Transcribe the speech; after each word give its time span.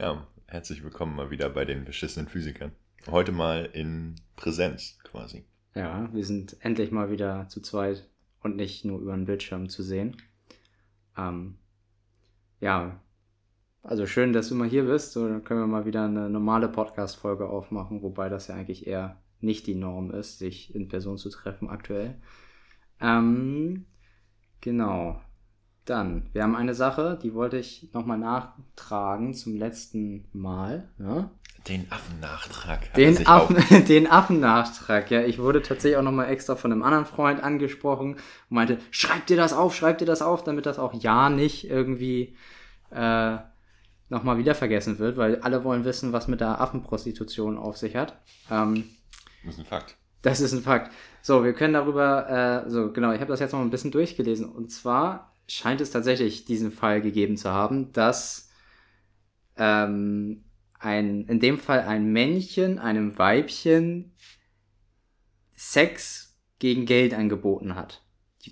Ja, 0.00 0.26
herzlich 0.46 0.82
willkommen 0.82 1.14
mal 1.14 1.30
wieder 1.30 1.50
bei 1.50 1.66
den 1.66 1.84
beschissenen 1.84 2.26
Physikern. 2.26 2.72
Heute 3.10 3.32
mal 3.32 3.68
in 3.70 4.14
Präsenz 4.34 4.98
quasi. 5.04 5.44
Ja, 5.74 6.08
wir 6.14 6.24
sind 6.24 6.56
endlich 6.60 6.90
mal 6.90 7.10
wieder 7.10 7.48
zu 7.48 7.60
zweit 7.60 8.08
und 8.42 8.56
nicht 8.56 8.86
nur 8.86 8.98
über 8.98 9.12
den 9.14 9.26
Bildschirm 9.26 9.68
zu 9.68 9.82
sehen. 9.82 10.16
Ähm, 11.18 11.58
ja, 12.60 12.98
also 13.82 14.06
schön, 14.06 14.32
dass 14.32 14.48
du 14.48 14.54
mal 14.54 14.70
hier 14.70 14.84
bist. 14.84 15.12
So, 15.12 15.28
dann 15.28 15.44
können 15.44 15.60
wir 15.60 15.66
mal 15.66 15.84
wieder 15.84 16.06
eine 16.06 16.30
normale 16.30 16.70
Podcast-Folge 16.70 17.46
aufmachen, 17.46 18.00
wobei 18.00 18.30
das 18.30 18.48
ja 18.48 18.54
eigentlich 18.54 18.86
eher 18.86 19.20
nicht 19.40 19.66
die 19.66 19.74
Norm 19.74 20.12
ist, 20.12 20.38
sich 20.38 20.74
in 20.74 20.88
Person 20.88 21.18
zu 21.18 21.28
treffen 21.28 21.68
aktuell. 21.68 22.18
Ähm, 23.02 23.84
genau. 24.62 25.20
Dann, 25.84 26.28
wir 26.32 26.42
haben 26.42 26.54
eine 26.54 26.74
Sache, 26.74 27.18
die 27.22 27.34
wollte 27.34 27.56
ich 27.56 27.88
nochmal 27.92 28.18
nachtragen 28.18 29.34
zum 29.34 29.56
letzten 29.56 30.26
Mal. 30.32 30.88
Ja? 30.98 31.30
Den 31.68 31.86
Affennachtrag. 31.90 32.94
Den, 32.94 33.26
Affen, 33.26 33.84
den 33.88 34.10
Affennachtrag, 34.10 35.10
ja. 35.10 35.22
Ich 35.22 35.38
wurde 35.38 35.62
tatsächlich 35.62 35.96
auch 35.96 36.02
nochmal 36.02 36.28
extra 36.28 36.56
von 36.56 36.72
einem 36.72 36.82
anderen 36.82 37.06
Freund 37.06 37.42
angesprochen 37.42 38.14
und 38.14 38.20
meinte, 38.48 38.78
schreib 38.90 39.26
dir 39.26 39.36
das 39.36 39.52
auf, 39.52 39.74
schreib 39.74 39.98
dir 39.98 40.06
das 40.06 40.22
auf, 40.22 40.44
damit 40.44 40.66
das 40.66 40.78
auch 40.78 40.94
ja 40.94 41.28
nicht 41.28 41.68
irgendwie 41.68 42.36
äh, 42.90 43.36
nochmal 44.08 44.38
wieder 44.38 44.54
vergessen 44.54 44.98
wird, 44.98 45.16
weil 45.16 45.40
alle 45.40 45.62
wollen 45.64 45.84
wissen, 45.84 46.12
was 46.12 46.28
mit 46.28 46.40
der 46.40 46.60
Affenprostitution 46.60 47.58
auf 47.58 47.76
sich 47.76 47.94
hat. 47.94 48.16
Ähm, 48.50 48.90
das 49.44 49.54
ist 49.54 49.60
ein 49.60 49.66
Fakt. 49.66 49.96
Das 50.22 50.40
ist 50.40 50.52
ein 50.52 50.62
Fakt. 50.62 50.92
So, 51.22 51.44
wir 51.44 51.52
können 51.52 51.74
darüber, 51.74 52.64
äh, 52.66 52.70
so 52.70 52.92
genau, 52.92 53.12
ich 53.12 53.20
habe 53.20 53.30
das 53.30 53.40
jetzt 53.40 53.52
noch 53.52 53.60
ein 53.60 53.70
bisschen 53.70 53.90
durchgelesen. 53.90 54.48
Und 54.50 54.70
zwar 54.70 55.29
scheint 55.50 55.80
es 55.80 55.90
tatsächlich 55.90 56.44
diesen 56.44 56.70
Fall 56.70 57.00
gegeben 57.00 57.36
zu 57.36 57.50
haben, 57.50 57.92
dass 57.92 58.50
ähm, 59.56 60.44
ein, 60.78 61.26
in 61.26 61.40
dem 61.40 61.58
Fall 61.58 61.80
ein 61.80 62.12
Männchen 62.12 62.78
einem 62.78 63.18
Weibchen 63.18 64.12
Sex 65.54 66.38
gegen 66.58 66.86
Geld 66.86 67.14
angeboten 67.14 67.74
hat. 67.74 68.02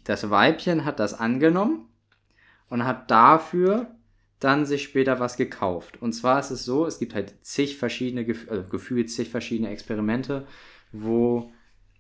Das 0.05 0.29
Weibchen 0.29 0.85
hat 0.85 0.99
das 1.01 1.15
angenommen 1.15 1.89
und 2.69 2.85
hat 2.85 3.11
dafür 3.11 3.95
dann 4.41 4.67
sich 4.67 4.83
später 4.83 5.19
was 5.21 5.37
gekauft. 5.37 6.03
Und 6.03 6.13
zwar 6.13 6.39
ist 6.41 6.51
es 6.51 6.65
so, 6.65 6.85
es 6.85 6.99
gibt 6.99 7.15
halt 7.15 7.45
zig 7.45 7.79
verschiedene, 7.79 8.27
also 8.49 8.69
gefühlt 8.69 9.11
zig 9.11 9.31
verschiedene 9.31 9.71
Experimente, 9.71 10.47
wo 10.93 11.53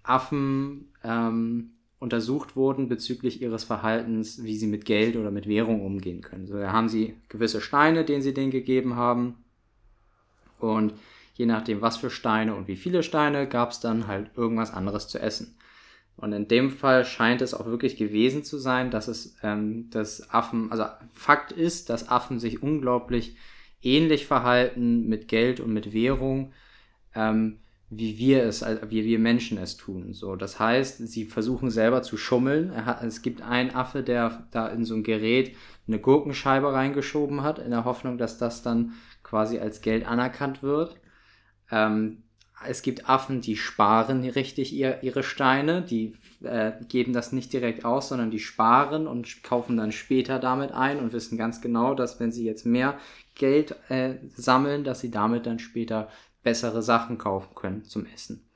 Affen 0.02 0.92
ähm, 1.02 1.77
untersucht 2.00 2.54
wurden 2.54 2.88
bezüglich 2.88 3.42
ihres 3.42 3.64
Verhaltens, 3.64 4.44
wie 4.44 4.56
sie 4.56 4.68
mit 4.68 4.84
Geld 4.84 5.16
oder 5.16 5.30
mit 5.30 5.48
Währung 5.48 5.84
umgehen 5.84 6.22
können. 6.22 6.46
So, 6.46 6.58
da 6.58 6.72
haben 6.72 6.88
sie 6.88 7.14
gewisse 7.28 7.60
Steine, 7.60 8.04
denen 8.04 8.22
sie 8.22 8.34
denen 8.34 8.52
gegeben 8.52 8.96
haben. 8.96 9.34
Und 10.60 10.94
je 11.34 11.46
nachdem, 11.46 11.80
was 11.80 11.96
für 11.96 12.10
Steine 12.10 12.54
und 12.54 12.68
wie 12.68 12.76
viele 12.76 13.02
Steine, 13.02 13.48
gab 13.48 13.70
es 13.70 13.80
dann 13.80 14.06
halt 14.06 14.30
irgendwas 14.36 14.72
anderes 14.72 15.08
zu 15.08 15.18
essen. 15.18 15.56
Und 16.16 16.32
in 16.32 16.48
dem 16.48 16.70
Fall 16.70 17.04
scheint 17.04 17.42
es 17.42 17.54
auch 17.54 17.66
wirklich 17.66 17.96
gewesen 17.96 18.42
zu 18.42 18.58
sein, 18.58 18.90
dass 18.90 19.06
es, 19.06 19.36
ähm, 19.42 19.88
dass 19.90 20.30
Affen, 20.30 20.70
also 20.72 20.84
Fakt 21.14 21.52
ist, 21.52 21.90
dass 21.90 22.08
Affen 22.08 22.40
sich 22.40 22.60
unglaublich 22.62 23.36
ähnlich 23.82 24.26
verhalten 24.26 25.08
mit 25.08 25.28
Geld 25.28 25.60
und 25.60 25.72
mit 25.72 25.92
Währung. 25.92 26.52
Ähm, 27.14 27.58
wie 27.90 28.18
wir 28.18 28.44
es, 28.44 28.62
wie 28.62 29.04
wir 29.04 29.18
Menschen 29.18 29.56
es 29.58 29.76
tun. 29.76 30.12
So, 30.12 30.36
das 30.36 30.60
heißt, 30.60 31.06
sie 31.08 31.24
versuchen 31.24 31.70
selber 31.70 32.02
zu 32.02 32.16
schummeln. 32.16 32.84
Hat, 32.84 33.02
es 33.02 33.22
gibt 33.22 33.40
einen 33.40 33.74
Affe, 33.74 34.02
der 34.02 34.46
da 34.50 34.68
in 34.68 34.84
so 34.84 34.94
ein 34.94 35.02
Gerät 35.02 35.56
eine 35.86 35.98
Gurkenscheibe 35.98 36.72
reingeschoben 36.72 37.42
hat, 37.42 37.58
in 37.58 37.70
der 37.70 37.84
Hoffnung, 37.84 38.18
dass 38.18 38.36
das 38.36 38.62
dann 38.62 38.92
quasi 39.22 39.58
als 39.58 39.80
Geld 39.80 40.06
anerkannt 40.06 40.62
wird. 40.62 40.96
Ähm, 41.70 42.24
es 42.66 42.82
gibt 42.82 43.08
Affen, 43.08 43.40
die 43.40 43.56
sparen 43.56 44.24
richtig 44.28 44.72
ihr, 44.72 45.02
ihre 45.02 45.22
Steine, 45.22 45.82
die 45.82 46.14
äh, 46.42 46.72
geben 46.88 47.12
das 47.12 47.32
nicht 47.32 47.52
direkt 47.52 47.84
aus, 47.84 48.08
sondern 48.08 48.30
die 48.30 48.40
sparen 48.40 49.06
und 49.06 49.42
kaufen 49.44 49.76
dann 49.76 49.92
später 49.92 50.38
damit 50.38 50.72
ein 50.72 50.98
und 50.98 51.12
wissen 51.12 51.38
ganz 51.38 51.60
genau, 51.60 51.94
dass 51.94 52.18
wenn 52.20 52.32
sie 52.32 52.44
jetzt 52.44 52.66
mehr 52.66 52.98
Geld 53.34 53.76
äh, 53.88 54.16
sammeln, 54.34 54.82
dass 54.82 55.00
sie 55.00 55.10
damit 55.10 55.46
dann 55.46 55.60
später 55.60 56.08
bessere 56.42 56.82
Sachen 56.82 57.18
kaufen 57.18 57.54
können 57.54 57.84
zum 57.84 58.06
Essen. 58.06 58.48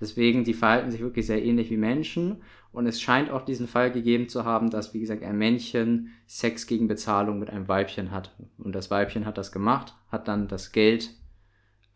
Deswegen, 0.00 0.42
die 0.42 0.54
verhalten 0.54 0.90
sich 0.90 1.00
wirklich 1.00 1.26
sehr 1.26 1.44
ähnlich 1.44 1.70
wie 1.70 1.76
Menschen. 1.76 2.42
Und 2.72 2.86
es 2.86 3.00
scheint 3.00 3.30
auch 3.30 3.44
diesen 3.44 3.68
Fall 3.68 3.92
gegeben 3.92 4.28
zu 4.28 4.44
haben, 4.44 4.70
dass, 4.70 4.94
wie 4.94 5.00
gesagt, 5.00 5.22
ein 5.22 5.38
Männchen 5.38 6.10
Sex 6.26 6.66
gegen 6.66 6.88
Bezahlung 6.88 7.38
mit 7.38 7.50
einem 7.50 7.68
Weibchen 7.68 8.10
hat. 8.10 8.34
Und 8.58 8.74
das 8.74 8.90
Weibchen 8.90 9.26
hat 9.26 9.38
das 9.38 9.52
gemacht, 9.52 9.94
hat 10.08 10.26
dann 10.26 10.48
das 10.48 10.72
Geld 10.72 11.10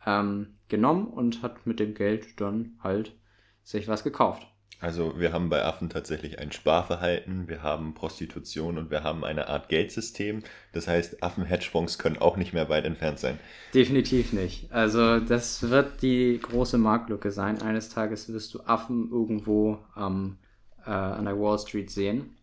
ähm, 0.07 0.59
genommen 0.69 1.09
und 1.09 1.43
hat 1.43 1.67
mit 1.67 1.81
dem 1.81 1.95
Geld 1.95 2.41
dann 2.41 2.79
halt 2.81 3.17
sich 3.65 3.89
was 3.89 4.05
gekauft. 4.05 4.47
Also 4.81 5.19
wir 5.19 5.33
haben 5.33 5.49
bei 5.49 5.65
Affen 5.65 5.89
tatsächlich 5.89 6.39
ein 6.39 6.53
Sparverhalten, 6.53 7.49
wir 7.49 7.63
haben 7.63 7.95
Prostitution 7.95 8.77
und 8.77 8.91
wir 8.91 9.03
haben 9.03 9.25
eine 9.25 9.49
Art 9.49 9.71
Geldsystem. 9.71 10.43
Das 10.73 10.87
heißt, 10.87 11.23
Affen-Hedgefonds 11.23 11.99
können 11.99 12.19
auch 12.19 12.37
nicht 12.37 12.53
mehr 12.53 12.69
weit 12.69 12.85
entfernt 12.85 13.19
sein. 13.19 13.39
Definitiv 13.73 14.35
nicht. 14.35 14.71
Also 14.73 15.21
das 15.21 15.71
wird 15.71 16.03
die 16.03 16.39
große 16.41 16.77
Marktlücke 16.77 17.31
sein. 17.31 17.63
Eines 17.63 17.89
Tages 17.89 18.31
wirst 18.31 18.53
du 18.53 18.61
Affen 18.65 19.11
irgendwo 19.11 19.79
ähm, 19.97 20.37
äh, 20.85 20.91
an 20.91 21.25
der 21.25 21.39
Wall 21.41 21.59
Street 21.59 21.91
sehen. 21.91 22.37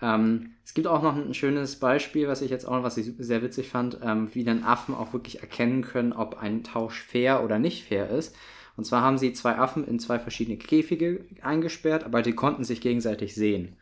Ähm, 0.00 0.54
es 0.64 0.74
gibt 0.74 0.86
auch 0.86 1.02
noch 1.02 1.16
ein 1.16 1.34
schönes 1.34 1.78
Beispiel, 1.78 2.28
was 2.28 2.40
ich 2.40 2.50
jetzt 2.50 2.66
auch, 2.66 2.82
was 2.82 2.96
ich 2.96 3.12
sehr 3.18 3.42
witzig 3.42 3.68
fand, 3.68 3.98
ähm, 4.02 4.30
wie 4.32 4.44
dann 4.44 4.64
Affen 4.64 4.94
auch 4.94 5.12
wirklich 5.12 5.40
erkennen 5.40 5.82
können, 5.82 6.14
ob 6.14 6.38
ein 6.40 6.64
Tausch 6.64 7.02
fair 7.02 7.44
oder 7.44 7.58
nicht 7.58 7.84
fair 7.84 8.08
ist. 8.08 8.34
Und 8.76 8.84
zwar 8.84 9.02
haben 9.02 9.18
sie 9.18 9.32
zwei 9.32 9.58
Affen 9.58 9.86
in 9.86 9.98
zwei 9.98 10.18
verschiedene 10.18 10.56
Käfige 10.56 11.24
eingesperrt, 11.42 12.04
aber 12.04 12.22
die 12.22 12.34
konnten 12.34 12.64
sich 12.64 12.80
gegenseitig 12.80 13.34
sehen. 13.34 13.76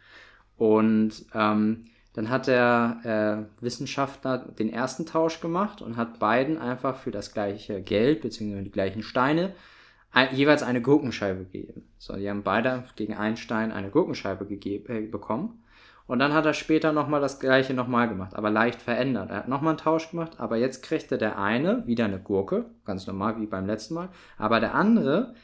Und 0.57 1.27
ähm, 1.35 1.87
dann 2.13 2.29
hat 2.29 2.49
der 2.49 3.49
äh, 3.61 3.63
Wissenschaftler 3.65 4.39
den 4.39 4.69
ersten 4.69 5.07
Tausch 5.07 5.41
gemacht 5.41 5.81
und 5.81 5.97
hat 5.97 6.19
beiden 6.19 6.59
einfach 6.59 6.97
für 6.97 7.13
das 7.13 7.33
gleiche 7.33 7.83
Geld 7.83 8.23
bzw. 8.23 8.63
die 8.63 8.71
gleichen 8.71 9.03
Steine 9.03 9.55
ein, 10.11 10.35
jeweils 10.35 10.63
eine 10.63 10.83
Gurkenscheibe 10.83 11.45
gegeben. 11.45 11.89
So, 11.99 12.17
die 12.17 12.29
haben 12.29 12.43
beide 12.43 12.85
gegen 12.97 13.15
einen 13.15 13.37
Stein 13.37 13.71
eine 13.71 13.91
Gurkenscheibe 13.91 14.45
gegeben, 14.45 14.93
äh, 14.93 15.01
bekommen. 15.03 15.63
Und 16.11 16.19
dann 16.19 16.35
hat 16.35 16.45
er 16.45 16.55
später 16.55 16.91
nochmal 16.91 17.21
das 17.21 17.39
gleiche 17.39 17.73
nochmal 17.73 18.09
gemacht, 18.09 18.35
aber 18.35 18.51
leicht 18.51 18.83
verändert. 18.83 19.31
Er 19.31 19.37
hat 19.37 19.49
nochmal 19.49 19.75
einen 19.75 19.79
Tausch 19.79 20.11
gemacht, 20.11 20.41
aber 20.41 20.57
jetzt 20.57 20.83
kriegte 20.83 21.19
der 21.19 21.39
eine 21.39 21.87
wieder 21.87 22.05
eine 22.05 22.19
Gurke, 22.19 22.65
ganz 22.85 23.07
normal 23.07 23.41
wie 23.41 23.47
beim 23.47 23.65
letzten 23.65 23.95
Mal, 23.95 24.09
aber 24.37 24.59
der 24.59 24.75
andere 24.75 25.37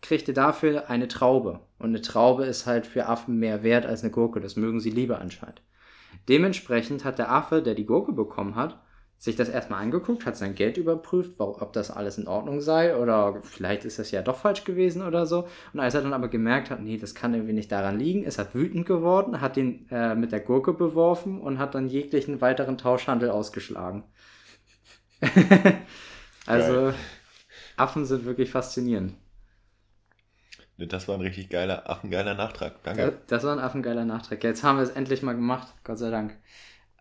kriegte 0.00 0.32
dafür 0.32 0.88
eine 0.88 1.08
Traube. 1.08 1.58
Und 1.80 1.88
eine 1.88 2.02
Traube 2.02 2.44
ist 2.44 2.66
halt 2.66 2.86
für 2.86 3.06
Affen 3.06 3.40
mehr 3.40 3.64
wert 3.64 3.84
als 3.84 4.04
eine 4.04 4.12
Gurke, 4.12 4.40
das 4.40 4.54
mögen 4.54 4.78
sie 4.78 4.90
lieber 4.90 5.20
anscheinend. 5.20 5.60
Dementsprechend 6.28 7.04
hat 7.04 7.18
der 7.18 7.32
Affe, 7.32 7.60
der 7.60 7.74
die 7.74 7.86
Gurke 7.86 8.12
bekommen 8.12 8.54
hat, 8.54 8.78
sich 9.22 9.36
das 9.36 9.48
erstmal 9.48 9.80
angeguckt, 9.80 10.26
hat 10.26 10.36
sein 10.36 10.56
Geld 10.56 10.76
überprüft, 10.76 11.34
ob 11.38 11.72
das 11.72 11.92
alles 11.92 12.18
in 12.18 12.26
Ordnung 12.26 12.60
sei 12.60 12.96
oder 12.96 13.40
vielleicht 13.44 13.84
ist 13.84 14.00
das 14.00 14.10
ja 14.10 14.20
doch 14.20 14.36
falsch 14.36 14.64
gewesen 14.64 15.00
oder 15.00 15.26
so. 15.26 15.46
Und 15.72 15.78
als 15.78 15.94
er 15.94 16.02
dann 16.02 16.12
aber 16.12 16.26
gemerkt 16.26 16.70
hat, 16.70 16.82
nee, 16.82 16.96
das 16.96 17.14
kann 17.14 17.32
irgendwie 17.32 17.52
nicht 17.52 17.70
daran 17.70 18.00
liegen, 18.00 18.24
ist 18.24 18.38
er 18.38 18.52
wütend 18.52 18.84
geworden, 18.84 19.40
hat 19.40 19.56
ihn 19.56 19.86
äh, 19.92 20.16
mit 20.16 20.32
der 20.32 20.40
Gurke 20.40 20.72
beworfen 20.72 21.40
und 21.40 21.60
hat 21.60 21.76
dann 21.76 21.86
jeglichen 21.86 22.40
weiteren 22.40 22.78
Tauschhandel 22.78 23.30
ausgeschlagen. 23.30 24.02
also 26.46 26.72
Geil. 26.72 26.94
Affen 27.76 28.04
sind 28.04 28.24
wirklich 28.24 28.50
faszinierend. 28.50 29.14
Das 30.78 31.06
war 31.06 31.14
ein 31.14 31.20
richtig 31.20 31.48
geiler, 31.48 31.88
affengeiler 31.88 32.34
Nachtrag. 32.34 32.82
Danke. 32.82 33.20
Das 33.28 33.44
war 33.44 33.52
ein 33.52 33.60
affengeiler 33.60 34.04
Nachtrag. 34.04 34.42
Jetzt 34.42 34.64
haben 34.64 34.78
wir 34.78 34.82
es 34.82 34.90
endlich 34.90 35.22
mal 35.22 35.34
gemacht, 35.34 35.72
Gott 35.84 35.98
sei 35.98 36.10
Dank. 36.10 36.36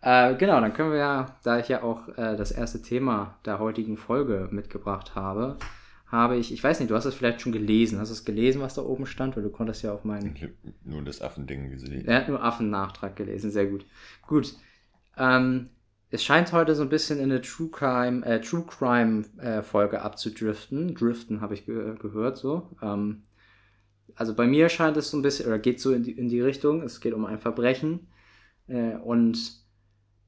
Äh, 0.01 0.36
genau, 0.36 0.59
dann 0.59 0.74
können 0.74 0.92
wir 0.92 0.98
ja, 0.98 1.36
da 1.44 1.59
ich 1.59 1.68
ja 1.68 1.83
auch 1.83 2.07
äh, 2.09 2.36
das 2.36 2.51
erste 2.51 2.81
Thema 2.81 3.38
der 3.45 3.59
heutigen 3.59 3.98
Folge 3.98 4.48
mitgebracht 4.51 5.13
habe, 5.15 5.57
habe 6.07 6.36
ich, 6.38 6.51
ich 6.51 6.62
weiß 6.62 6.80
nicht, 6.80 6.92
du 6.92 6.95
hast 6.95 7.06
es 7.06 7.15
vielleicht 7.15 7.42
schon 7.42 7.53
gelesen. 7.53 8.00
Hast 8.00 8.09
du 8.09 8.13
es 8.13 8.25
gelesen, 8.25 8.62
was 8.62 8.74
da 8.74 8.81
oben 8.81 9.06
stand? 9.06 9.36
Weil 9.38 9.44
du 9.44 9.50
konntest 9.50 9.83
ja 9.83 9.94
auf 9.94 10.03
meinen. 10.03 10.36
Ich 10.36 10.44
habe 10.44 10.53
nur 10.83 11.01
das 11.03 11.21
Affending 11.21 11.69
gesehen. 11.69 12.06
Er 12.06 12.18
hat 12.18 12.27
nur 12.27 12.44
Affennachtrag 12.44 13.15
gelesen, 13.15 13.50
sehr 13.50 13.68
gut. 13.68 13.86
Gut. 14.27 14.56
Ähm, 15.18 15.69
es 16.09 16.24
scheint 16.24 16.51
heute 16.51 16.75
so 16.75 16.81
ein 16.81 16.89
bisschen 16.89 17.19
in 17.19 17.31
eine 17.31 17.42
True 17.42 17.69
Crime, 17.69 18.25
äh, 18.25 18.42
True 18.42 18.65
Crime 18.68 19.24
äh, 19.38 19.62
Folge 19.62 20.01
abzudriften. 20.01 20.95
Driften 20.95 21.39
habe 21.39 21.54
ich 21.54 21.65
ge 21.65 21.95
gehört 21.97 22.38
so. 22.38 22.69
Ähm, 22.81 23.24
also 24.15 24.36
bei 24.36 24.47
mir 24.47 24.68
scheint 24.68 24.97
es 24.97 25.12
so 25.12 25.18
ein 25.18 25.21
bisschen, 25.21 25.47
oder 25.47 25.59
geht 25.59 25.80
so 25.80 25.94
in 25.94 26.04
die, 26.04 26.12
in 26.12 26.27
die 26.27 26.42
Richtung. 26.42 26.81
Es 26.81 27.00
geht 27.00 27.13
um 27.13 27.25
ein 27.25 27.39
Verbrechen. 27.39 28.07
Äh, 28.68 28.95
und 28.95 29.60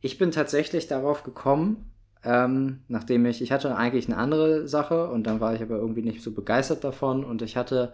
ich 0.03 0.17
bin 0.17 0.31
tatsächlich 0.31 0.87
darauf 0.87 1.23
gekommen, 1.23 1.89
ähm, 2.23 2.81
nachdem 2.89 3.25
ich, 3.25 3.41
ich 3.41 3.51
hatte 3.51 3.75
eigentlich 3.75 4.07
eine 4.07 4.17
andere 4.17 4.67
Sache 4.67 5.09
und 5.09 5.25
dann 5.25 5.39
war 5.39 5.55
ich 5.55 5.61
aber 5.61 5.77
irgendwie 5.77 6.01
nicht 6.03 6.21
so 6.21 6.31
begeistert 6.31 6.83
davon 6.83 7.23
und 7.23 7.41
ich 7.41 7.55
hatte 7.57 7.93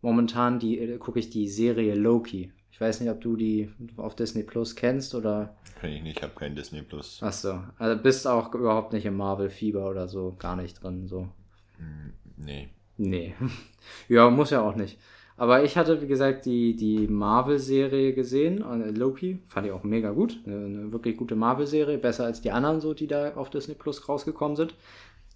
momentan 0.00 0.60
die, 0.60 0.78
äh, 0.78 0.98
gucke 0.98 1.18
ich 1.18 1.30
die 1.30 1.48
Serie 1.48 1.94
Loki. 1.96 2.52
Ich 2.70 2.80
weiß 2.80 3.00
nicht, 3.00 3.10
ob 3.10 3.20
du 3.20 3.36
die 3.36 3.70
auf 3.96 4.14
Disney 4.14 4.44
Plus 4.44 4.76
kennst 4.76 5.14
oder. 5.14 5.56
Kenn 5.80 5.92
ich 5.92 6.02
nicht, 6.02 6.18
ich 6.18 6.22
habe 6.22 6.34
kein 6.34 6.54
Disney 6.54 6.82
Plus. 6.82 7.20
Achso, 7.22 7.60
also 7.76 8.00
bist 8.00 8.26
auch 8.26 8.54
überhaupt 8.54 8.92
nicht 8.92 9.04
im 9.04 9.16
Marvel-Fieber 9.16 9.90
oder 9.90 10.08
so, 10.08 10.36
gar 10.38 10.56
nicht 10.56 10.82
drin, 10.82 11.06
so. 11.08 11.28
Hm, 11.78 12.12
Nee. 12.36 12.68
Nee. 12.96 13.34
ja, 14.08 14.30
muss 14.30 14.50
ja 14.50 14.62
auch 14.62 14.76
nicht. 14.76 14.98
Aber 15.42 15.64
ich 15.64 15.76
hatte, 15.76 16.00
wie 16.00 16.06
gesagt, 16.06 16.46
die, 16.46 16.76
die 16.76 17.08
Marvel-Serie 17.08 18.14
gesehen, 18.14 18.62
äh, 18.62 18.90
Loki, 18.92 19.40
fand 19.48 19.66
ich 19.66 19.72
auch 19.72 19.82
mega 19.82 20.12
gut. 20.12 20.38
Eine, 20.46 20.66
eine 20.66 20.92
wirklich 20.92 21.16
gute 21.16 21.34
Marvel-Serie, 21.34 21.98
besser 21.98 22.26
als 22.26 22.42
die 22.42 22.52
anderen, 22.52 22.80
so, 22.80 22.94
die 22.94 23.08
da 23.08 23.34
auf 23.34 23.50
Disney 23.50 23.74
Plus 23.74 24.08
rausgekommen 24.08 24.54
sind. 24.54 24.76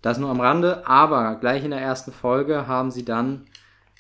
Das 0.03 0.19
nur 0.19 0.31
am 0.31 0.41
Rande, 0.41 0.87
aber 0.87 1.35
gleich 1.41 1.65
in 1.65 1.73
der 1.73 1.81
ersten 1.81 2.13
Folge 2.13 2.69
haben 2.69 2.93
sie 2.93 3.05
dann, 3.05 3.47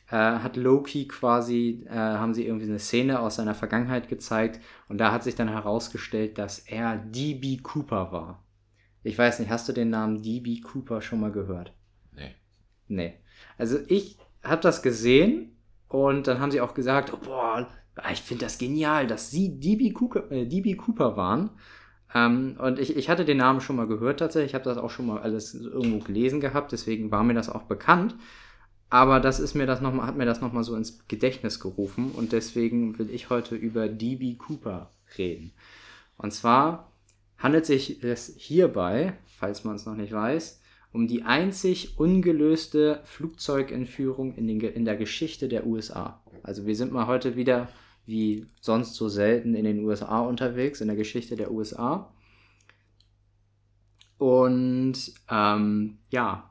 äh, 0.09 0.15
hat 0.15 0.57
Loki 0.57 1.09
quasi, 1.09 1.85
äh, 1.89 1.97
haben 1.97 2.35
sie 2.35 2.47
irgendwie 2.47 2.69
eine 2.69 2.79
Szene 2.79 3.19
aus 3.19 3.35
seiner 3.35 3.57
Vergangenheit 3.57 4.09
gezeigt 4.09 4.61
und 4.89 4.99
da 4.99 5.11
hat 5.11 5.25
sich 5.25 5.35
dann 5.35 5.49
herausgestellt, 5.49 6.39
dass 6.39 6.61
er 6.61 6.99
D.B. 6.99 7.57
Cooper 7.65 8.13
war. 8.13 8.45
Ich 9.03 9.19
weiß 9.19 9.41
nicht, 9.41 9.51
hast 9.51 9.69
du 9.69 9.73
den 9.73 9.91
Namen 9.91 10.23
D.B. 10.23 10.61
Cooper 10.61 11.03
schon 11.03 11.19
mal 11.19 11.33
gehört? 11.33 11.73
Nee. 12.13 12.37
Nee. 12.87 13.15
Also 13.59 13.79
ich 13.89 14.19
habe 14.45 14.63
das 14.63 14.83
gesehen 14.83 15.56
und 15.89 16.27
dann 16.27 16.41
haben 16.41 16.51
sie 16.51 16.61
auch 16.61 16.75
gesagt, 16.75 17.13
oh, 17.13 17.19
boah, 17.25 17.67
ich 18.13 18.23
finde 18.23 18.45
das 18.45 18.59
genial, 18.59 19.07
dass 19.07 19.31
sie 19.31 19.59
DB 19.59 19.91
Cooper, 19.93 20.31
äh, 20.31 20.47
DB 20.47 20.75
Cooper 20.75 21.17
waren. 21.17 21.51
Ähm, 22.15 22.57
und 22.59 22.79
ich, 22.79 22.97
ich 22.97 23.09
hatte 23.09 23.25
den 23.25 23.39
Namen 23.39 23.61
schon 23.61 23.77
mal 23.77 23.87
gehört 23.87 24.21
tatsächlich, 24.21 24.51
ich 24.51 24.55
habe 24.55 24.65
das 24.65 24.79
auch 24.79 24.91
schon 24.91 25.07
mal 25.07 25.21
alles 25.21 25.55
irgendwo 25.55 25.99
gelesen 25.99 26.41
gehabt, 26.41 26.73
deswegen 26.73 27.11
war 27.11 27.25
mir 27.25 27.35
das 27.35 27.49
auch 27.49 27.63
bekannt. 27.63 28.15
Aber 28.89 29.19
das 29.19 29.41
ist 29.41 29.55
mir 29.55 29.67
das 29.67 29.81
noch 29.81 29.93
mal, 29.93 30.07
hat 30.07 30.17
mir 30.17 30.27
das 30.27 30.41
nochmal 30.41 30.63
so 30.63 30.77
ins 30.77 31.07
Gedächtnis 31.09 31.59
gerufen 31.59 32.13
und 32.13 32.33
deswegen 32.33 32.99
will 32.99 33.11
ich 33.11 33.31
heute 33.31 33.57
über 33.57 33.89
DB 33.89 34.35
Cooper 34.35 34.91
reden. 35.19 35.53
Und 36.17 36.33
zwar 36.33 36.93
handelt 37.39 37.67
sich 37.67 38.03
es 38.05 38.35
hierbei, 38.37 39.15
falls 39.39 39.65
man 39.65 39.77
es 39.77 39.87
noch 39.87 39.97
nicht 39.97 40.13
weiß, 40.13 40.61
um 40.97 41.07
die 41.07 41.25
einzig 41.25 41.99
ungelöste 41.99 43.01
Flugzeugentführung 43.05 44.35
in, 44.35 44.47
den, 44.47 44.61
in 44.61 44.87
der 44.87 44.97
Geschichte 44.97 45.47
der 45.47 45.67
USA. 45.67 46.23
Also 46.43 46.65
wir 46.65 46.75
sind 46.75 46.91
mal 46.91 47.07
heute 47.07 47.37
wieder 47.37 47.69
wie 48.07 48.47
sonst 48.63 48.95
so 48.95 49.11
selten 49.11 49.55
in 49.55 49.67
den 49.67 49.85
USA 49.85 50.21
unterwegs, 50.21 50.81
in 50.81 50.87
der 50.87 50.97
Geschichte 50.97 51.37
der 51.37 51.53
USA. 51.53 52.11
Und 54.17 55.13
ähm, 55.31 55.99
ja, 56.09 56.49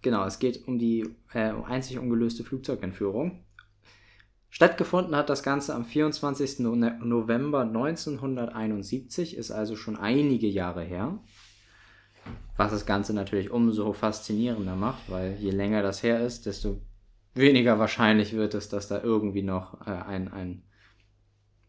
genau, 0.00 0.24
es 0.24 0.38
geht 0.38 0.66
um 0.66 0.78
die 0.78 1.04
äh, 1.34 1.52
einzig 1.66 1.98
ungelöste 1.98 2.42
Flugzeugentführung. 2.42 3.44
Stattgefunden 4.48 5.14
hat 5.14 5.28
das 5.28 5.42
Ganze 5.42 5.74
am 5.74 5.84
24. 5.84 6.60
November 6.60 7.60
1971, 7.60 9.36
ist 9.36 9.50
also 9.50 9.76
schon 9.76 9.98
einige 9.98 10.46
Jahre 10.46 10.84
her. 10.84 11.18
Was 12.56 12.70
das 12.70 12.86
Ganze 12.86 13.14
natürlich 13.14 13.50
umso 13.50 13.92
faszinierender 13.92 14.76
macht, 14.76 15.10
weil 15.10 15.36
je 15.40 15.50
länger 15.50 15.82
das 15.82 16.02
her 16.02 16.24
ist, 16.24 16.46
desto 16.46 16.80
weniger 17.34 17.78
wahrscheinlich 17.78 18.32
wird 18.32 18.54
es, 18.54 18.68
dass 18.68 18.88
da 18.88 19.02
irgendwie 19.02 19.42
noch 19.42 19.86
äh, 19.86 19.90
ein, 19.90 20.32
ein, 20.32 20.62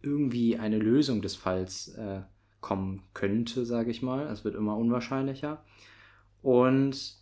irgendwie 0.02 0.58
eine 0.58 0.78
Lösung 0.78 1.22
des 1.22 1.36
Falls 1.36 1.90
äh, 1.96 2.22
kommen 2.62 3.04
könnte, 3.14 3.66
sage 3.66 3.92
ich 3.92 4.02
mal. 4.02 4.28
Es 4.28 4.44
wird 4.44 4.56
immer 4.56 4.78
unwahrscheinlicher. 4.78 5.64
Und 6.42 7.16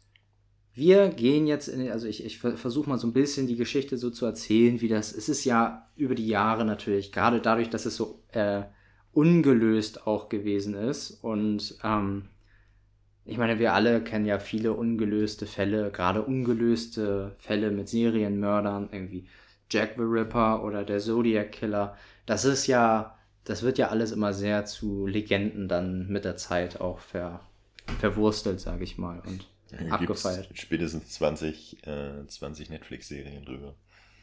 wir 0.73 1.09
gehen 1.09 1.47
jetzt 1.47 1.67
in, 1.67 1.89
also 1.91 2.07
ich, 2.07 2.25
ich 2.25 2.39
versuche 2.39 2.89
mal 2.89 2.97
so 2.97 3.07
ein 3.07 3.13
bisschen 3.13 3.47
die 3.47 3.55
Geschichte 3.55 3.97
so 3.97 4.09
zu 4.09 4.25
erzählen, 4.25 4.81
wie 4.81 4.87
das, 4.87 5.13
es 5.13 5.29
ist 5.29 5.45
ja 5.45 5.87
über 5.95 6.15
die 6.15 6.27
Jahre 6.27 6.65
natürlich, 6.65 7.11
gerade 7.11 7.39
dadurch, 7.39 7.69
dass 7.69 7.85
es 7.85 7.95
so 7.95 8.23
äh, 8.31 8.63
ungelöst 9.11 10.07
auch 10.07 10.29
gewesen 10.29 10.73
ist 10.73 11.11
und 11.23 11.77
ähm, 11.83 12.29
ich 13.25 13.37
meine, 13.37 13.57
wir 13.59 13.73
alle 13.73 14.03
kennen 14.03 14.25
ja 14.25 14.39
viele 14.39 14.73
ungelöste 14.73 15.45
Fälle, 15.45 15.91
gerade 15.91 16.21
ungelöste 16.21 17.35
Fälle 17.39 17.71
mit 17.71 17.87
Serienmördern, 17.87 18.89
irgendwie 18.91 19.27
Jack 19.69 19.93
the 19.95 20.03
Ripper 20.03 20.63
oder 20.63 20.83
der 20.83 20.99
Zodiac 20.99 21.51
Killer. 21.51 21.95
Das 22.25 22.43
ist 22.43 22.67
ja, 22.67 23.17
das 23.45 23.63
wird 23.63 23.77
ja 23.77 23.89
alles 23.89 24.11
immer 24.11 24.33
sehr 24.33 24.65
zu 24.65 25.07
Legenden 25.07 25.67
dann 25.67 26.07
mit 26.09 26.25
der 26.25 26.35
Zeit 26.35 26.81
auch 26.81 26.99
ver, 26.99 27.39
verwurstelt, 27.99 28.59
sage 28.59 28.83
ich 28.83 28.97
mal, 28.97 29.21
und 29.25 29.47
ja, 29.71 29.93
abgefeiert. 29.93 30.49
Spätestens 30.53 31.09
20, 31.13 31.87
äh, 31.87 32.27
20 32.27 32.69
Netflix-Serien 32.69 33.45
drüber. 33.45 33.73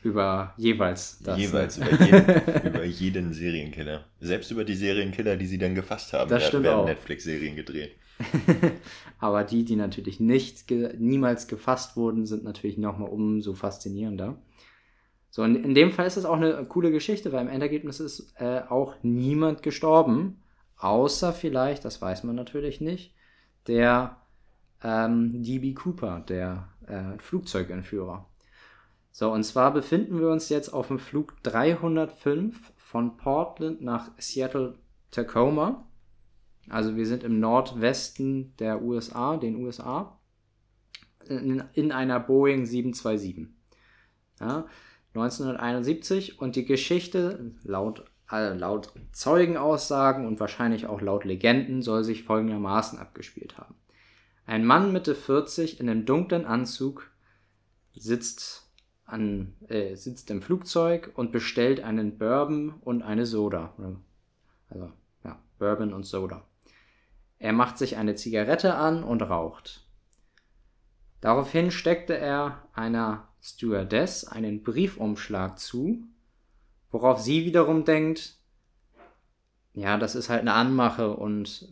Über 0.03 0.55
jeweils 0.57 1.19
das. 1.23 1.39
Jeweils, 1.39 1.79
über 1.79 2.05
jeden, 2.05 2.65
über 2.67 2.85
jeden 2.85 3.33
Serienkiller. 3.33 4.05
Selbst 4.21 4.51
über 4.51 4.65
die 4.65 4.75
Serienkiller, 4.75 5.37
die 5.37 5.47
sie 5.47 5.59
dann 5.59 5.75
gefasst 5.75 6.13
haben, 6.13 6.31
das 6.31 6.53
werden. 6.53 6.85
Netflix-Serien 6.85 7.57
gedreht. 7.57 7.97
Aber 9.19 9.45
die, 9.45 9.65
die 9.65 9.77
natürlich 9.77 10.21
nicht 10.21 10.67
ge 10.67 10.95
niemals 10.99 11.49
gefasst 11.49 11.97
wurden, 11.97 12.27
sind 12.27 12.45
natürlich 12.45 12.79
nochmal 12.79 13.09
umso 13.09 13.55
faszinierender. 13.55 14.37
So, 15.31 15.45
in, 15.45 15.63
in 15.65 15.75
dem 15.75 15.93
Fall 15.93 16.07
ist 16.07 16.17
es 16.17 16.25
auch 16.25 16.37
eine 16.37 16.65
coole 16.67 16.91
Geschichte, 16.91 17.33
weil 17.33 17.43
im 17.43 17.49
Endergebnis 17.49 18.01
ist 18.01 18.35
äh, 18.37 18.63
auch 18.69 18.95
niemand 19.03 19.63
gestorben, 19.63 20.43
außer 20.77 21.33
vielleicht, 21.33 21.85
das 21.85 22.03
weiß 22.03 22.25
man 22.25 22.35
natürlich 22.35 22.81
nicht, 22.81 23.15
der 23.67 24.17
ähm, 24.83 25.43
DB 25.43 25.75
Cooper, 25.75 26.25
der 26.29 26.69
äh, 26.87 27.19
Flugzeugentführer. 27.19 28.27
So, 29.13 29.33
und 29.33 29.45
zwar 29.45 29.73
befinden 29.73 30.21
wir 30.21 30.29
uns 30.29 30.49
jetzt 30.49 30.71
auf 30.71 30.89
dem 30.89 30.99
Flug 30.99 31.43
305 31.43 32.73
von 32.77 33.17
Portland 33.17 33.83
nach 33.83 34.11
Seattle 34.19 34.79
Tacoma. 35.11 35.87
Also 36.71 36.97
wir 36.97 37.07
sind 37.07 37.25
im 37.25 37.41
Nordwesten 37.41 38.55
der 38.59 38.83
USA, 38.83 39.37
den 39.37 39.57
USA, 39.57 40.19
in, 41.29 41.63
in 41.75 41.93
einer 41.93 42.21
Boeing 42.21 42.65
727. 42.65 43.49
Ja, 44.41 44.67
1971 45.15 46.41
und 46.41 46.57
die 46.57 46.65
Geschichte 46.65 47.53
laut, 47.63 48.05
äh, 48.31 48.55
laut 48.55 48.93
Zeugenaussagen 49.13 50.27
und 50.27 50.41
wahrscheinlich 50.41 50.87
auch 50.87 51.01
laut 51.01 51.25
Legenden 51.25 51.83
soll 51.83 52.05
sich 52.05 52.23
folgendermaßen 52.23 52.99
abgespielt 52.99 53.59
haben. 53.59 53.75
Ein 54.47 54.65
Mann 54.65 54.93
Mitte 54.93 55.15
40 55.15 55.81
in 55.81 55.89
einem 55.89 56.07
dunklen 56.07 56.47
Anzug 56.47 57.11
sitzt, 57.95 58.71
an, 59.05 59.55
äh, 59.69 59.97
sitzt 59.97 60.31
im 60.31 60.43
Flugzeug 60.43 61.13
und 61.17 61.33
bestellt 61.33 61.81
einen 61.81 62.17
Bourbon 62.19 62.75
und 62.81 63.03
eine 63.03 63.27
Soda. 63.27 63.75
Also, 64.69 64.93
ja, 65.25 65.39
Bourbon 65.59 65.93
und 65.93 66.05
Soda. 66.05 66.47
Er 67.41 67.55
macht 67.55 67.79
sich 67.79 67.97
eine 67.97 68.15
Zigarette 68.15 68.75
an 68.75 69.03
und 69.03 69.23
raucht. 69.23 69.85
Daraufhin 71.23 71.71
steckte 71.71 72.17
er 72.17 72.69
einer 72.75 73.29
Stewardess 73.43 74.25
einen 74.25 74.63
Briefumschlag 74.63 75.59
zu, 75.59 76.05
worauf 76.91 77.19
sie 77.19 77.47
wiederum 77.47 77.85
denkt, 77.85 78.37
ja, 79.73 79.97
das 79.97 80.15
ist 80.15 80.29
halt 80.29 80.43
eine 80.43 80.53
Anmache 80.53 81.17
und 81.17 81.69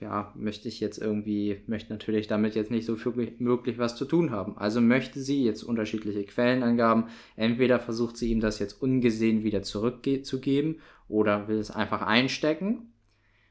ja, 0.00 0.32
möchte 0.34 0.68
ich 0.68 0.80
jetzt 0.80 0.98
irgendwie, 0.98 1.62
möchte 1.68 1.92
natürlich 1.92 2.26
damit 2.26 2.56
jetzt 2.56 2.72
nicht 2.72 2.84
so 2.84 2.96
möglich 3.38 3.78
was 3.78 3.96
zu 3.96 4.06
tun 4.06 4.32
haben. 4.32 4.58
Also 4.58 4.80
möchte 4.80 5.20
sie 5.20 5.44
jetzt 5.44 5.62
unterschiedliche 5.62 6.24
Quellenangaben, 6.24 7.04
entweder 7.36 7.78
versucht 7.78 8.16
sie 8.16 8.30
ihm 8.30 8.40
das 8.40 8.58
jetzt 8.58 8.82
ungesehen 8.82 9.44
wieder 9.44 9.62
zurückzugeben 9.62 10.80
oder 11.08 11.46
will 11.46 11.58
es 11.58 11.70
einfach 11.70 12.02
einstecken. 12.02 12.92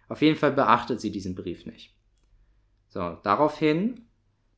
Auf 0.08 0.22
jeden 0.22 0.38
Fall 0.38 0.52
beachtet 0.52 1.02
sie 1.02 1.12
diesen 1.12 1.36
Brief 1.36 1.66
nicht. 1.66 1.96
So, 2.88 3.18
daraufhin 3.24 4.06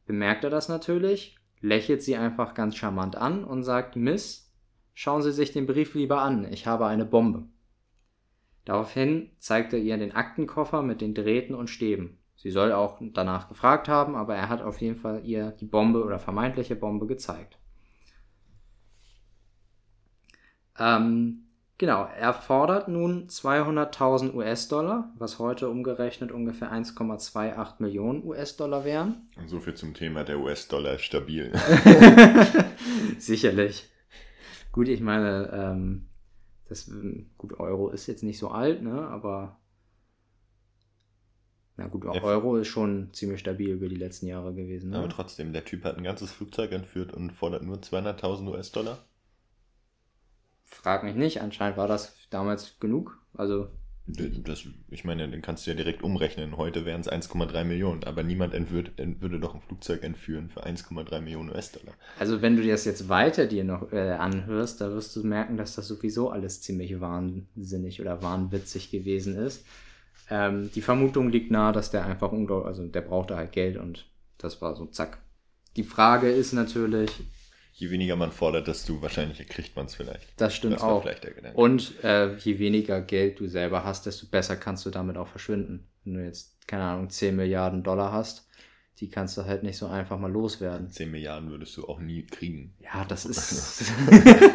bemerkt 0.05 0.43
er 0.43 0.49
das 0.49 0.69
natürlich, 0.69 1.37
lächelt 1.61 2.03
sie 2.03 2.15
einfach 2.15 2.53
ganz 2.53 2.75
charmant 2.75 3.15
an 3.15 3.43
und 3.43 3.63
sagt, 3.63 3.95
Miss, 3.95 4.53
schauen 4.93 5.21
Sie 5.21 5.31
sich 5.31 5.51
den 5.51 5.65
Brief 5.65 5.95
lieber 5.95 6.21
an, 6.21 6.51
ich 6.51 6.67
habe 6.67 6.85
eine 6.85 7.05
Bombe. 7.05 7.47
Daraufhin 8.65 9.31
zeigt 9.39 9.73
er 9.73 9.79
ihr 9.79 9.97
den 9.97 10.11
Aktenkoffer 10.13 10.81
mit 10.81 11.01
den 11.01 11.13
Drähten 11.13 11.55
und 11.55 11.69
Stäben. 11.69 12.19
Sie 12.35 12.51
soll 12.51 12.71
auch 12.71 12.99
danach 13.13 13.47
gefragt 13.47 13.87
haben, 13.87 14.15
aber 14.15 14.35
er 14.35 14.49
hat 14.49 14.61
auf 14.61 14.81
jeden 14.81 14.97
Fall 14.97 15.25
ihr 15.25 15.51
die 15.51 15.65
Bombe 15.65 16.03
oder 16.03 16.19
vermeintliche 16.19 16.75
Bombe 16.75 17.07
gezeigt. 17.07 17.57
Ähm, 20.77 21.46
genau, 21.77 22.05
er 22.05 22.33
fordert 22.33 22.87
nun 22.87 23.27
200.000 23.27 24.33
US-Dollar, 24.33 25.11
was 25.17 25.39
heute 25.39 25.69
umgerechnet 25.69 26.31
ungefähr 26.31 26.71
1,28 26.71 27.75
Millionen 27.79 28.23
US-Dollar 28.23 28.85
wären. 28.85 29.29
Und 29.35 29.49
so 29.49 29.59
viel 29.59 29.75
zum 29.75 29.93
Thema, 29.93 30.23
der 30.23 30.39
US-Dollar 30.39 30.95
ist 30.95 31.03
stabil. 31.03 31.51
Sicherlich. 33.19 33.89
Gut, 34.71 34.87
ich 34.87 35.01
meine, 35.01 35.49
ähm, 35.53 36.09
das, 36.69 36.91
gut, 37.37 37.59
Euro 37.59 37.89
ist 37.89 38.07
jetzt 38.07 38.23
nicht 38.23 38.39
so 38.39 38.49
alt, 38.49 38.81
ne? 38.83 39.07
Aber 39.07 39.57
na 41.77 41.87
gut, 41.87 42.07
auch 42.07 42.23
Euro 42.23 42.57
ist 42.57 42.69
schon 42.69 43.13
ziemlich 43.13 43.39
stabil 43.39 43.69
über 43.69 43.87
die 43.87 43.95
letzten 43.95 44.25
Jahre 44.25 44.53
gewesen. 44.53 44.89
Ne? 44.89 44.97
Aber 44.97 45.09
trotzdem, 45.09 45.53
der 45.53 45.63
Typ 45.63 45.83
hat 45.83 45.97
ein 45.97 46.03
ganzes 46.03 46.31
Flugzeug 46.31 46.71
entführt 46.71 47.13
und 47.13 47.31
fordert 47.31 47.63
nur 47.63 47.77
200.000 47.77 48.47
US-Dollar. 48.49 48.97
Frag 50.67 51.03
mich 51.03 51.15
nicht, 51.15 51.41
anscheinend 51.41 51.77
war 51.77 51.87
das 51.87 52.15
damals 52.29 52.79
genug. 52.79 53.17
Also 53.35 53.69
das, 54.07 54.65
ich 54.89 55.03
meine, 55.03 55.27
dann 55.29 55.41
kannst 55.41 55.65
du 55.65 55.71
ja 55.71 55.75
direkt 55.75 56.01
umrechnen. 56.01 56.55
Heute 56.55 56.85
wären 56.85 57.01
es 57.01 57.11
1,3 57.11 57.65
Millionen, 57.65 58.05
aber 58.05 58.23
niemand 58.23 58.53
entwürd, 58.53 58.93
würde 58.97 59.39
doch 59.39 59.53
ein 59.53 59.59
Flugzeug 59.59 60.01
entführen 60.03 60.49
für 60.49 60.65
1,3 60.65 61.19
Millionen 61.19 61.49
US-Dollar. 61.49 61.93
Also 62.17 62.41
wenn 62.41 62.55
du 62.55 62.65
das 62.65 62.85
jetzt 62.85 63.09
weiter 63.09 63.47
dir 63.47 63.65
noch 63.65 63.91
äh, 63.91 64.11
anhörst, 64.11 64.79
da 64.79 64.91
wirst 64.91 65.13
du 65.17 65.25
merken, 65.25 65.57
dass 65.57 65.75
das 65.75 65.89
sowieso 65.89 66.29
alles 66.29 66.61
ziemlich 66.61 67.01
wahnsinnig 67.01 67.99
oder 67.99 68.23
wahnwitzig 68.23 68.91
gewesen 68.91 69.35
ist. 69.35 69.65
Ähm, 70.29 70.71
die 70.73 70.81
Vermutung 70.81 71.29
liegt 71.29 71.51
nahe, 71.51 71.73
dass 71.73 71.91
der 71.91 72.05
einfach 72.05 72.31
unglaublich, 72.31 72.67
also 72.67 72.87
der 72.87 73.01
brauchte 73.01 73.35
halt 73.35 73.51
Geld 73.51 73.75
und 73.75 74.05
das 74.37 74.61
war 74.61 74.75
so 74.75 74.85
zack. 74.85 75.17
Die 75.75 75.83
Frage 75.83 76.29
ist 76.29 76.53
natürlich, 76.53 77.11
je 77.77 77.91
weniger 77.91 78.15
man 78.15 78.31
fordert, 78.31 78.67
desto 78.67 79.01
wahrscheinlicher 79.03 79.45
kriegt 79.45 79.75
man 79.75 79.85
es 79.85 79.93
vielleicht. 79.95 80.29
Das 80.37 80.55
stimmt 80.55 80.75
das 80.75 80.81
auch. 80.81 81.05
Und 81.53 82.03
äh, 82.03 82.35
je 82.37 82.57
weniger 82.57 83.01
Geld 83.01 83.39
du 83.39 83.47
selber 83.47 83.83
hast, 83.83 84.07
desto 84.07 84.25
besser 84.25 84.55
kannst 84.55 84.85
du 84.85 84.89
damit 84.89 85.15
auch 85.15 85.27
verschwinden. 85.27 85.87
Wenn 86.03 86.15
du 86.15 86.25
jetzt, 86.25 86.67
keine 86.67 86.83
Ahnung, 86.83 87.11
10 87.11 87.35
Milliarden 87.35 87.83
Dollar 87.83 88.11
hast, 88.11 88.47
die 88.99 89.09
kannst 89.09 89.37
du 89.37 89.45
halt 89.45 89.61
nicht 89.61 89.77
so 89.77 89.85
einfach 89.85 90.17
mal 90.17 90.31
loswerden. 90.31 90.89
10 90.89 91.11
Milliarden 91.11 91.51
würdest 91.51 91.77
du 91.77 91.87
auch 91.87 91.99
nie 91.99 92.25
kriegen. 92.25 92.73
Ja, 92.79 93.05
das 93.05 93.25
ist. 93.25 93.91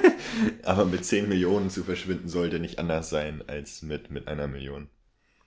Aber 0.64 0.84
mit 0.84 1.04
10 1.04 1.28
Millionen 1.28 1.70
zu 1.70 1.84
verschwinden 1.84 2.28
sollte 2.28 2.58
nicht 2.58 2.80
anders 2.80 3.08
sein 3.08 3.44
als 3.46 3.82
mit, 3.82 4.10
mit 4.10 4.26
einer 4.26 4.48
Million. 4.48 4.88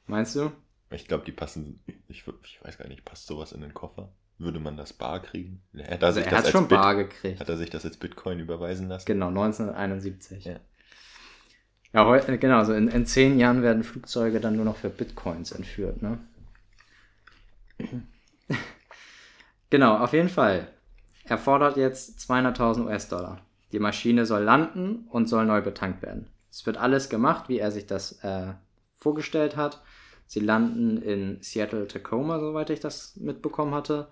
Meinst 0.07 0.35
du? 0.37 0.53
Ich 0.91 1.09
glaube, 1.09 1.25
die 1.25 1.33
passen. 1.33 1.81
Ich, 2.07 2.23
ich 2.43 2.63
weiß 2.63 2.77
gar 2.77 2.87
nicht, 2.87 3.03
passt 3.03 3.27
sowas 3.27 3.51
in 3.51 3.59
den 3.59 3.73
Koffer? 3.73 4.13
Würde 4.37 4.59
man 4.59 4.75
das 4.75 4.91
bar 4.91 5.21
kriegen? 5.21 5.61
Hat 5.77 6.01
er, 6.01 6.07
also 6.07 6.19
er 6.19 6.31
hat 6.31 6.47
schon 6.47 6.67
Bit 6.67 6.77
bar 6.77 6.95
gekriegt. 6.95 7.39
Hat 7.39 7.47
er 7.47 7.57
sich 7.57 7.69
das 7.69 7.85
als 7.85 7.95
Bitcoin 7.95 8.39
überweisen 8.39 8.89
lassen? 8.89 9.05
Genau, 9.05 9.29
1971. 9.29 10.43
Ja, 10.43 10.55
ja 11.93 12.05
heute, 12.05 12.37
genau, 12.37 12.57
also 12.57 12.73
in, 12.73 12.89
in 12.89 13.05
zehn 13.05 13.39
Jahren 13.39 13.63
werden 13.63 13.83
Flugzeuge 13.83 14.41
dann 14.41 14.57
nur 14.57 14.65
noch 14.65 14.75
für 14.75 14.89
Bitcoins 14.89 15.53
entführt, 15.53 16.01
ne? 16.01 16.19
genau, 19.69 19.97
auf 19.97 20.11
jeden 20.11 20.29
Fall. 20.29 20.67
Er 21.23 21.37
fordert 21.37 21.77
jetzt 21.77 22.19
200.000 22.19 22.85
US-Dollar. 22.85 23.41
Die 23.71 23.79
Maschine 23.79 24.25
soll 24.25 24.43
landen 24.43 25.07
und 25.09 25.27
soll 25.27 25.45
neu 25.45 25.61
betankt 25.61 26.01
werden. 26.01 26.27
Es 26.51 26.65
wird 26.65 26.77
alles 26.77 27.09
gemacht, 27.09 27.49
wie 27.49 27.59
er 27.59 27.71
sich 27.71 27.87
das 27.87 28.23
äh, 28.23 28.53
vorgestellt 28.97 29.55
hat. 29.55 29.81
Sie 30.27 30.39
landen 30.39 31.01
in 31.01 31.41
Seattle, 31.41 31.87
Tacoma, 31.87 32.39
soweit 32.39 32.69
ich 32.69 32.79
das 32.79 33.15
mitbekommen 33.15 33.73
hatte. 33.73 34.07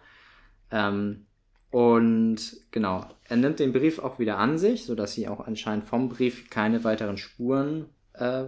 Ähm, 0.73 1.27
und 1.69 2.57
genau, 2.71 3.05
er 3.29 3.37
nimmt 3.37 3.59
den 3.59 3.73
Brief 3.73 3.99
auch 3.99 4.19
wieder 4.19 4.37
an 4.37 4.57
sich, 4.57 4.85
sodass 4.85 5.13
sie 5.13 5.27
auch 5.27 5.39
anscheinend 5.47 5.85
vom 5.85 6.09
Brief 6.09 6.49
keine 6.49 6.83
weiteren 6.83 7.17
Spuren 7.17 7.85
äh, 8.13 8.45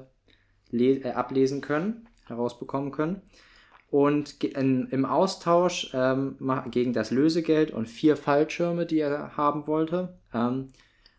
äh, 0.72 1.12
ablesen 1.12 1.62
können, 1.62 2.08
herausbekommen 2.27 2.91
können. 2.91 3.22
Und 3.89 4.44
in, 4.44 4.88
im 4.89 5.05
Austausch 5.05 5.91
ähm, 5.94 6.38
gegen 6.72 6.94
das 6.94 7.12
Lösegeld 7.12 7.72
und 7.72 7.88
vier 7.88 8.17
Fallschirme, 8.17 8.86
die 8.86 9.00
er 9.00 9.38
haben 9.38 9.67
wollte, 9.67 10.17
ähm, 10.34 10.70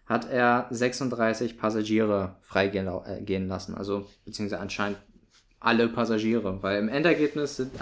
hat 0.05 0.31
er 0.31 0.67
36 0.71 1.59
Passagiere 1.59 2.37
freigehen 2.43 2.87
äh, 2.87 3.39
lassen. 3.39 3.75
Also 3.75 4.07
beziehungsweise 4.25 4.61
anscheinend 4.61 4.99
alle 5.67 5.89
Passagiere, 5.89 6.63
weil 6.63 6.79
im 6.79 6.89
Endergebnis 6.89 7.57
sind 7.57 7.73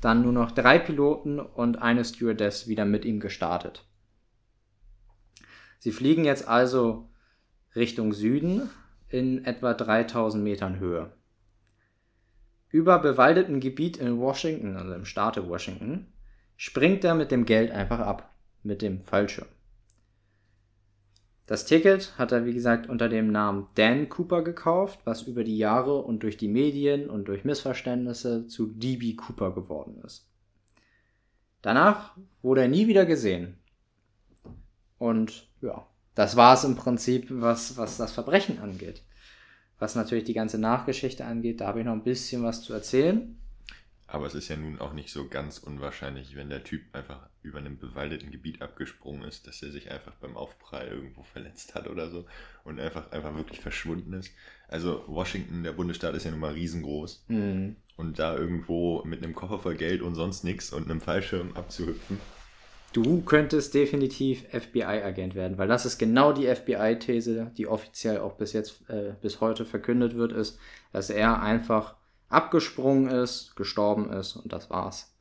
dann 0.00 0.22
nur 0.22 0.32
noch 0.32 0.50
drei 0.50 0.78
Piloten 0.78 1.40
und 1.40 1.80
eine 1.80 2.04
Stewardess 2.04 2.68
wieder 2.68 2.84
mit 2.84 3.04
ihm 3.04 3.20
gestartet. 3.20 3.84
Sie 5.78 5.92
fliegen 5.92 6.24
jetzt 6.24 6.46
also 6.46 7.08
Richtung 7.74 8.12
Süden 8.12 8.68
in 9.08 9.44
etwa 9.44 9.72
3000 9.72 10.42
Metern 10.42 10.78
Höhe. 10.78 11.12
Über 12.68 12.98
bewaldetem 12.98 13.60
Gebiet 13.60 13.96
in 13.96 14.18
Washington, 14.18 14.76
also 14.76 14.92
im 14.92 15.04
Staate 15.04 15.48
Washington, 15.48 16.12
springt 16.56 17.04
er 17.04 17.14
mit 17.14 17.30
dem 17.30 17.46
Geld 17.46 17.70
einfach 17.70 18.00
ab, 18.00 18.34
mit 18.62 18.82
dem 18.82 19.02
Fallschirm. 19.04 19.48
Das 21.46 21.64
Ticket 21.64 22.18
hat 22.18 22.32
er, 22.32 22.44
wie 22.44 22.52
gesagt, 22.52 22.88
unter 22.88 23.08
dem 23.08 23.30
Namen 23.30 23.68
Dan 23.76 24.08
Cooper 24.08 24.42
gekauft, 24.42 24.98
was 25.04 25.22
über 25.22 25.44
die 25.44 25.56
Jahre 25.56 25.98
und 26.02 26.24
durch 26.24 26.36
die 26.36 26.48
Medien 26.48 27.08
und 27.08 27.28
durch 27.28 27.44
Missverständnisse 27.44 28.48
zu 28.48 28.66
DB 28.66 29.14
Cooper 29.14 29.54
geworden 29.54 30.02
ist. 30.04 30.28
Danach 31.62 32.16
wurde 32.42 32.62
er 32.62 32.68
nie 32.68 32.88
wieder 32.88 33.06
gesehen. 33.06 33.58
Und 34.98 35.48
ja, 35.60 35.86
das 36.16 36.36
war 36.36 36.54
es 36.54 36.64
im 36.64 36.74
Prinzip, 36.74 37.26
was, 37.30 37.76
was 37.76 37.96
das 37.96 38.12
Verbrechen 38.12 38.58
angeht. 38.58 39.02
Was 39.78 39.94
natürlich 39.94 40.24
die 40.24 40.34
ganze 40.34 40.58
Nachgeschichte 40.58 41.24
angeht, 41.24 41.60
da 41.60 41.68
habe 41.68 41.80
ich 41.80 41.86
noch 41.86 41.92
ein 41.92 42.02
bisschen 42.02 42.42
was 42.42 42.62
zu 42.62 42.72
erzählen. 42.72 43.38
Aber 44.08 44.26
es 44.26 44.34
ist 44.34 44.48
ja 44.48 44.56
nun 44.56 44.78
auch 44.78 44.92
nicht 44.92 45.10
so 45.10 45.26
ganz 45.26 45.58
unwahrscheinlich, 45.58 46.36
wenn 46.36 46.48
der 46.48 46.62
Typ 46.62 46.82
einfach 46.92 47.28
über 47.42 47.58
einem 47.58 47.76
bewaldeten 47.76 48.30
Gebiet 48.30 48.62
abgesprungen 48.62 49.24
ist, 49.24 49.46
dass 49.46 49.62
er 49.62 49.72
sich 49.72 49.90
einfach 49.90 50.12
beim 50.16 50.36
Aufprall 50.36 50.88
irgendwo 50.88 51.24
verletzt 51.24 51.74
hat 51.74 51.88
oder 51.88 52.08
so 52.08 52.24
und 52.62 52.78
einfach, 52.78 53.10
einfach 53.10 53.34
wirklich 53.34 53.60
verschwunden 53.60 54.12
ist. 54.12 54.30
Also 54.68 55.02
Washington, 55.08 55.64
der 55.64 55.72
Bundesstaat, 55.72 56.14
ist 56.14 56.24
ja 56.24 56.30
nun 56.30 56.40
mal 56.40 56.52
riesengroß. 56.52 57.24
Mhm. 57.28 57.76
Und 57.96 58.18
da 58.18 58.36
irgendwo 58.36 59.02
mit 59.04 59.22
einem 59.22 59.34
Koffer 59.34 59.58
voll 59.58 59.74
Geld 59.74 60.02
und 60.02 60.14
sonst 60.14 60.44
nichts 60.44 60.72
und 60.72 60.88
einem 60.88 61.00
Fallschirm 61.00 61.56
abzuhüpfen. 61.56 62.20
Du 62.92 63.22
könntest 63.22 63.74
definitiv 63.74 64.44
FBI-Agent 64.50 65.34
werden, 65.34 65.58
weil 65.58 65.68
das 65.68 65.84
ist 65.84 65.98
genau 65.98 66.32
die 66.32 66.46
FBI-These, 66.46 67.52
die 67.56 67.66
offiziell 67.66 68.20
auch 68.20 68.34
bis 68.36 68.52
jetzt, 68.52 68.88
äh, 68.88 69.14
bis 69.20 69.40
heute 69.40 69.64
verkündet 69.64 70.14
wird, 70.14 70.32
ist, 70.32 70.58
dass 70.92 71.10
er 71.10 71.42
einfach 71.42 71.96
abgesprungen 72.28 73.08
ist, 73.08 73.56
gestorben 73.56 74.10
ist 74.10 74.36
und 74.36 74.52
das 74.52 74.70
war's. 74.70 75.12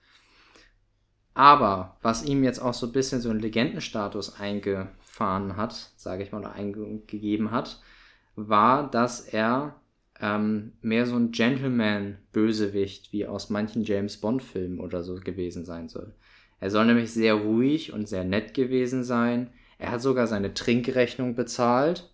Aber 1.33 1.97
was 2.01 2.23
ihm 2.23 2.43
jetzt 2.43 2.59
auch 2.59 2.73
so 2.73 2.87
ein 2.87 2.93
bisschen 2.93 3.21
so 3.21 3.29
einen 3.29 3.41
Legendenstatus 3.41 4.39
eingefahren 4.39 5.57
hat, 5.57 5.91
sage 5.97 6.23
ich 6.23 6.31
mal, 6.31 6.39
oder 6.39 6.53
eingegeben 6.53 7.51
hat, 7.51 7.81
war, 8.35 8.89
dass 8.89 9.21
er 9.21 9.75
ähm, 10.21 10.73
mehr 10.81 11.05
so 11.05 11.17
ein 11.17 11.31
Gentleman-Bösewicht 11.31 13.11
wie 13.11 13.27
aus 13.27 13.49
manchen 13.49 13.83
James 13.83 14.17
Bond-Filmen 14.17 14.79
oder 14.79 15.03
so 15.03 15.15
gewesen 15.15 15.65
sein 15.65 15.89
soll. 15.89 16.13
Er 16.61 16.71
soll 16.71 16.85
nämlich 16.85 17.11
sehr 17.11 17.33
ruhig 17.33 17.91
und 17.91 18.07
sehr 18.07 18.23
nett 18.23 18.53
gewesen 18.53 19.03
sein. 19.03 19.49
Er 19.77 19.91
hat 19.91 20.01
sogar 20.01 20.27
seine 20.27 20.53
Trinkrechnung 20.53 21.35
bezahlt 21.35 22.09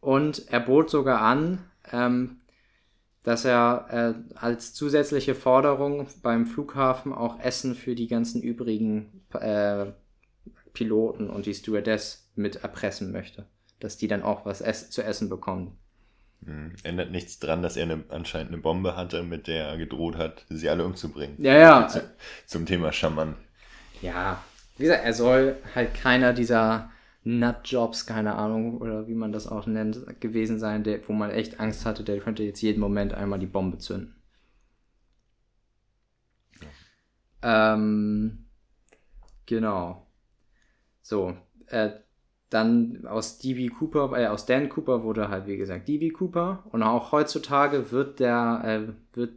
und 0.00 0.48
er 0.48 0.60
bot 0.60 0.88
sogar 0.88 1.20
an, 1.20 1.58
ähm, 1.92 2.38
dass 3.26 3.44
er 3.44 3.86
äh, 3.90 4.36
als 4.36 4.72
zusätzliche 4.72 5.34
Forderung 5.34 6.06
beim 6.22 6.46
Flughafen 6.46 7.12
auch 7.12 7.40
Essen 7.40 7.74
für 7.74 7.96
die 7.96 8.06
ganzen 8.06 8.40
übrigen 8.40 9.24
äh, 9.32 9.86
Piloten 10.72 11.28
und 11.28 11.44
die 11.44 11.54
Stewardess 11.54 12.30
mit 12.36 12.62
erpressen 12.62 13.10
möchte. 13.10 13.44
Dass 13.80 13.96
die 13.96 14.06
dann 14.06 14.22
auch 14.22 14.46
was 14.46 14.60
ess 14.60 14.90
zu 14.90 15.02
essen 15.02 15.28
bekommen. 15.28 15.76
Hm. 16.44 16.76
Ändert 16.84 17.10
nichts 17.10 17.40
dran, 17.40 17.62
dass 17.62 17.76
er 17.76 17.82
eine, 17.86 18.04
anscheinend 18.10 18.52
eine 18.52 18.62
Bombe 18.62 18.96
hatte, 18.96 19.24
mit 19.24 19.48
der 19.48 19.70
er 19.70 19.76
gedroht 19.76 20.16
hat, 20.16 20.46
sie 20.48 20.68
alle 20.68 20.84
umzubringen. 20.84 21.34
Ja, 21.42 21.54
ja. 21.54 21.88
Zu, 21.88 22.08
zum 22.46 22.64
Thema 22.64 22.92
Schaman. 22.92 23.34
Ja, 24.02 24.40
wie 24.76 24.84
gesagt, 24.84 25.04
er 25.04 25.14
soll 25.14 25.56
halt 25.74 25.94
keiner 25.94 26.32
dieser 26.32 26.92
Nutjobs, 27.26 28.06
keine 28.06 28.36
Ahnung, 28.36 28.78
oder 28.80 29.08
wie 29.08 29.14
man 29.14 29.32
das 29.32 29.48
auch 29.48 29.66
nennt, 29.66 30.20
gewesen 30.20 30.60
sein, 30.60 30.84
der, 30.84 31.06
wo 31.08 31.12
man 31.12 31.30
echt 31.30 31.58
Angst 31.58 31.84
hatte, 31.84 32.04
der 32.04 32.20
könnte 32.20 32.44
jetzt 32.44 32.62
jeden 32.62 32.80
Moment 32.80 33.14
einmal 33.14 33.40
die 33.40 33.46
Bombe 33.46 33.78
zünden. 33.78 34.14
Ja. 37.42 37.74
Ähm, 37.74 38.46
genau. 39.44 40.06
So, 41.02 41.36
äh, 41.66 41.90
dann 42.48 43.04
aus 43.08 43.38
DB 43.38 43.70
Cooper, 43.70 44.16
äh, 44.16 44.28
aus 44.28 44.46
Dan 44.46 44.68
Cooper 44.68 45.02
wurde 45.02 45.28
halt, 45.28 45.48
wie 45.48 45.56
gesagt, 45.56 45.88
DB 45.88 46.10
Cooper. 46.10 46.62
Und 46.70 46.84
auch 46.84 47.10
heutzutage 47.10 47.90
wird 47.90 48.20
der, 48.20 48.62
äh, 48.64 49.16
wird 49.16 49.34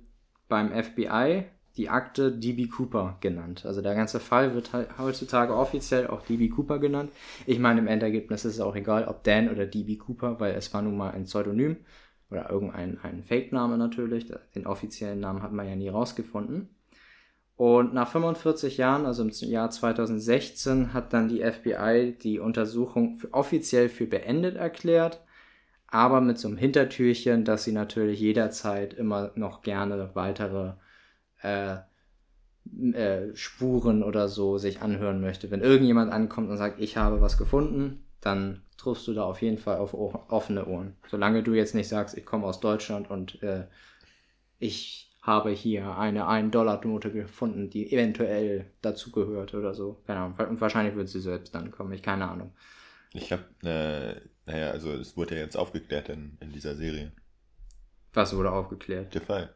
beim 0.48 0.72
FBI 0.72 1.46
die 1.80 1.90
Akte 1.90 2.34
DB 2.34 2.68
Cooper 2.68 3.16
genannt. 3.22 3.66
Also 3.66 3.82
der 3.82 3.96
ganze 3.96 4.20
Fall 4.20 4.54
wird 4.54 4.72
heutzutage 4.98 5.56
offiziell 5.56 6.08
auch 6.08 6.22
DB 6.22 6.50
Cooper 6.50 6.78
genannt. 6.78 7.10
Ich 7.46 7.58
meine, 7.58 7.80
im 7.80 7.88
Endergebnis 7.88 8.44
ist 8.44 8.56
es 8.56 8.60
auch 8.60 8.76
egal, 8.76 9.08
ob 9.08 9.24
Dan 9.24 9.50
oder 9.50 9.66
DB 9.66 9.96
Cooper, 9.96 10.42
weil 10.42 10.56
es 10.56 10.74
war 10.74 10.82
nun 10.82 10.98
mal 10.98 11.12
ein 11.12 11.24
Pseudonym 11.24 11.78
oder 12.30 12.50
irgendein 12.50 13.00
ein 13.02 13.24
Fake-Name 13.24 13.78
natürlich. 13.78 14.30
Den 14.54 14.68
offiziellen 14.68 15.22
Namen 15.22 15.42
hat 15.42 15.54
man 15.54 15.70
ja 15.70 15.78
nie 15.78 15.88
rausgefunden. 15.88 16.68
Und 17.56 17.94
nach 17.94 18.12
45 18.12 18.76
Jahren, 18.76 19.06
also 19.06 19.24
im 19.24 19.30
Jahr 19.30 19.72
2016, 19.72 20.94
hat 20.94 21.14
dann 21.14 21.30
die 21.30 21.42
FBI 21.42 22.18
die 22.22 22.40
Untersuchung 22.40 23.20
für, 23.20 23.34
offiziell 23.34 23.88
für 23.88 24.06
beendet 24.06 24.58
erklärt, 24.58 25.22
aber 25.88 26.20
mit 26.20 26.38
so 26.38 26.50
einem 26.50 26.58
Hintertürchen, 26.58 27.46
dass 27.46 27.64
sie 27.64 27.72
natürlich 27.72 28.20
jederzeit 28.20 28.94
immer 28.94 29.32
noch 29.36 29.62
gerne 29.62 30.10
weitere 30.14 30.74
äh, 31.42 31.78
äh, 32.94 33.36
Spuren 33.36 34.04
oder 34.04 34.28
so 34.28 34.58
sich 34.58 34.82
anhören 34.82 35.22
möchte. 35.22 35.52
Wenn 35.52 35.62
irgendjemand 35.62 36.12
ankommt 36.12 36.50
und 36.50 36.58
sagt, 36.58 36.80
ich 36.80 36.98
habe 36.98 37.22
was 37.22 37.38
gefunden, 37.38 38.04
dann 38.22 38.62
triffst 38.78 39.08
du 39.08 39.14
da 39.14 39.24
auf 39.24 39.42
jeden 39.42 39.58
Fall 39.58 39.78
auf 39.78 39.94
offene 39.94 40.66
Ohren. 40.66 40.96
Solange 41.08 41.44
du 41.44 41.54
jetzt 41.54 41.76
nicht 41.76 41.88
sagst, 41.88 42.18
ich 42.18 42.26
komme 42.26 42.46
aus 42.46 42.60
Deutschland 42.60 43.10
und 43.10 43.42
äh, 43.44 43.66
ich 44.60 45.10
habe 45.22 45.52
hier 45.52 45.98
eine 45.98 46.24
1-Dollar-Note 46.24 47.12
gefunden, 47.12 47.70
die 47.70 47.92
eventuell 47.92 48.72
dazu 48.82 49.12
gehört 49.12 49.54
oder 49.54 49.74
so. 49.74 50.02
Keine 50.08 50.20
Ahnung. 50.20 50.38
Und 50.50 50.62
wahrscheinlich 50.62 50.96
wird 50.96 51.10
sie 51.10 51.20
selbst 51.20 51.54
dann 51.54 51.72
kommen. 51.72 51.92
Ich 51.94 52.04
keine 52.04 52.30
Ahnung. 52.30 52.54
Ich 53.14 53.32
habe, 53.32 53.44
äh, 53.64 54.22
naja, 54.50 54.72
also 54.72 54.92
es 54.94 55.18
wurde 55.18 55.36
ja 55.36 55.42
jetzt 55.42 55.58
aufgeklärt 55.58 56.10
in, 56.10 56.38
in 56.40 56.52
dieser 56.52 56.76
Serie. 56.76 57.12
Was 58.14 58.36
wurde 58.36 58.52
aufgeklärt? 58.52 59.14
Der 59.14 59.22
Fall. 59.22 59.56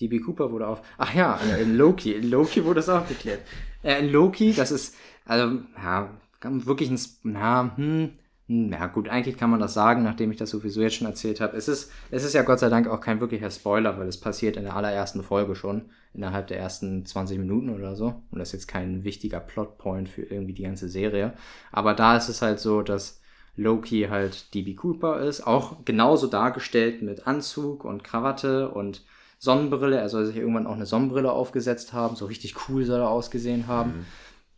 DB 0.00 0.20
Cooper 0.20 0.52
wurde 0.52 0.66
auf. 0.66 0.82
Ach 0.98 1.14
ja, 1.14 1.38
in 1.60 1.76
Loki. 1.76 2.12
In 2.12 2.30
Loki 2.30 2.64
wurde 2.64 2.80
es 2.80 2.88
aufgeklärt. 2.88 3.40
Äh, 3.82 4.00
in 4.00 4.10
Loki, 4.10 4.52
das 4.52 4.70
ist, 4.70 4.96
also, 5.24 5.60
ja, 5.76 6.10
wirklich 6.42 6.90
ein, 6.90 7.00
na, 7.22 7.76
hm, 7.76 8.10
hm, 8.48 8.72
ja 8.72 8.86
gut, 8.86 9.08
eigentlich 9.08 9.36
kann 9.36 9.50
man 9.50 9.58
das 9.58 9.74
sagen, 9.74 10.04
nachdem 10.04 10.30
ich 10.30 10.36
das 10.36 10.50
sowieso 10.50 10.80
jetzt 10.80 10.94
schon 10.94 11.08
erzählt 11.08 11.40
habe. 11.40 11.56
Es 11.56 11.66
ist, 11.66 11.90
es 12.10 12.22
ist 12.22 12.34
ja 12.34 12.42
Gott 12.42 12.60
sei 12.60 12.68
Dank 12.68 12.86
auch 12.86 13.00
kein 13.00 13.20
wirklicher 13.20 13.50
Spoiler, 13.50 13.98
weil 13.98 14.06
es 14.06 14.20
passiert 14.20 14.56
in 14.56 14.64
der 14.64 14.76
allerersten 14.76 15.24
Folge 15.24 15.56
schon, 15.56 15.86
innerhalb 16.14 16.46
der 16.46 16.58
ersten 16.58 17.04
20 17.04 17.38
Minuten 17.38 17.70
oder 17.70 17.96
so. 17.96 18.22
Und 18.30 18.38
das 18.38 18.48
ist 18.48 18.52
jetzt 18.52 18.68
kein 18.68 19.02
wichtiger 19.02 19.40
Plotpoint 19.40 20.08
für 20.08 20.22
irgendwie 20.22 20.54
die 20.54 20.62
ganze 20.62 20.88
Serie. 20.88 21.32
Aber 21.72 21.94
da 21.94 22.16
ist 22.16 22.28
es 22.28 22.40
halt 22.40 22.60
so, 22.60 22.82
dass 22.82 23.20
Loki 23.56 24.06
halt 24.10 24.54
DB 24.54 24.74
Cooper 24.74 25.20
ist, 25.20 25.44
auch 25.44 25.84
genauso 25.84 26.28
dargestellt 26.28 27.02
mit 27.02 27.26
Anzug 27.26 27.84
und 27.84 28.04
Krawatte 28.04 28.70
und 28.70 29.04
Sonnenbrille. 29.38 29.98
Er 29.98 30.08
soll 30.08 30.26
sich 30.26 30.36
irgendwann 30.36 30.66
auch 30.66 30.74
eine 30.74 30.86
Sonnenbrille 30.86 31.30
aufgesetzt 31.30 31.92
haben, 31.92 32.16
so 32.16 32.26
richtig 32.26 32.68
cool 32.68 32.84
soll 32.84 33.00
er 33.00 33.10
ausgesehen 33.10 33.66
haben. 33.66 33.90
Mhm. 33.90 34.06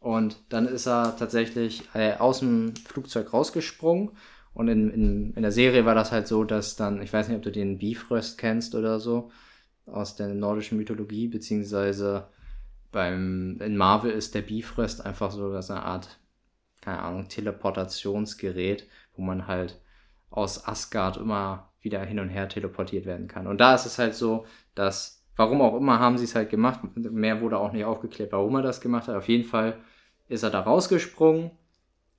Und 0.01 0.37
dann 0.49 0.67
ist 0.67 0.87
er 0.87 1.17
tatsächlich 1.17 1.89
äh, 1.95 2.15
aus 2.15 2.41
dem 2.41 2.75
Flugzeug 2.77 3.33
rausgesprungen. 3.33 4.11
Und 4.55 4.69
in, 4.69 4.91
in, 4.91 5.35
in 5.35 5.43
der 5.43 5.53
Serie 5.53 5.85
war 5.85 5.95
das 5.95 6.13
halt 6.13 6.27
so, 6.27 6.45
dass 6.45 6.77
dann, 6.77 7.03
ich 7.03 7.13
weiß 7.13 7.29
nicht, 7.29 7.37
ob 7.37 7.43
du 7.43 7.53
den 7.53 7.79
Bifröst 7.79 8.39
kennst 8.39 8.75
oder 8.75 9.01
so, 9.01 9.31
aus 9.87 10.17
der 10.17 10.29
nordischen 10.29 10.79
Mythologie, 10.79 11.29
beziehungsweise 11.29 12.29
beim, 12.91 13.59
in 13.61 13.77
Marvel 13.77 14.11
ist 14.11 14.35
der 14.35 14.43
Bifröst 14.43 15.05
einfach 15.05 15.31
so 15.31 15.53
dass 15.53 15.71
eine 15.71 15.83
Art, 15.83 16.19
keine 16.81 17.01
Ahnung, 17.01 17.29
Teleportationsgerät, 17.29 18.87
wo 19.15 19.23
man 19.23 19.47
halt 19.47 19.81
aus 20.31 20.67
Asgard 20.67 21.17
immer 21.17 21.68
wieder 21.81 22.05
hin 22.05 22.19
und 22.19 22.29
her 22.29 22.49
teleportiert 22.49 23.07
werden 23.07 23.29
kann. 23.29 23.47
Und 23.47 23.61
da 23.61 23.75
ist 23.75 23.87
es 23.87 23.99
halt 23.99 24.15
so, 24.15 24.47
dass 24.75 25.19
Warum 25.39 25.63
auch 25.63 25.77
immer 25.77 26.01
haben 26.01 26.19
sie 26.19 26.25
es 26.25 26.35
halt 26.35 26.51
gemacht. 26.51 26.81
Mehr 26.97 27.41
wurde 27.41 27.59
auch 27.59 27.73
nicht 27.73 27.85
aufgeklärt, 27.85 28.33
warum 28.33 28.57
er 28.57 28.63
das 28.63 28.81
gemacht 28.81 29.07
hat. 29.07 29.15
Auf 29.15 29.29
jeden 29.29 29.45
Fall 29.45 29.79
ist 30.29 30.43
er 30.43 30.51
da 30.51 30.59
rausgesprungen 30.59 31.53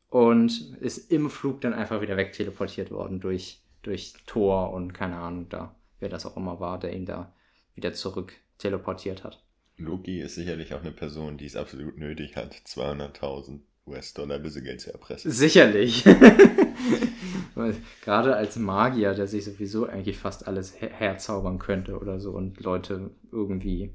und 0.09 0.77
ist 0.79 1.11
im 1.11 1.29
Flug 1.29 1.59
dann 1.59 1.73
einfach 1.73 1.99
wieder 1.99 2.15
wegteleportiert 2.15 2.91
worden 2.91 3.19
durch, 3.19 3.61
durch 3.81 4.13
Tor 4.25 4.71
und 4.71 4.93
keine 4.93 5.17
Ahnung 5.17 5.49
da, 5.49 5.75
wer 5.99 6.07
das 6.07 6.25
auch 6.25 6.37
immer 6.37 6.61
war, 6.61 6.79
der 6.79 6.95
ihn 6.95 7.05
da 7.05 7.33
wieder 7.75 7.91
zurück 7.91 8.31
teleportiert 8.57 9.25
hat. 9.25 9.43
Loki 9.75 10.21
ist 10.21 10.35
sicherlich 10.35 10.73
auch 10.73 10.81
eine 10.81 10.93
Person, 10.93 11.37
die 11.37 11.45
es 11.45 11.57
absolut 11.57 11.97
nötig 11.97 12.37
hat, 12.37 12.53
200.000 12.53 13.59
US-Dollar 13.89 14.37
Lösegeld 14.37 14.81
zu 14.81 14.91
erpressen. 14.91 15.31
Sicherlich. 15.31 16.05
Gerade 18.03 18.35
als 18.35 18.55
Magier, 18.55 19.13
der 19.13 19.27
sich 19.27 19.43
sowieso 19.43 19.85
eigentlich 19.85 20.17
fast 20.17 20.47
alles 20.47 20.79
her 20.79 20.89
herzaubern 20.91 21.59
könnte 21.59 21.99
oder 21.99 22.19
so 22.19 22.31
und 22.31 22.59
Leute 22.61 23.11
irgendwie 23.31 23.93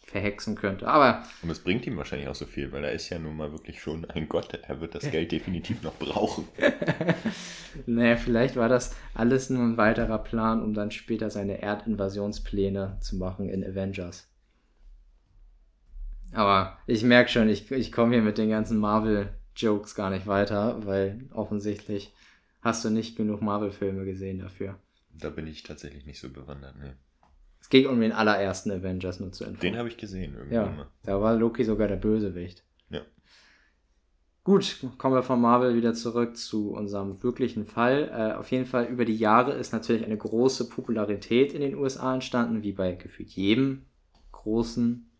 verhexen 0.00 0.56
könnte. 0.56 0.86
Aber. 0.86 1.22
Und 1.42 1.50
es 1.50 1.60
bringt 1.60 1.86
ihm 1.86 1.96
wahrscheinlich 1.96 2.28
auch 2.28 2.34
so 2.34 2.44
viel, 2.44 2.70
weil 2.72 2.84
er 2.84 2.92
ist 2.92 3.08
ja 3.08 3.18
nun 3.18 3.36
mal 3.36 3.52
wirklich 3.52 3.80
schon 3.80 4.04
ein 4.04 4.28
Gott. 4.28 4.58
Er 4.62 4.80
wird 4.80 4.94
das 4.94 5.10
Geld 5.10 5.32
definitiv 5.32 5.82
noch 5.82 5.94
brauchen. 5.94 6.46
naja, 7.86 8.16
vielleicht 8.16 8.56
war 8.56 8.68
das 8.68 8.94
alles 9.14 9.48
nur 9.50 9.62
ein 9.62 9.76
weiterer 9.76 10.18
Plan, 10.18 10.62
um 10.62 10.74
dann 10.74 10.90
später 10.90 11.30
seine 11.30 11.62
Erdinvasionspläne 11.62 12.98
zu 13.00 13.16
machen 13.16 13.48
in 13.48 13.64
Avengers. 13.64 14.28
Aber 16.32 16.78
ich 16.86 17.04
merke 17.04 17.30
schon, 17.30 17.48
ich, 17.48 17.70
ich 17.70 17.92
komme 17.92 18.14
hier 18.14 18.22
mit 18.22 18.38
den 18.38 18.50
ganzen 18.50 18.78
Marvel-Jokes 18.78 19.94
gar 19.94 20.10
nicht 20.10 20.26
weiter, 20.26 20.84
weil 20.86 21.28
offensichtlich 21.32 22.14
hast 22.62 22.84
du 22.84 22.90
nicht 22.90 23.16
genug 23.16 23.42
Marvel-Filme 23.42 24.04
gesehen 24.04 24.38
dafür. 24.38 24.78
Da 25.12 25.28
bin 25.28 25.46
ich 25.46 25.62
tatsächlich 25.62 26.06
nicht 26.06 26.20
so 26.20 26.30
bewandert, 26.30 26.76
ne. 26.78 26.96
Es 27.60 27.68
ging 27.68 27.86
um 27.86 28.00
den 28.00 28.10
allerersten 28.10 28.72
Avengers 28.72 29.20
nur 29.20 29.30
zu 29.30 29.44
informieren. 29.44 29.74
Den 29.74 29.78
habe 29.78 29.88
ich 29.88 29.96
gesehen 29.96 30.34
irgendwann 30.34 30.52
ja, 30.52 30.66
mal. 30.66 30.86
Da 31.04 31.20
war 31.20 31.36
Loki 31.36 31.64
sogar 31.64 31.86
der 31.86 31.96
Bösewicht. 31.96 32.64
Ja. 32.90 33.02
Gut, 34.42 34.84
kommen 34.98 35.14
wir 35.14 35.22
von 35.22 35.40
Marvel 35.40 35.76
wieder 35.76 35.94
zurück 35.94 36.36
zu 36.36 36.72
unserem 36.72 37.22
wirklichen 37.22 37.64
Fall. 37.64 38.10
Äh, 38.12 38.36
auf 38.36 38.50
jeden 38.50 38.66
Fall 38.66 38.86
über 38.86 39.04
die 39.04 39.16
Jahre 39.16 39.52
ist 39.52 39.72
natürlich 39.72 40.04
eine 40.04 40.16
große 40.16 40.68
Popularität 40.68 41.52
in 41.52 41.60
den 41.60 41.76
USA 41.76 42.14
entstanden, 42.14 42.64
wie 42.64 42.72
bei 42.72 42.94
gefühlt 42.94 43.30
jedem 43.30 43.84
großen 44.32 45.11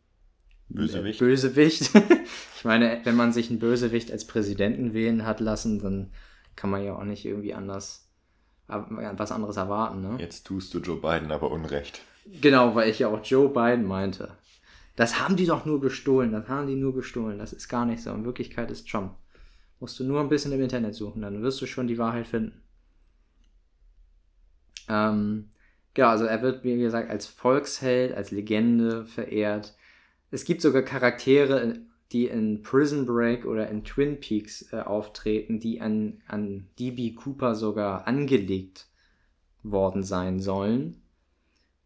Bösewicht. 0.74 1.18
Bösewicht. 1.18 1.90
ich 2.56 2.64
meine, 2.64 3.00
wenn 3.04 3.16
man 3.16 3.32
sich 3.32 3.50
einen 3.50 3.58
Bösewicht 3.58 4.10
als 4.10 4.26
Präsidenten 4.26 4.94
wählen 4.94 5.26
hat 5.26 5.40
lassen, 5.40 5.80
dann 5.80 6.10
kann 6.56 6.70
man 6.70 6.84
ja 6.84 6.94
auch 6.94 7.04
nicht 7.04 7.24
irgendwie 7.24 7.54
anders 7.54 8.08
was 8.68 9.32
anderes 9.32 9.56
erwarten. 9.56 10.00
Ne? 10.00 10.16
Jetzt 10.18 10.46
tust 10.46 10.72
du 10.72 10.78
Joe 10.78 10.96
Biden 10.96 11.30
aber 11.30 11.50
Unrecht. 11.50 12.00
Genau, 12.40 12.74
weil 12.74 12.90
ich 12.90 13.00
ja 13.00 13.08
auch 13.08 13.24
Joe 13.24 13.48
Biden 13.48 13.84
meinte. 13.84 14.36
Das 14.96 15.20
haben 15.20 15.36
die 15.36 15.46
doch 15.46 15.64
nur 15.64 15.80
gestohlen, 15.80 16.32
das 16.32 16.48
haben 16.48 16.66
die 16.66 16.76
nur 16.76 16.94
gestohlen. 16.94 17.38
Das 17.38 17.52
ist 17.52 17.68
gar 17.68 17.86
nicht 17.86 18.02
so. 18.02 18.10
In 18.12 18.24
Wirklichkeit 18.24 18.70
ist 18.70 18.88
Trump. 18.88 19.14
Musst 19.80 19.98
du 19.98 20.04
nur 20.04 20.20
ein 20.20 20.28
bisschen 20.28 20.52
im 20.52 20.62
Internet 20.62 20.94
suchen, 20.94 21.22
dann 21.22 21.42
wirst 21.42 21.60
du 21.60 21.66
schon 21.66 21.88
die 21.88 21.98
Wahrheit 21.98 22.26
finden. 22.26 22.62
Ähm, 24.88 25.50
genau, 25.94 26.08
also 26.08 26.24
er 26.24 26.42
wird, 26.42 26.62
wie 26.62 26.78
gesagt, 26.78 27.10
als 27.10 27.26
Volksheld, 27.26 28.14
als 28.14 28.30
Legende 28.30 29.04
verehrt. 29.06 29.74
Es 30.32 30.46
gibt 30.46 30.62
sogar 30.62 30.80
Charaktere, 30.80 31.74
die 32.10 32.26
in 32.26 32.62
Prison 32.62 33.04
Break 33.04 33.44
oder 33.44 33.68
in 33.68 33.84
Twin 33.84 34.18
Peaks 34.18 34.72
äh, 34.72 34.80
auftreten, 34.80 35.60
die 35.60 35.82
an, 35.82 36.22
an 36.26 36.68
DB 36.78 37.12
Cooper 37.12 37.54
sogar 37.54 38.06
angelegt 38.06 38.88
worden 39.62 40.02
sein 40.02 40.40
sollen. 40.40 41.02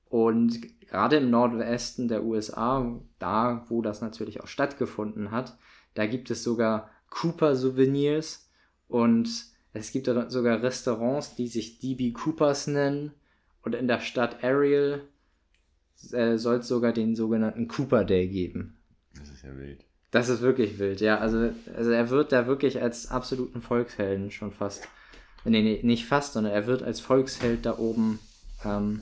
Und 0.09 0.79
gerade 0.81 1.17
im 1.17 1.29
Nordwesten 1.29 2.07
der 2.07 2.23
USA, 2.23 3.01
da 3.19 3.67
wo 3.69 3.83
das 3.83 4.01
natürlich 4.01 4.41
auch 4.41 4.47
stattgefunden 4.47 5.33
hat, 5.33 5.59
da 5.95 6.07
gibt 6.07 6.31
es 6.31 6.45
sogar 6.45 6.89
Cooper-Souvenirs 7.11 8.49
und 8.87 9.29
es 9.73 9.91
gibt 9.91 10.07
sogar 10.07 10.63
Restaurants, 10.63 11.35
die 11.35 11.49
sich 11.49 11.81
DB 11.81 12.13
Coopers 12.13 12.69
nennen. 12.69 13.13
Und 13.63 13.75
in 13.75 13.89
der 13.89 13.99
Stadt 13.99 14.45
Ariel 14.45 15.03
äh, 16.13 16.37
soll 16.37 16.57
es 16.57 16.69
sogar 16.69 16.93
den 16.93 17.17
sogenannten 17.17 17.69
Cooper 17.69 18.05
Day 18.05 18.29
geben. 18.29 18.79
Das 19.15 19.29
ist 19.29 19.43
ja 19.43 19.57
wild. 19.57 19.85
Das 20.11 20.29
ist 20.29 20.41
wirklich 20.41 20.79
wild, 20.79 21.01
ja. 21.01 21.19
Also, 21.19 21.51
also 21.75 21.91
er 21.91 22.11
wird 22.11 22.33
da 22.33 22.47
wirklich 22.47 22.81
als 22.81 23.09
absoluten 23.09 23.61
Volkshelden 23.61 24.31
schon 24.31 24.53
fast. 24.53 24.89
Nee, 25.45 25.63
nee, 25.63 25.81
nicht 25.83 26.07
fast, 26.07 26.33
sondern 26.33 26.53
er 26.53 26.67
wird 26.67 26.83
als 26.83 27.01
Volksheld 27.01 27.67
da 27.67 27.79
oben, 27.79 28.19
ähm, 28.65 29.01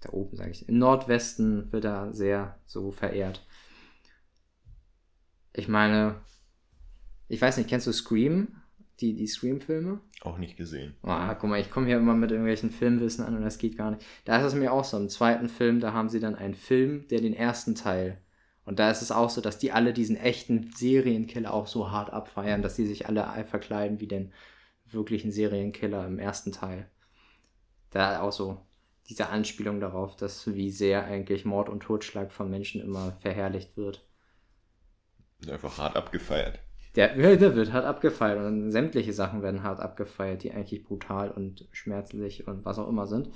da 0.00 0.10
oben 0.10 0.36
sage 0.36 0.50
ich, 0.50 0.68
im 0.68 0.78
Nordwesten 0.78 1.72
wird 1.72 1.84
er 1.84 2.12
sehr 2.12 2.58
so 2.66 2.90
verehrt. 2.90 3.46
Ich 5.52 5.68
meine, 5.68 6.16
ich 7.28 7.40
weiß 7.40 7.56
nicht, 7.56 7.68
kennst 7.68 7.86
du 7.86 7.92
Scream? 7.92 8.48
Die, 9.00 9.14
die 9.14 9.26
Scream-Filme? 9.26 10.00
Auch 10.22 10.38
nicht 10.38 10.56
gesehen. 10.56 10.96
Ah, 11.02 11.34
guck 11.34 11.48
mal, 11.48 11.60
ich 11.60 11.70
komme 11.70 11.86
hier 11.86 11.96
immer 11.96 12.14
mit 12.14 12.32
irgendwelchen 12.32 12.70
Filmwissen 12.70 13.24
an 13.24 13.36
und 13.36 13.42
das 13.42 13.58
geht 13.58 13.78
gar 13.78 13.92
nicht. 13.92 14.04
Da 14.24 14.38
ist 14.38 14.46
es 14.46 14.54
mir 14.54 14.72
auch 14.72 14.84
so. 14.84 14.96
Im 14.96 15.08
zweiten 15.08 15.48
Film, 15.48 15.78
da 15.78 15.92
haben 15.92 16.08
sie 16.08 16.18
dann 16.18 16.34
einen 16.34 16.54
Film, 16.54 17.06
der 17.08 17.20
den 17.20 17.34
ersten 17.34 17.76
Teil. 17.76 18.20
Und 18.64 18.80
da 18.80 18.90
ist 18.90 19.00
es 19.00 19.12
auch 19.12 19.30
so, 19.30 19.40
dass 19.40 19.58
die 19.58 19.72
alle 19.72 19.92
diesen 19.92 20.16
echten 20.16 20.72
Serienkiller 20.72 21.54
auch 21.54 21.68
so 21.68 21.90
hart 21.92 22.12
abfeiern, 22.12 22.62
dass 22.62 22.74
die 22.74 22.86
sich 22.86 23.06
alle 23.06 23.24
verkleiden 23.44 24.00
wie 24.00 24.08
den 24.08 24.32
wirklichen 24.86 25.30
Serienkiller 25.30 26.06
im 26.06 26.18
ersten 26.18 26.52
Teil. 26.52 26.90
Da 27.90 28.20
auch 28.20 28.32
so 28.32 28.60
diese 29.08 29.28
Anspielung 29.28 29.80
darauf, 29.80 30.16
dass 30.16 30.52
wie 30.52 30.70
sehr 30.70 31.04
eigentlich 31.04 31.44
Mord 31.44 31.68
und 31.68 31.80
Totschlag 31.80 32.32
von 32.32 32.50
Menschen 32.50 32.82
immer 32.82 33.12
verherrlicht 33.20 33.76
wird. 33.76 34.04
Einfach 35.48 35.78
hart 35.78 35.96
abgefeiert. 35.96 36.60
Der, 36.96 37.36
der 37.36 37.54
wird 37.54 37.72
hart 37.72 37.84
abgefeiert 37.84 38.44
und 38.44 38.70
sämtliche 38.70 39.12
Sachen 39.12 39.42
werden 39.42 39.62
hart 39.62 39.80
abgefeiert, 39.80 40.42
die 40.42 40.52
eigentlich 40.52 40.84
brutal 40.84 41.30
und 41.30 41.66
schmerzlich 41.72 42.46
und 42.48 42.64
was 42.64 42.78
auch 42.78 42.88
immer 42.88 43.06
sind. 43.06 43.28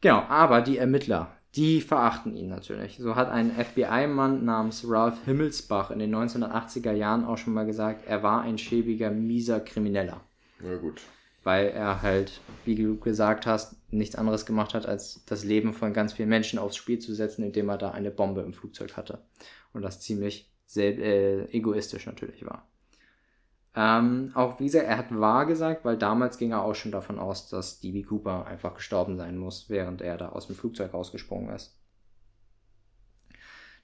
Genau, 0.00 0.22
aber 0.28 0.60
die 0.60 0.76
Ermittler, 0.76 1.32
die 1.54 1.80
verachten 1.80 2.36
ihn 2.36 2.48
natürlich. 2.48 2.98
So 2.98 3.16
hat 3.16 3.30
ein 3.30 3.50
FBI-Mann 3.50 4.44
namens 4.44 4.84
Ralph 4.86 5.24
Himmelsbach 5.24 5.90
in 5.90 5.98
den 5.98 6.14
1980er 6.14 6.92
Jahren 6.92 7.24
auch 7.24 7.38
schon 7.38 7.54
mal 7.54 7.64
gesagt, 7.64 8.06
er 8.06 8.22
war 8.22 8.42
ein 8.42 8.58
schäbiger, 8.58 9.10
mieser 9.10 9.60
Krimineller. 9.60 10.20
Ja 10.62 10.76
gut. 10.76 11.00
Weil 11.42 11.68
er 11.68 12.02
halt, 12.02 12.40
wie 12.64 12.74
du 12.74 12.98
gesagt 12.98 13.46
hast, 13.46 13.76
nichts 13.90 14.16
anderes 14.16 14.46
gemacht 14.46 14.74
hat, 14.74 14.86
als 14.86 15.24
das 15.26 15.44
Leben 15.44 15.74
von 15.74 15.92
ganz 15.92 16.12
vielen 16.12 16.28
Menschen 16.28 16.58
aufs 16.58 16.76
Spiel 16.76 16.98
zu 16.98 17.14
setzen, 17.14 17.44
indem 17.44 17.68
er 17.68 17.78
da 17.78 17.90
eine 17.92 18.10
Bombe 18.10 18.40
im 18.40 18.52
Flugzeug 18.52 18.96
hatte. 18.96 19.20
Und 19.72 19.82
das 19.82 20.00
ziemlich 20.00 20.50
sehr, 20.66 20.98
äh, 20.98 21.44
egoistisch 21.52 22.06
natürlich 22.06 22.44
war. 22.44 22.66
Ähm, 23.76 24.30
auch 24.34 24.60
wie 24.60 24.66
gesagt, 24.66 24.86
er 24.86 24.98
hat 24.98 25.18
wahr 25.18 25.46
gesagt, 25.46 25.84
weil 25.84 25.96
damals 25.96 26.38
ging 26.38 26.52
er 26.52 26.62
auch 26.62 26.74
schon 26.74 26.92
davon 26.92 27.18
aus, 27.18 27.48
dass 27.48 27.80
DB 27.80 28.02
Cooper 28.04 28.46
einfach 28.46 28.74
gestorben 28.74 29.16
sein 29.16 29.36
muss, 29.36 29.68
während 29.68 30.00
er 30.00 30.16
da 30.16 30.28
aus 30.28 30.46
dem 30.46 30.54
Flugzeug 30.54 30.94
rausgesprungen 30.94 31.54
ist. 31.54 31.76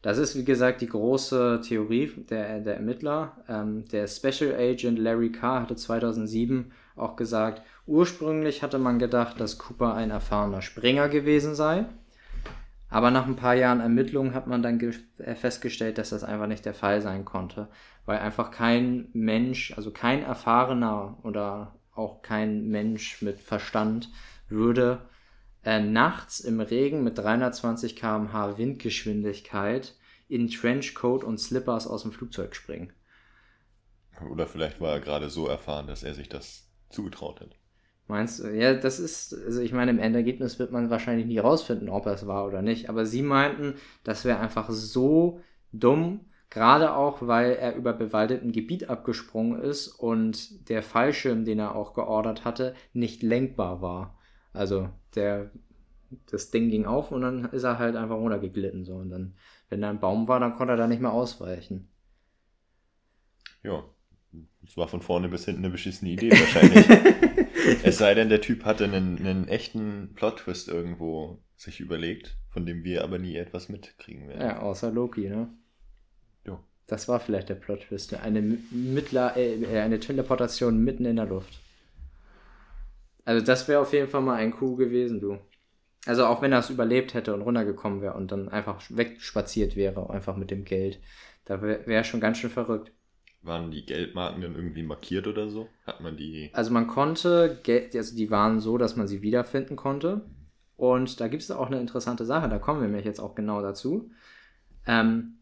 Das 0.03 0.17
ist, 0.17 0.35
wie 0.35 0.45
gesagt, 0.45 0.81
die 0.81 0.87
große 0.87 1.61
Theorie 1.63 2.07
der, 2.31 2.61
der 2.61 2.77
Ermittler. 2.77 3.37
Ähm, 3.49 3.85
der 3.89 4.07
Special 4.07 4.55
Agent 4.55 4.99
Larry 4.99 5.31
Carr 5.31 5.63
hatte 5.63 5.77
2007 5.77 6.73
auch 6.97 7.17
gesagt, 7.17 7.63
ursprünglich 7.87 8.63
hatte 8.63 8.79
man 8.79 8.99
gedacht, 8.99 9.41
dass 9.41 9.59
Cooper 9.59 9.95
ein 9.95 10.11
erfahrener 10.11 10.63
Springer 10.63 11.09
gewesen 11.09 11.55
sei. 11.55 11.87
Aber 12.91 13.13
nach 13.13 13.27
ein 13.27 13.37
paar 13.37 13.55
Jahren 13.55 13.81
Ermittlungen 13.81 14.35
hat 14.35 14.49
man 14.49 14.63
dann 14.63 14.81
äh, 15.19 15.35
festgestellt, 15.37 15.97
dass 15.97 16.11
das 16.11 16.25
einfach 16.25 16.49
nicht 16.49 16.65
der 16.65 16.75
Fall 16.75 17.01
sein 17.01 17.25
konnte, 17.25 17.69
weil 18.05 18.19
einfach 18.19 18.51
kein 18.51 19.09
Mensch, 19.13 19.73
also 19.77 19.93
kein 19.93 20.25
erfahrener 20.25 21.19
oder 21.23 21.79
auch 21.95 22.21
kein 22.23 22.69
Mensch 22.69 23.23
mit 23.23 23.41
Verstand 23.41 24.11
würde 24.49 25.09
äh, 25.65 25.81
nachts 25.81 26.41
im 26.41 26.61
Regen 26.61 27.05
mit 27.05 27.17
320 27.17 27.95
km/h 27.95 28.59
Windgeschwindigkeit 28.59 29.95
in 30.29 30.49
Trenchcoat 30.49 31.23
und 31.23 31.39
Slippers 31.39 31.87
aus 31.87 32.03
dem 32.03 32.13
Flugzeug 32.13 32.57
springen. 32.57 32.93
Oder 34.31 34.47
vielleicht 34.47 34.81
war 34.81 34.93
er 34.93 35.01
gerade 35.01 35.31
so 35.31 35.47
erfahren, 35.47 35.87
dass 35.87 36.03
er 36.03 36.15
sich 36.15 36.29
das 36.29 36.69
zugetraut 36.89 37.41
hat. 37.41 37.60
Meinst 38.11 38.41
du? 38.41 38.49
Ja, 38.49 38.75
das 38.75 38.99
ist, 38.99 39.33
also 39.33 39.61
ich 39.61 39.73
meine, 39.73 39.93
im 39.93 40.01
Endergebnis 40.01 40.59
wird 40.59 40.73
man 40.73 40.91
wahrscheinlich 40.91 41.27
nie 41.27 41.39
rausfinden, 41.39 41.89
ob 41.89 42.07
er 42.07 42.15
es 42.15 42.27
war 42.27 42.45
oder 42.45 42.61
nicht. 42.61 42.89
Aber 42.89 43.07
sie 43.07 43.23
meinten, 43.23 43.75
das 44.03 44.25
wäre 44.25 44.41
einfach 44.41 44.69
so 44.69 45.41
dumm, 45.71 46.23
gerade 46.51 46.97
auch, 46.97 47.25
weil 47.25 47.53
er 47.53 47.77
über 47.77 47.93
bewaldeten 47.93 48.51
Gebiet 48.51 48.91
abgesprungen 48.91 49.63
ist 49.63 49.87
und 49.87 50.69
der 50.69 50.83
Fallschirm, 50.83 51.45
den 51.45 51.61
er 51.61 51.77
auch 51.77 51.95
geordert 51.95 52.45
hatte, 52.45 52.75
nicht 52.93 53.23
lenkbar 53.23 53.81
war. 53.81 54.19
Also 54.53 54.89
der, 55.15 55.53
das 56.33 56.51
Ding 56.51 56.69
ging 56.69 56.87
auf 56.87 57.13
und 57.13 57.23
dann 57.23 57.45
ist 57.45 57.63
er 57.63 57.79
halt 57.79 57.95
einfach 57.95 58.17
runtergeglitten. 58.17 58.85
So. 58.85 58.97
Und 58.97 59.11
dann, 59.11 59.35
wenn 59.69 59.83
da 59.83 59.89
ein 59.89 60.01
Baum 60.01 60.27
war, 60.27 60.41
dann 60.41 60.57
konnte 60.57 60.75
er 60.75 60.77
da 60.77 60.89
nicht 60.89 61.01
mehr 61.01 61.13
ausweichen. 61.13 61.89
Ja, 63.63 63.85
das 64.63 64.77
war 64.77 64.89
von 64.89 65.01
vorne 65.01 65.29
bis 65.29 65.45
hinten 65.45 65.61
eine 65.61 65.71
beschissene 65.71 66.11
Idee 66.11 66.33
wahrscheinlich. 66.33 66.89
es 67.83 67.99
sei 67.99 68.15
denn, 68.15 68.29
der 68.29 68.41
Typ 68.41 68.65
hatte 68.65 68.85
einen, 68.85 69.19
einen 69.19 69.49
echten 69.49 70.13
Plot-Twist 70.15 70.69
irgendwo 70.69 71.39
sich 71.57 71.81
überlegt, 71.81 72.37
von 72.51 72.67
dem 72.67 72.85
wir 72.85 73.05
aber 73.05 73.19
nie 73.19 73.37
etwas 73.37 73.69
mitkriegen 73.69 74.29
werden. 74.29 74.41
Ja, 74.41 74.61
außer 74.61 74.91
Loki, 74.91 75.29
ne? 75.29 75.49
Ja. 76.47 76.63
Das 76.87 77.09
war 77.09 77.21
vielleicht 77.21 77.49
der 77.49 77.55
Plot-Twist. 77.55 78.15
Eine, 78.15 78.41
Mittler, 78.43 79.37
äh, 79.37 79.81
eine 79.81 80.01
Teleportation 80.01 80.83
mitten 80.83 81.05
in 81.05 81.17
der 81.17 81.27
Luft. 81.27 81.61
Also 83.25 83.45
das 83.45 83.69
wäre 83.69 83.81
auf 83.81 83.93
jeden 83.93 84.09
Fall 84.09 84.23
mal 84.23 84.37
ein 84.37 84.53
Coup 84.53 84.77
gewesen, 84.77 85.21
du. 85.21 85.39
Also 86.07 86.25
auch 86.25 86.41
wenn 86.41 86.53
er 86.53 86.61
es 86.61 86.71
überlebt 86.71 87.13
hätte 87.15 87.35
und 87.35 87.43
runtergekommen 87.43 88.01
wäre 88.01 88.15
und 88.15 88.33
dann 88.33 88.49
einfach 88.49 88.83
wegspaziert 88.89 89.77
wäre, 89.77 90.09
einfach 90.11 90.37
mit 90.37 90.51
dem 90.51 90.65
Geld. 90.65 91.01
Da 91.45 91.61
wäre 91.61 91.87
wär 91.87 92.05
schon 92.05 92.21
ganz 92.21 92.39
schön 92.39 92.51
verrückt. 92.51 92.93
Waren 93.43 93.71
die 93.71 93.87
Geldmarken 93.87 94.43
dann 94.43 94.55
irgendwie 94.55 94.83
markiert 94.83 95.27
oder 95.27 95.49
so? 95.49 95.69
Hat 95.87 96.01
man 96.01 96.17
die. 96.17 96.51
Also 96.53 96.71
man 96.73 96.87
konnte, 96.87 97.59
also 97.67 98.17
die 98.17 98.31
waren 98.31 98.61
so, 98.61 98.77
dass 98.77 98.97
man 98.97 99.09
sie 99.09 99.23
wiederfinden 99.23 99.77
konnte. 99.77 100.23
Und 100.77 101.21
da 101.21 101.29
gibt 101.29 101.43
es 101.43 101.51
auch 101.51 101.67
eine 101.67 101.81
interessante 101.81 102.25
Sache, 102.25 102.49
da 102.49 102.59
kommen 102.59 102.81
wir 102.81 102.89
nämlich 102.89 103.05
jetzt 103.05 103.21
auch 103.21 103.35
genau 103.35 103.61
dazu. 103.61 104.11
Ähm, 104.87 105.35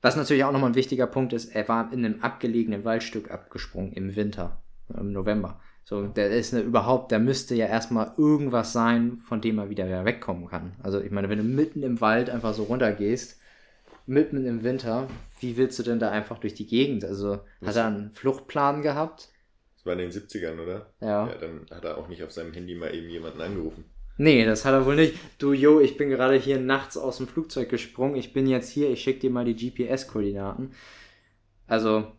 was 0.00 0.16
natürlich 0.16 0.44
auch 0.44 0.52
nochmal 0.52 0.70
ein 0.70 0.76
wichtiger 0.76 1.06
Punkt 1.06 1.32
ist, 1.32 1.54
er 1.54 1.68
war 1.68 1.92
in 1.92 2.04
einem 2.04 2.20
abgelegenen 2.22 2.84
Waldstück 2.84 3.30
abgesprungen 3.30 3.92
im 3.92 4.14
Winter, 4.14 4.62
im 4.96 5.12
November. 5.12 5.60
So, 5.84 6.06
der 6.06 6.30
ist 6.30 6.54
eine, 6.54 6.62
überhaupt, 6.62 7.10
der 7.10 7.18
müsste 7.18 7.56
ja 7.56 7.66
erstmal 7.66 8.12
irgendwas 8.16 8.72
sein, 8.72 9.18
von 9.24 9.40
dem 9.40 9.58
er 9.58 9.70
wieder 9.70 10.04
wegkommen 10.04 10.46
kann. 10.46 10.74
Also 10.82 11.00
ich 11.00 11.10
meine, 11.10 11.28
wenn 11.28 11.38
du 11.38 11.44
mitten 11.44 11.82
im 11.82 12.00
Wald 12.00 12.30
einfach 12.30 12.54
so 12.54 12.62
runtergehst, 12.62 13.39
mitten 14.06 14.44
im 14.46 14.62
Winter, 14.64 15.08
wie 15.40 15.56
willst 15.56 15.78
du 15.78 15.82
denn 15.82 15.98
da 15.98 16.10
einfach 16.10 16.38
durch 16.38 16.54
die 16.54 16.66
Gegend? 16.66 17.04
Also 17.04 17.40
hat 17.64 17.76
er 17.76 17.86
einen 17.86 18.12
Fluchtplan 18.12 18.82
gehabt? 18.82 19.28
Das 19.76 19.86
war 19.86 19.92
in 19.94 19.98
den 20.00 20.10
70ern, 20.10 20.60
oder? 20.60 20.92
Ja. 21.00 21.28
Ja, 21.28 21.34
dann 21.36 21.66
hat 21.70 21.84
er 21.84 21.96
auch 21.96 22.08
nicht 22.08 22.22
auf 22.22 22.32
seinem 22.32 22.52
Handy 22.52 22.74
mal 22.74 22.94
eben 22.94 23.08
jemanden 23.08 23.40
angerufen. 23.40 23.84
Nee, 24.18 24.44
das 24.44 24.66
hat 24.66 24.74
er 24.74 24.84
wohl 24.84 24.96
nicht. 24.96 25.14
Du, 25.38 25.54
Jo, 25.54 25.80
ich 25.80 25.96
bin 25.96 26.10
gerade 26.10 26.36
hier 26.36 26.60
nachts 26.60 26.98
aus 26.98 27.16
dem 27.16 27.26
Flugzeug 27.26 27.70
gesprungen. 27.70 28.16
Ich 28.16 28.34
bin 28.34 28.46
jetzt 28.46 28.68
hier, 28.68 28.90
ich 28.90 29.02
schicke 29.02 29.20
dir 29.20 29.30
mal 29.30 29.46
die 29.46 29.56
GPS-Koordinaten. 29.56 30.72
Also, 31.66 32.12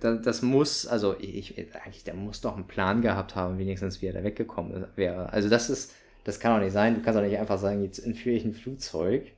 das 0.00 0.42
muss, 0.42 0.86
also 0.86 1.16
ich, 1.18 1.56
eigentlich, 1.82 2.04
der 2.04 2.12
muss 2.12 2.42
doch 2.42 2.54
einen 2.54 2.66
Plan 2.66 3.00
gehabt 3.00 3.34
haben, 3.34 3.56
wenigstens 3.58 4.02
wie 4.02 4.06
er 4.06 4.12
da 4.12 4.22
weggekommen 4.22 4.84
wäre. 4.96 5.32
Also 5.32 5.48
das 5.48 5.70
ist, 5.70 5.94
das 6.24 6.40
kann 6.40 6.54
doch 6.54 6.62
nicht 6.62 6.74
sein. 6.74 6.94
Du 6.96 7.00
kannst 7.00 7.16
doch 7.16 7.24
nicht 7.24 7.38
einfach 7.38 7.58
sagen, 7.58 7.82
jetzt 7.82 8.00
entführe 8.00 8.36
ich 8.36 8.44
ein 8.44 8.52
Flugzeug 8.52 9.32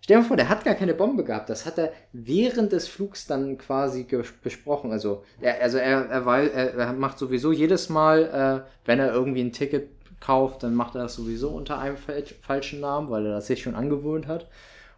Stell 0.00 0.16
dir 0.16 0.22
mal 0.22 0.28
vor, 0.28 0.36
der 0.36 0.48
hat 0.48 0.64
gar 0.64 0.74
keine 0.74 0.94
Bombe 0.94 1.24
gehabt. 1.24 1.50
Das 1.50 1.66
hat 1.66 1.78
er 1.78 1.92
während 2.12 2.72
des 2.72 2.88
Flugs 2.88 3.26
dann 3.26 3.58
quasi 3.58 4.06
besprochen. 4.42 4.92
Also, 4.92 5.24
er, 5.40 5.60
also 5.60 5.78
er, 5.78 6.06
er, 6.06 6.74
er, 6.74 6.92
macht 6.92 7.18
sowieso 7.18 7.52
jedes 7.52 7.88
Mal, 7.88 8.64
äh, 8.64 8.70
wenn 8.86 9.00
er 9.00 9.12
irgendwie 9.12 9.42
ein 9.42 9.52
Ticket 9.52 9.90
kauft, 10.20 10.62
dann 10.62 10.74
macht 10.74 10.94
er 10.94 11.02
das 11.02 11.14
sowieso 11.14 11.50
unter 11.50 11.78
einem 11.78 11.96
falschen 11.96 12.80
Namen, 12.80 13.10
weil 13.10 13.26
er 13.26 13.32
das 13.32 13.46
sich 13.46 13.62
schon 13.62 13.74
angewöhnt 13.74 14.26
hat. 14.26 14.48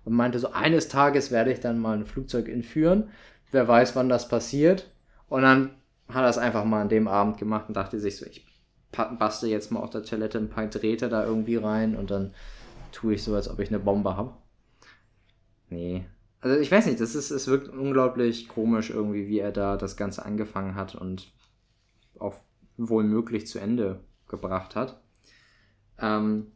Und 0.04 0.14
meinte 0.14 0.38
so, 0.38 0.52
eines 0.52 0.88
Tages 0.88 1.30
werde 1.30 1.52
ich 1.52 1.60
dann 1.60 1.78
mal 1.78 1.96
ein 1.96 2.06
Flugzeug 2.06 2.48
entführen. 2.48 3.10
Wer 3.52 3.68
weiß, 3.68 3.96
wann 3.96 4.08
das 4.08 4.28
passiert. 4.28 4.90
Und 5.28 5.42
dann 5.42 5.70
hat 6.08 6.24
er 6.24 6.30
es 6.30 6.38
einfach 6.38 6.64
mal 6.64 6.80
an 6.80 6.88
dem 6.88 7.08
Abend 7.08 7.38
gemacht 7.38 7.66
und 7.68 7.74
dachte 7.74 8.00
sich 8.00 8.16
so, 8.16 8.26
ich 8.26 8.46
bastel 8.92 9.50
jetzt 9.50 9.70
mal 9.70 9.80
auf 9.80 9.90
der 9.90 10.02
Toilette 10.02 10.38
ein 10.38 10.48
paar 10.48 10.66
Drähte 10.66 11.08
da 11.08 11.24
irgendwie 11.24 11.56
rein 11.56 11.96
und 11.96 12.10
dann 12.10 12.34
tue 12.92 13.14
ich 13.14 13.22
so, 13.22 13.34
als 13.34 13.48
ob 13.48 13.60
ich 13.60 13.68
eine 13.68 13.78
Bombe 13.78 14.16
habe. 14.16 14.32
Nee. 15.70 16.04
Also 16.40 16.58
ich 16.58 16.70
weiß 16.70 16.86
nicht, 16.86 17.00
das 17.00 17.14
ist, 17.14 17.30
es 17.30 17.46
wirkt 17.48 17.68
unglaublich 17.68 18.48
komisch 18.48 18.90
irgendwie, 18.90 19.28
wie 19.28 19.38
er 19.38 19.52
da 19.52 19.76
das 19.76 19.96
Ganze 19.96 20.24
angefangen 20.24 20.74
hat 20.74 20.94
und 20.94 21.32
auch 22.18 22.34
wohl 22.76 23.04
möglich 23.04 23.46
zu 23.46 23.58
Ende 23.58 24.00
gebracht 24.28 24.74
hat. 24.74 25.00
Ähm, 25.98 26.52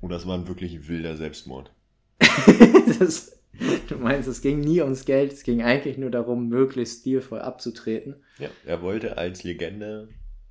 oh, 0.00 0.08
das 0.08 0.26
war 0.26 0.38
ein 0.38 0.48
wirklich 0.48 0.88
wilder 0.88 1.16
Selbstmord. 1.16 1.72
das, 2.98 3.40
du 3.88 3.96
meinst, 3.96 4.28
es 4.28 4.40
ging 4.40 4.60
nie 4.60 4.80
ums 4.80 5.04
Geld, 5.04 5.32
es 5.32 5.42
ging 5.42 5.62
eigentlich 5.62 5.98
nur 5.98 6.10
darum, 6.10 6.48
möglichst 6.48 7.00
stilvoll 7.00 7.40
abzutreten. 7.40 8.22
Ja, 8.38 8.48
er 8.64 8.82
wollte 8.82 9.18
als 9.18 9.42
Legende 9.42 10.08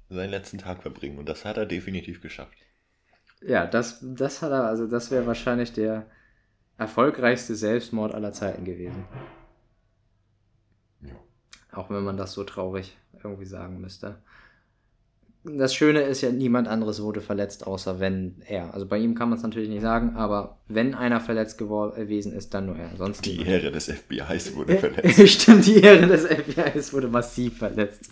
seinen 0.09 0.31
letzten 0.31 0.57
Tag 0.57 0.81
verbringen 0.81 1.19
und 1.19 1.29
das 1.29 1.45
hat 1.45 1.55
er 1.55 1.65
definitiv 1.65 2.21
geschafft. 2.21 2.57
Ja, 3.41 3.65
das, 3.65 3.99
das 4.01 4.41
hat 4.41 4.51
er, 4.51 4.65
also 4.65 4.87
das 4.87 5.09
wäre 5.09 5.25
wahrscheinlich 5.25 5.71
der, 5.71 6.05
erfolgreichste 6.81 7.55
Selbstmord 7.55 8.13
aller 8.15 8.33
Zeiten 8.33 8.65
gewesen. 8.65 9.05
Ja. 11.01 11.13
Auch 11.71 11.91
wenn 11.91 12.03
man 12.03 12.17
das 12.17 12.33
so 12.33 12.43
traurig 12.43 12.97
irgendwie 13.23 13.45
sagen 13.45 13.79
müsste. 13.79 14.17
Das 15.43 15.73
Schöne 15.75 16.01
ist 16.01 16.21
ja, 16.21 16.31
niemand 16.31 16.67
anderes 16.67 17.01
wurde 17.01 17.21
verletzt, 17.21 17.65
außer 17.65 17.99
wenn 17.99 18.41
er. 18.47 18.73
Also 18.73 18.87
bei 18.87 18.97
ihm 18.97 19.13
kann 19.13 19.29
man 19.29 19.37
es 19.37 19.43
natürlich 19.43 19.69
nicht 19.69 19.81
sagen, 19.81 20.15
aber 20.15 20.57
wenn 20.67 20.95
einer 20.95 21.19
verletzt 21.19 21.59
gewesen 21.59 22.33
ist, 22.33 22.53
dann 22.55 22.65
nur 22.65 22.77
er. 22.77 22.95
Sonst 22.97 23.25
die 23.25 23.41
Ehre 23.41 23.71
des 23.71 23.85
FBIs 23.85 24.55
wurde 24.55 24.77
verletzt. 24.77 25.29
Stimmt, 25.41 25.67
die 25.67 25.81
Ehre 25.81 26.07
des 26.07 26.25
FBIs 26.25 26.93
wurde 26.93 27.09
massiv 27.09 27.59
verletzt. 27.59 28.09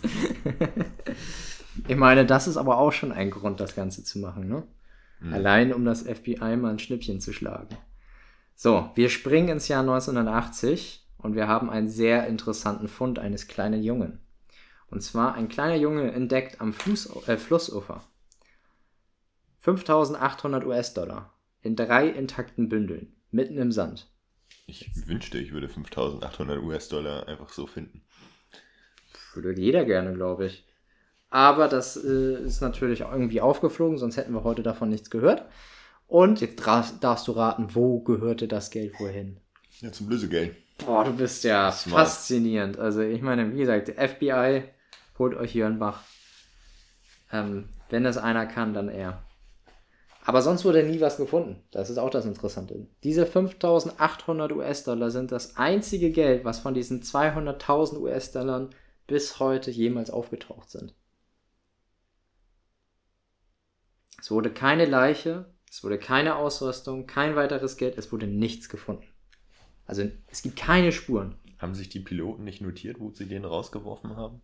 ich 1.88 1.96
meine, 1.96 2.24
das 2.24 2.46
ist 2.46 2.56
aber 2.56 2.78
auch 2.78 2.92
schon 2.92 3.10
ein 3.10 3.30
Grund, 3.30 3.58
das 3.58 3.74
Ganze 3.74 4.04
zu 4.04 4.20
machen, 4.20 4.48
ne? 4.48 4.62
Mhm. 5.20 5.34
Allein 5.34 5.72
um 5.74 5.84
das 5.84 6.02
FBI 6.02 6.56
mal 6.56 6.70
ein 6.70 6.78
Schnippchen 6.78 7.20
zu 7.20 7.32
schlagen. 7.32 7.76
So, 8.62 8.90
wir 8.94 9.08
springen 9.08 9.48
ins 9.48 9.68
Jahr 9.68 9.80
1980 9.80 11.08
und 11.16 11.34
wir 11.34 11.48
haben 11.48 11.70
einen 11.70 11.88
sehr 11.88 12.26
interessanten 12.26 12.88
Fund 12.88 13.18
eines 13.18 13.48
kleinen 13.48 13.82
Jungen. 13.82 14.20
Und 14.90 15.02
zwar 15.02 15.32
ein 15.32 15.48
kleiner 15.48 15.76
Junge 15.76 16.12
entdeckt 16.12 16.60
am 16.60 16.74
Fluss, 16.74 17.08
äh, 17.26 17.38
Flussufer 17.38 18.04
5800 19.60 20.66
US-Dollar 20.66 21.32
in 21.62 21.74
drei 21.74 22.06
intakten 22.08 22.68
Bündeln, 22.68 23.16
mitten 23.30 23.56
im 23.56 23.72
Sand. 23.72 24.10
Ich 24.66 24.90
wünschte, 25.08 25.38
ich 25.38 25.52
würde 25.52 25.70
5800 25.70 26.62
US-Dollar 26.62 27.28
einfach 27.28 27.48
so 27.48 27.66
finden. 27.66 28.02
Würde 29.32 29.58
jeder 29.58 29.86
gerne, 29.86 30.12
glaube 30.12 30.44
ich. 30.44 30.66
Aber 31.30 31.66
das 31.66 31.96
äh, 31.96 32.44
ist 32.44 32.60
natürlich 32.60 33.00
irgendwie 33.00 33.40
aufgeflogen, 33.40 33.96
sonst 33.96 34.18
hätten 34.18 34.34
wir 34.34 34.44
heute 34.44 34.62
davon 34.62 34.90
nichts 34.90 35.08
gehört. 35.08 35.46
Und 36.10 36.40
jetzt 36.40 36.60
darfst 36.66 37.28
du 37.28 37.32
raten, 37.32 37.68
wo 37.76 38.00
gehörte 38.00 38.48
das 38.48 38.70
Geld 38.70 38.98
wohin? 38.98 39.38
Ja, 39.80 39.92
zum 39.92 40.08
Lösegeld. 40.08 40.56
Boah, 40.84 41.04
du 41.04 41.12
bist 41.12 41.44
ja 41.44 41.70
Smart. 41.70 42.08
faszinierend. 42.08 42.80
Also 42.80 43.00
ich 43.02 43.22
meine, 43.22 43.54
wie 43.54 43.60
gesagt, 43.60 43.90
FBI 43.90 44.64
holt 45.20 45.36
euch 45.36 45.54
Jörn 45.54 45.78
Bach. 45.78 46.02
Ähm, 47.30 47.68
wenn 47.90 48.02
das 48.02 48.18
einer 48.18 48.46
kann, 48.46 48.74
dann 48.74 48.88
er. 48.88 49.22
Aber 50.24 50.42
sonst 50.42 50.64
wurde 50.64 50.82
nie 50.82 51.00
was 51.00 51.16
gefunden. 51.16 51.62
Das 51.70 51.90
ist 51.90 51.98
auch 51.98 52.10
das 52.10 52.26
Interessante. 52.26 52.88
Diese 53.04 53.24
5800 53.24 54.50
US-Dollar 54.50 55.12
sind 55.12 55.30
das 55.30 55.56
einzige 55.58 56.10
Geld, 56.10 56.44
was 56.44 56.58
von 56.58 56.74
diesen 56.74 57.02
200.000 57.04 57.98
US-Dollar 58.00 58.68
bis 59.06 59.38
heute 59.38 59.70
jemals 59.70 60.10
aufgetaucht 60.10 60.70
sind. 60.70 60.92
Es 64.20 64.28
wurde 64.32 64.50
keine 64.52 64.86
Leiche, 64.86 65.46
es 65.70 65.84
wurde 65.84 65.98
keine 65.98 66.36
Ausrüstung, 66.36 67.06
kein 67.06 67.36
weiteres 67.36 67.76
Geld, 67.76 67.96
es 67.96 68.10
wurde 68.12 68.26
nichts 68.26 68.68
gefunden. 68.68 69.04
Also 69.86 70.08
es 70.26 70.42
gibt 70.42 70.56
keine 70.56 70.92
Spuren. 70.92 71.36
Haben 71.58 71.74
sich 71.74 71.88
die 71.88 72.00
Piloten 72.00 72.44
nicht 72.44 72.60
notiert, 72.60 73.00
wo 73.00 73.10
sie 73.10 73.26
den 73.26 73.44
rausgeworfen 73.44 74.16
haben? 74.16 74.40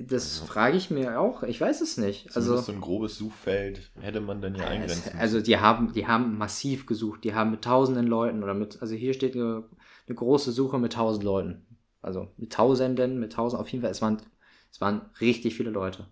Das 0.00 0.40
also, 0.40 0.46
frage 0.46 0.76
ich 0.76 0.90
mir 0.90 1.18
auch. 1.18 1.42
Ich 1.42 1.60
weiß 1.60 1.80
es 1.80 1.96
nicht. 1.96 2.36
Also 2.36 2.56
so 2.56 2.70
ein 2.70 2.80
grobes 2.80 3.16
Suchfeld 3.16 3.90
hätte 4.00 4.20
man 4.20 4.40
dann 4.40 4.54
ja 4.54 4.66
eingrenzen 4.66 5.04
müssen. 5.04 5.18
Also 5.18 5.40
die 5.40 5.58
haben, 5.58 5.92
die 5.92 6.06
haben 6.06 6.38
massiv 6.38 6.86
gesucht. 6.86 7.24
Die 7.24 7.34
haben 7.34 7.50
mit 7.50 7.62
tausenden 7.62 8.06
Leuten 8.06 8.42
oder 8.42 8.54
mit, 8.54 8.80
also 8.80 8.94
hier 8.94 9.14
steht 9.14 9.34
eine, 9.34 9.64
eine 10.06 10.14
große 10.14 10.52
Suche 10.52 10.78
mit 10.78 10.92
tausend 10.92 11.24
Leuten. 11.24 11.66
Also 12.00 12.28
mit 12.36 12.52
Tausenden, 12.52 13.18
mit 13.18 13.32
tausend, 13.32 13.60
auf 13.60 13.68
jeden 13.68 13.82
Fall. 13.82 13.90
Es 13.90 14.00
waren, 14.00 14.22
es 14.70 14.80
waren 14.80 15.02
richtig 15.20 15.56
viele 15.56 15.70
Leute. 15.70 16.06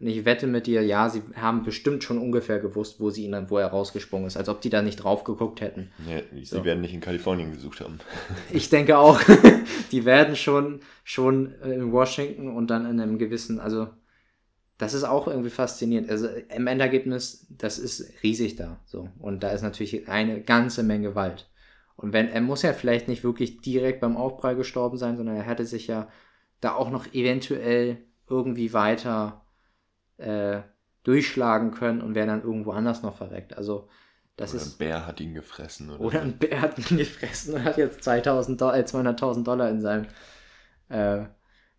Und 0.00 0.06
ich 0.06 0.24
wette 0.24 0.46
mit 0.46 0.66
dir, 0.66 0.82
ja, 0.82 1.10
sie 1.10 1.22
haben 1.36 1.62
bestimmt 1.62 2.02
schon 2.02 2.16
ungefähr 2.16 2.58
gewusst, 2.58 3.00
wo 3.00 3.10
sie 3.10 3.24
ihn 3.24 3.32
dann, 3.32 3.50
wo 3.50 3.58
er 3.58 3.66
rausgesprungen 3.66 4.26
ist, 4.26 4.38
als 4.38 4.48
ob 4.48 4.62
die 4.62 4.70
da 4.70 4.80
nicht 4.80 4.96
drauf 4.96 5.24
geguckt 5.24 5.60
hätten. 5.60 5.92
Ja, 6.08 6.22
sie 6.32 6.44
so. 6.44 6.64
werden 6.64 6.80
nicht 6.80 6.94
in 6.94 7.00
Kalifornien 7.00 7.52
gesucht 7.52 7.80
haben. 7.80 7.98
Ich 8.50 8.70
denke 8.70 8.96
auch. 8.96 9.20
die 9.92 10.06
werden 10.06 10.36
schon, 10.36 10.80
schon 11.04 11.52
in 11.62 11.92
Washington 11.92 12.48
und 12.48 12.68
dann 12.68 12.86
in 12.86 12.98
einem 12.98 13.18
gewissen, 13.18 13.60
also 13.60 13.88
das 14.78 14.94
ist 14.94 15.04
auch 15.04 15.28
irgendwie 15.28 15.50
faszinierend. 15.50 16.08
Also 16.08 16.28
im 16.28 16.66
Endergebnis, 16.66 17.46
das 17.50 17.78
ist 17.78 18.22
riesig 18.22 18.56
da. 18.56 18.80
So. 18.86 19.10
Und 19.18 19.42
da 19.42 19.50
ist 19.50 19.60
natürlich 19.60 20.08
eine 20.08 20.40
ganze 20.40 20.82
Menge 20.82 21.14
Wald. 21.14 21.50
Und 21.96 22.14
wenn, 22.14 22.28
er 22.28 22.40
muss 22.40 22.62
ja 22.62 22.72
vielleicht 22.72 23.06
nicht 23.06 23.22
wirklich 23.22 23.60
direkt 23.60 24.00
beim 24.00 24.16
Aufprall 24.16 24.56
gestorben 24.56 24.96
sein, 24.96 25.18
sondern 25.18 25.36
er 25.36 25.42
hätte 25.42 25.66
sich 25.66 25.86
ja 25.86 26.08
da 26.62 26.72
auch 26.72 26.90
noch 26.90 27.12
eventuell 27.12 27.98
irgendwie 28.26 28.72
weiter 28.72 29.42
äh, 30.20 30.62
durchschlagen 31.02 31.70
können 31.70 32.00
und 32.00 32.14
wäre 32.14 32.26
dann 32.26 32.42
irgendwo 32.42 32.72
anders 32.72 33.02
noch 33.02 33.16
verreckt. 33.16 33.56
Also 33.56 33.88
das 34.36 34.54
oder 34.54 34.62
ist. 34.62 34.74
Ein 34.74 34.78
Bär 34.78 35.06
hat 35.06 35.20
ihn 35.20 35.34
gefressen. 35.34 35.90
Oder, 35.90 36.00
oder 36.00 36.22
ein 36.22 36.38
Bär 36.38 36.60
hat 36.60 36.90
ihn 36.90 36.96
gefressen 36.98 37.54
und 37.54 37.64
hat 37.64 37.78
jetzt 37.78 38.04
2000 38.04 38.60
äh, 38.60 38.64
200.000 38.64 39.44
Dollar 39.44 39.70
in 39.70 39.80
seinem 39.80 40.06
äh, 40.88 41.24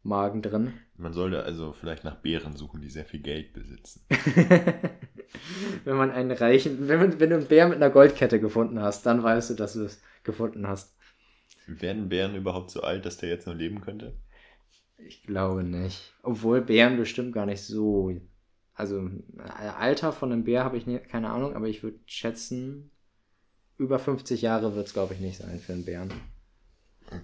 Magen 0.04 0.42
drin. 0.42 0.74
Man 0.96 1.14
sollte 1.14 1.44
also 1.44 1.74
vielleicht 1.74 2.04
nach 2.04 2.16
Bären 2.16 2.56
suchen, 2.56 2.82
die 2.82 2.90
sehr 2.90 3.06
viel 3.06 3.22
Geld 3.22 3.54
besitzen. 3.54 4.02
wenn 5.84 5.98
man 5.98 6.12
einen 6.12 6.32
reichen, 6.32 6.88
wenn, 6.88 7.00
man, 7.00 7.20
wenn 7.20 7.30
du 7.30 7.38
einen 7.38 7.48
Bär 7.48 7.68
mit 7.68 7.78
einer 7.78 7.90
Goldkette 7.90 8.40
gefunden 8.40 8.80
hast, 8.80 9.06
dann 9.06 9.24
weißt 9.24 9.52
du, 9.52 9.54
dass 9.56 9.74
du 9.74 9.86
es 9.86 10.02
gefunden 10.24 10.68
hast. 10.68 10.96
Werden 11.68 12.10
Bären 12.10 12.36
überhaupt 12.36 12.72
so 12.72 12.82
alt, 12.82 13.06
dass 13.06 13.18
der 13.18 13.30
jetzt 13.30 13.48
noch 13.48 13.56
leben 13.56 13.82
könnte? 13.82 14.14
Ich 14.98 15.24
glaube 15.24 15.64
nicht. 15.64 16.14
Obwohl 16.22 16.62
Bären 16.62 16.98
bestimmt 16.98 17.34
gar 17.34 17.46
nicht 17.46 17.62
so 17.62 18.12
also 18.82 19.12
äh, 19.38 19.68
Alter 19.78 20.12
von 20.12 20.32
einem 20.32 20.44
Bär 20.44 20.64
habe 20.64 20.76
ich 20.76 20.88
nie, 20.88 20.98
keine 20.98 21.30
Ahnung, 21.30 21.56
aber 21.56 21.68
ich 21.68 21.84
würde 21.84 22.00
schätzen, 22.08 22.90
über 23.78 24.00
50 24.00 24.42
Jahre 24.42 24.74
wird 24.74 24.88
es, 24.88 24.94
glaube 24.94 25.14
ich, 25.14 25.20
nicht 25.20 25.38
sein 25.38 25.60
für 25.60 25.74
einen 25.74 25.86
Bären. 25.86 26.12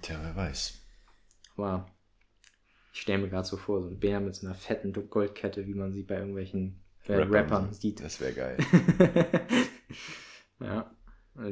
Tja, 0.04 0.20
wer 0.22 0.36
weiß. 0.36 0.80
Aber 1.56 1.88
ich 2.94 3.02
stelle 3.02 3.24
mir 3.24 3.30
gerade 3.30 3.48
so 3.48 3.58
vor, 3.58 3.82
so 3.82 3.88
ein 3.88 4.00
Bär 4.00 4.20
mit 4.20 4.36
so 4.36 4.46
einer 4.46 4.56
fetten 4.56 4.94
Goldkette, 5.10 5.66
wie 5.66 5.74
man 5.74 5.92
sie 5.92 6.04
bei 6.04 6.18
irgendwelchen 6.18 6.80
äh, 7.08 7.16
Rappern, 7.16 7.34
Rappern 7.34 7.74
sieht. 7.74 8.02
Das 8.02 8.22
wäre 8.22 8.34
geil. 8.34 8.58
ja. 10.60 10.92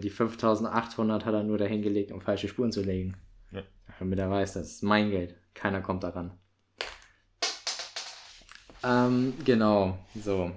Die 0.03 0.09
5800 0.11 1.25
hat 1.25 1.33
er 1.33 1.43
nur 1.43 1.57
dahingelegt, 1.57 2.11
um 2.11 2.21
falsche 2.21 2.47
Spuren 2.47 2.71
zu 2.71 2.83
legen. 2.83 3.15
Ja. 3.51 3.63
Damit 3.97 4.19
er 4.19 4.29
weiß, 4.29 4.53
das 4.53 4.67
ist 4.67 4.83
mein 4.83 5.09
Geld. 5.09 5.35
Keiner 5.55 5.81
kommt 5.81 6.03
daran. 6.03 6.37
Ähm, 8.85 9.33
genau, 9.43 9.97
so. 10.13 10.51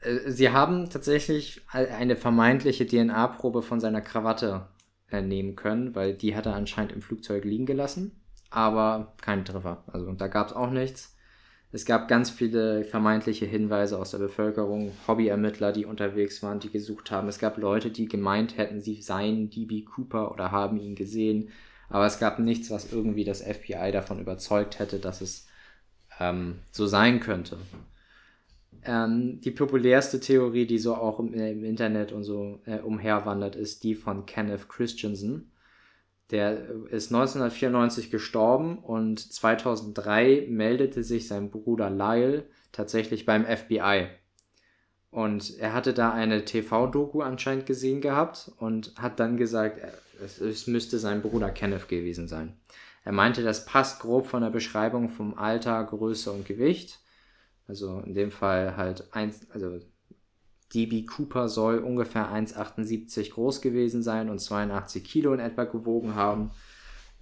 Äh, 0.00 0.30
sie 0.30 0.50
haben 0.50 0.90
tatsächlich 0.90 1.62
eine 1.72 2.16
vermeintliche 2.16 2.86
DNA-Probe 2.86 3.62
von 3.62 3.80
seiner 3.80 4.02
Krawatte 4.02 4.68
äh, 5.10 5.22
nehmen 5.22 5.56
können, 5.56 5.94
weil 5.94 6.14
die 6.14 6.36
hat 6.36 6.46
er 6.46 6.54
anscheinend 6.54 6.92
im 6.92 7.02
Flugzeug 7.02 7.44
liegen 7.44 7.66
gelassen, 7.66 8.20
aber 8.50 9.14
kein 9.22 9.44
Treffer. 9.44 9.84
Also 9.86 10.12
da 10.12 10.26
gab 10.28 10.48
es 10.48 10.52
auch 10.52 10.70
nichts. 10.70 11.16
Es 11.70 11.84
gab 11.84 12.08
ganz 12.08 12.30
viele 12.30 12.84
vermeintliche 12.84 13.44
Hinweise 13.44 13.98
aus 13.98 14.12
der 14.12 14.18
Bevölkerung, 14.18 14.92
Hobbyermittler, 15.06 15.72
die 15.72 15.84
unterwegs 15.84 16.42
waren, 16.42 16.60
die 16.60 16.70
gesucht 16.70 17.10
haben. 17.10 17.28
Es 17.28 17.38
gab 17.38 17.58
Leute, 17.58 17.90
die 17.90 18.06
gemeint 18.06 18.56
hätten, 18.56 18.80
sie 18.80 19.02
seien 19.02 19.50
DB 19.50 19.82
Cooper 19.82 20.32
oder 20.32 20.50
haben 20.50 20.78
ihn 20.78 20.94
gesehen. 20.94 21.50
Aber 21.90 22.06
es 22.06 22.18
gab 22.18 22.38
nichts, 22.38 22.70
was 22.70 22.92
irgendwie 22.92 23.24
das 23.24 23.42
FBI 23.42 23.92
davon 23.92 24.18
überzeugt 24.18 24.78
hätte, 24.78 24.98
dass 24.98 25.20
es 25.20 25.47
ähm, 26.20 26.60
so 26.70 26.86
sein 26.86 27.20
könnte. 27.20 27.58
Ähm, 28.84 29.40
die 29.40 29.50
populärste 29.50 30.20
Theorie, 30.20 30.66
die 30.66 30.78
so 30.78 30.94
auch 30.94 31.18
im, 31.18 31.34
im 31.34 31.64
Internet 31.64 32.12
und 32.12 32.24
so 32.24 32.60
äh, 32.64 32.78
umherwandert, 32.78 33.56
ist 33.56 33.84
die 33.84 33.94
von 33.94 34.26
Kenneth 34.26 34.68
Christensen. 34.68 35.50
Der 36.30 36.68
ist 36.90 37.12
1994 37.12 38.10
gestorben 38.10 38.78
und 38.78 39.18
2003 39.18 40.46
meldete 40.50 41.02
sich 41.02 41.26
sein 41.26 41.50
Bruder 41.50 41.88
Lyle 41.88 42.44
tatsächlich 42.70 43.24
beim 43.24 43.46
FBI. 43.46 44.08
Und 45.10 45.58
er 45.58 45.72
hatte 45.72 45.94
da 45.94 46.12
eine 46.12 46.44
TV-Doku 46.44 47.22
anscheinend 47.22 47.64
gesehen 47.64 48.02
gehabt 48.02 48.52
und 48.58 48.92
hat 48.96 49.20
dann 49.20 49.38
gesagt, 49.38 49.80
es, 50.22 50.38
es 50.40 50.66
müsste 50.66 50.98
sein 50.98 51.22
Bruder 51.22 51.50
Kenneth 51.50 51.88
gewesen 51.88 52.28
sein. 52.28 52.58
Er 53.08 53.14
meinte, 53.14 53.42
das 53.42 53.64
passt 53.64 54.00
grob 54.00 54.26
von 54.26 54.42
der 54.42 54.50
Beschreibung 54.50 55.08
vom 55.08 55.38
Alter, 55.38 55.82
Größe 55.82 56.30
und 56.30 56.44
Gewicht. 56.44 56.98
Also 57.66 58.00
in 58.00 58.12
dem 58.12 58.30
Fall 58.30 58.76
halt 58.76 59.14
eins, 59.14 59.50
also 59.50 59.80
DB 60.74 61.06
Cooper 61.06 61.48
soll 61.48 61.78
ungefähr 61.78 62.30
1,78 62.30 63.30
groß 63.30 63.62
gewesen 63.62 64.02
sein 64.02 64.28
und 64.28 64.40
82 64.40 65.02
Kilo 65.04 65.32
in 65.32 65.40
etwa 65.40 65.64
gewogen 65.64 66.16
haben. 66.16 66.50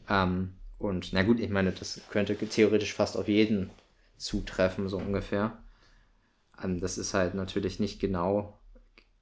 Ähm, 0.08 0.54
und 0.78 1.12
na 1.12 1.22
gut, 1.22 1.38
ich 1.38 1.50
meine, 1.50 1.70
das 1.70 2.00
könnte 2.10 2.34
theoretisch 2.34 2.92
fast 2.92 3.16
auf 3.16 3.28
jeden 3.28 3.70
zutreffen, 4.16 4.88
so 4.88 4.96
ungefähr. 4.96 5.56
Ähm, 6.60 6.80
das 6.80 6.98
ist 6.98 7.14
halt 7.14 7.34
natürlich 7.34 7.78
nicht 7.78 8.00
genau 8.00 8.58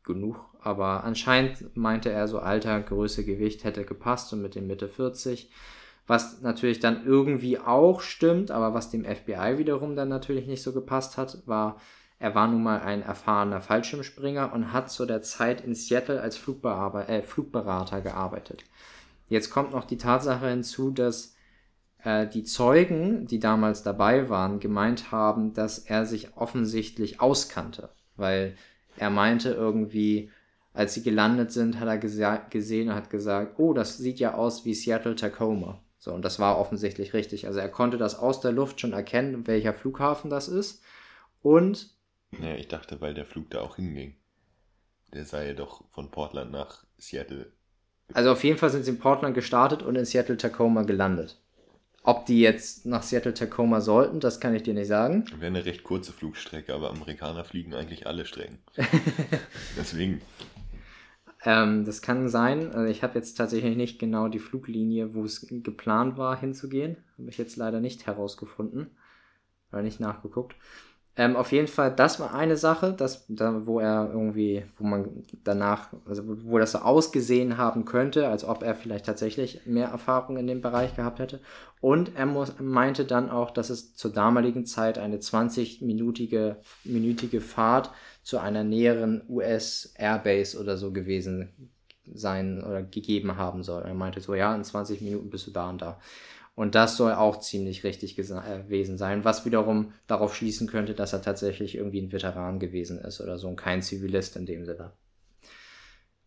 genug, 0.02 0.42
aber 0.62 1.04
anscheinend 1.04 1.76
meinte 1.76 2.08
er 2.08 2.26
so 2.26 2.38
Alter, 2.38 2.80
Größe, 2.80 3.22
Gewicht 3.22 3.64
hätte 3.64 3.84
gepasst 3.84 4.32
und 4.32 4.40
mit 4.40 4.54
dem 4.54 4.66
Mitte 4.66 4.88
40. 4.88 5.50
Was 6.06 6.42
natürlich 6.42 6.80
dann 6.80 7.06
irgendwie 7.06 7.58
auch 7.58 8.00
stimmt, 8.00 8.50
aber 8.50 8.74
was 8.74 8.90
dem 8.90 9.04
FBI 9.04 9.56
wiederum 9.56 9.96
dann 9.96 10.08
natürlich 10.08 10.46
nicht 10.46 10.62
so 10.62 10.72
gepasst 10.72 11.16
hat, 11.16 11.38
war, 11.46 11.80
er 12.18 12.34
war 12.34 12.46
nun 12.46 12.62
mal 12.62 12.80
ein 12.80 13.02
erfahrener 13.02 13.60
Fallschirmspringer 13.60 14.52
und 14.52 14.72
hat 14.72 14.90
zu 14.90 15.06
der 15.06 15.22
Zeit 15.22 15.62
in 15.62 15.74
Seattle 15.74 16.20
als 16.20 16.36
äh, 16.36 17.22
Flugberater 17.22 18.00
gearbeitet. 18.02 18.64
Jetzt 19.28 19.50
kommt 19.50 19.72
noch 19.72 19.84
die 19.84 19.96
Tatsache 19.96 20.48
hinzu, 20.48 20.90
dass 20.90 21.34
äh, 22.02 22.26
die 22.26 22.44
Zeugen, 22.44 23.26
die 23.26 23.38
damals 23.38 23.82
dabei 23.82 24.28
waren, 24.28 24.60
gemeint 24.60 25.10
haben, 25.10 25.54
dass 25.54 25.78
er 25.78 26.04
sich 26.04 26.36
offensichtlich 26.36 27.20
auskannte, 27.20 27.88
weil 28.16 28.56
er 28.96 29.10
meinte 29.10 29.50
irgendwie, 29.50 30.30
als 30.74 30.94
sie 30.94 31.02
gelandet 31.02 31.50
sind, 31.50 31.80
hat 31.80 31.88
er 31.88 31.98
gesehen 31.98 32.90
und 32.90 32.94
hat 32.94 33.10
gesagt, 33.10 33.58
oh, 33.58 33.72
das 33.72 33.96
sieht 33.96 34.18
ja 34.18 34.34
aus 34.34 34.64
wie 34.64 34.74
Seattle 34.74 35.16
Tacoma. 35.16 35.80
So, 36.04 36.12
und 36.12 36.22
das 36.22 36.38
war 36.38 36.58
offensichtlich 36.58 37.14
richtig. 37.14 37.46
Also 37.46 37.60
er 37.60 37.70
konnte 37.70 37.96
das 37.96 38.14
aus 38.14 38.42
der 38.42 38.52
Luft 38.52 38.78
schon 38.78 38.92
erkennen, 38.92 39.46
welcher 39.46 39.72
Flughafen 39.72 40.28
das 40.28 40.48
ist. 40.48 40.82
Und. 41.40 41.96
Ja, 42.42 42.54
ich 42.56 42.68
dachte, 42.68 43.00
weil 43.00 43.14
der 43.14 43.24
Flug 43.24 43.48
da 43.48 43.62
auch 43.62 43.76
hinging. 43.76 44.14
Der 45.14 45.24
sei 45.24 45.54
doch 45.54 45.82
von 45.92 46.10
Portland 46.10 46.52
nach 46.52 46.84
Seattle. 46.98 47.50
Also 48.12 48.32
auf 48.32 48.44
jeden 48.44 48.58
Fall 48.58 48.68
sind 48.68 48.84
sie 48.84 48.90
in 48.90 48.98
Portland 48.98 49.34
gestartet 49.34 49.82
und 49.82 49.96
in 49.96 50.04
Seattle 50.04 50.36
Tacoma 50.36 50.82
gelandet. 50.82 51.40
Ob 52.02 52.26
die 52.26 52.40
jetzt 52.40 52.84
nach 52.84 53.02
Seattle 53.02 53.32
Tacoma 53.32 53.80
sollten, 53.80 54.20
das 54.20 54.40
kann 54.40 54.54
ich 54.54 54.62
dir 54.62 54.74
nicht 54.74 54.88
sagen. 54.88 55.24
Wäre 55.38 55.46
eine 55.46 55.64
recht 55.64 55.84
kurze 55.84 56.12
Flugstrecke, 56.12 56.74
aber 56.74 56.90
Amerikaner 56.90 57.44
fliegen 57.44 57.72
eigentlich 57.72 58.06
alle 58.06 58.26
Strecken. 58.26 58.58
Deswegen. 59.78 60.20
Ähm, 61.44 61.84
das 61.84 62.02
kann 62.02 62.28
sein. 62.28 62.72
Also 62.72 62.90
ich 62.90 63.02
habe 63.02 63.18
jetzt 63.18 63.34
tatsächlich 63.34 63.76
nicht 63.76 63.98
genau 63.98 64.28
die 64.28 64.38
Fluglinie, 64.38 65.14
wo 65.14 65.24
es 65.24 65.46
geplant 65.48 66.16
war, 66.16 66.38
hinzugehen. 66.38 66.96
Habe 67.18 67.30
ich 67.30 67.38
jetzt 67.38 67.56
leider 67.56 67.80
nicht 67.80 68.06
herausgefunden. 68.06 68.90
Oder 69.70 69.82
nicht 69.82 70.00
nachgeguckt. 70.00 70.56
Ähm, 71.16 71.36
auf 71.36 71.52
jeden 71.52 71.68
Fall, 71.68 71.94
das 71.94 72.18
war 72.18 72.34
eine 72.34 72.56
Sache, 72.56 72.92
dass, 72.92 73.24
da, 73.28 73.66
wo 73.66 73.78
er 73.78 74.10
irgendwie, 74.12 74.64
wo 74.76 74.84
man 74.84 75.24
danach, 75.44 75.88
also 76.06 76.24
wo 76.26 76.58
das 76.58 76.72
so 76.72 76.78
ausgesehen 76.78 77.56
haben 77.56 77.84
könnte, 77.84 78.28
als 78.28 78.44
ob 78.44 78.64
er 78.64 78.74
vielleicht 78.74 79.06
tatsächlich 79.06 79.64
mehr 79.64 79.88
Erfahrung 79.88 80.36
in 80.38 80.48
dem 80.48 80.60
Bereich 80.60 80.96
gehabt 80.96 81.20
hätte. 81.20 81.38
Und 81.80 82.16
er 82.16 82.26
muss, 82.26 82.54
meinte 82.58 83.04
dann 83.04 83.30
auch, 83.30 83.52
dass 83.52 83.70
es 83.70 83.94
zur 83.94 84.12
damaligen 84.12 84.66
Zeit 84.66 84.98
eine 84.98 85.18
20-minütige 85.18 86.56
minütige 86.82 87.40
Fahrt 87.40 87.90
zu 88.24 88.38
einer 88.38 88.64
näheren 88.64 89.22
US 89.28 89.94
Airbase 89.96 90.58
oder 90.58 90.76
so 90.76 90.92
gewesen 90.92 91.70
sein 92.12 92.62
oder 92.62 92.82
gegeben 92.82 93.36
haben 93.36 93.62
soll. 93.62 93.82
Er 93.82 93.94
meinte 93.94 94.20
so, 94.20 94.34
ja, 94.34 94.54
in 94.54 94.64
20 94.64 95.00
Minuten 95.00 95.30
bist 95.30 95.46
du 95.46 95.52
da 95.52 95.70
und 95.70 95.80
da. 95.80 96.00
Und 96.54 96.76
das 96.76 96.96
soll 96.96 97.12
auch 97.12 97.40
ziemlich 97.40 97.82
richtig 97.82 98.16
äh, 98.18 98.22
gewesen 98.22 98.96
sein, 98.96 99.24
was 99.24 99.44
wiederum 99.44 99.92
darauf 100.06 100.36
schließen 100.36 100.68
könnte, 100.68 100.94
dass 100.94 101.12
er 101.12 101.22
tatsächlich 101.22 101.74
irgendwie 101.74 102.00
ein 102.00 102.12
Veteran 102.12 102.60
gewesen 102.60 102.98
ist 102.98 103.20
oder 103.20 103.38
so 103.38 103.48
und 103.48 103.56
kein 103.56 103.82
Zivilist 103.82 104.36
in 104.36 104.46
dem 104.46 104.64
Sinne. 104.64 104.92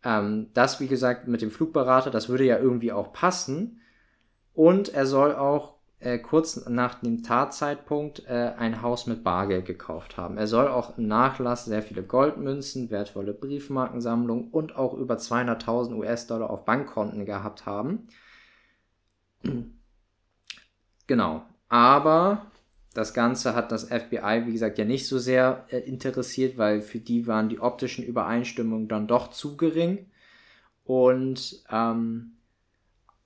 Ähm, 0.04 0.50
das, 0.54 0.80
wie 0.82 0.88
gesagt, 0.88 1.28
mit 1.28 1.42
dem 1.42 1.52
Flugberater, 1.52 2.12
das 2.12 2.28
würde 2.28 2.44
ja 2.44 2.58
irgendwie 2.58 2.92
auch 2.92 3.14
passen. 3.14 3.82
Und 4.54 4.94
er 4.94 5.06
soll 5.06 5.34
auch 5.34 5.76
äh, 6.00 6.20
kurz 6.20 6.68
nach 6.68 6.96
dem 6.96 7.24
Tatzeitpunkt 7.24 8.26
äh, 8.28 8.54
ein 8.58 8.82
Haus 8.82 9.08
mit 9.08 9.24
Bargeld 9.24 9.66
gekauft 9.66 10.18
haben. 10.18 10.38
Er 10.38 10.48
soll 10.48 10.68
auch 10.68 10.98
im 10.98 11.08
Nachlass 11.08 11.66
sehr 11.66 11.82
viele 11.82 12.04
Goldmünzen, 12.04 12.90
wertvolle 12.90 13.34
Briefmarkensammlungen 13.34 14.50
und 14.50 14.76
auch 14.76 14.94
über 14.94 15.16
200.000 15.16 15.96
US-Dollar 15.96 16.50
auf 16.50 16.66
Bankkonten 16.66 17.26
gehabt 17.26 17.66
haben. 17.66 18.08
Genau. 21.08 21.44
Aber 21.70 22.46
das 22.94 23.14
Ganze 23.14 23.54
hat 23.54 23.72
das 23.72 23.86
FBI, 23.86 24.44
wie 24.46 24.54
gesagt, 24.54 24.78
ja 24.78 24.86
nicht 24.86 25.08
so 25.08 25.20
sehr 25.20 25.66
äh, 25.70 25.80
interessiert, 25.80 26.58
weil 26.58 26.82
für 26.82 27.00
die 27.00 27.28
waren 27.28 27.50
die 27.50 27.60
optischen 27.60 28.04
Übereinstimmungen 28.04 28.88
dann 28.88 29.08
doch 29.08 29.30
zu 29.30 29.56
gering. 29.58 30.08
Und 30.84 31.64
ähm, 31.70 32.32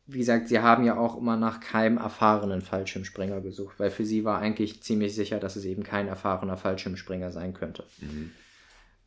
wie 0.08 0.20
gesagt, 0.20 0.50
sie 0.50 0.60
haben 0.60 0.84
ja 0.84 0.98
auch 0.98 1.18
immer 1.18 1.38
nach 1.38 1.60
keinem 1.62 1.98
erfahrenen 1.98 2.62
Fallschirmspringer 2.62 3.40
gesucht, 3.40 3.80
weil 3.80 3.92
für 3.92 4.04
sie 4.04 4.26
war 4.26 4.40
eigentlich 4.40 4.84
ziemlich 4.84 5.16
sicher, 5.16 5.40
dass 5.40 5.56
es 5.56 5.64
eben 5.64 5.84
kein 5.84 6.08
erfahrener 6.08 6.58
Fallschirmspringer 6.58 7.32
sein 7.32 7.54
könnte. 7.54 7.86
Mhm. 8.02 8.32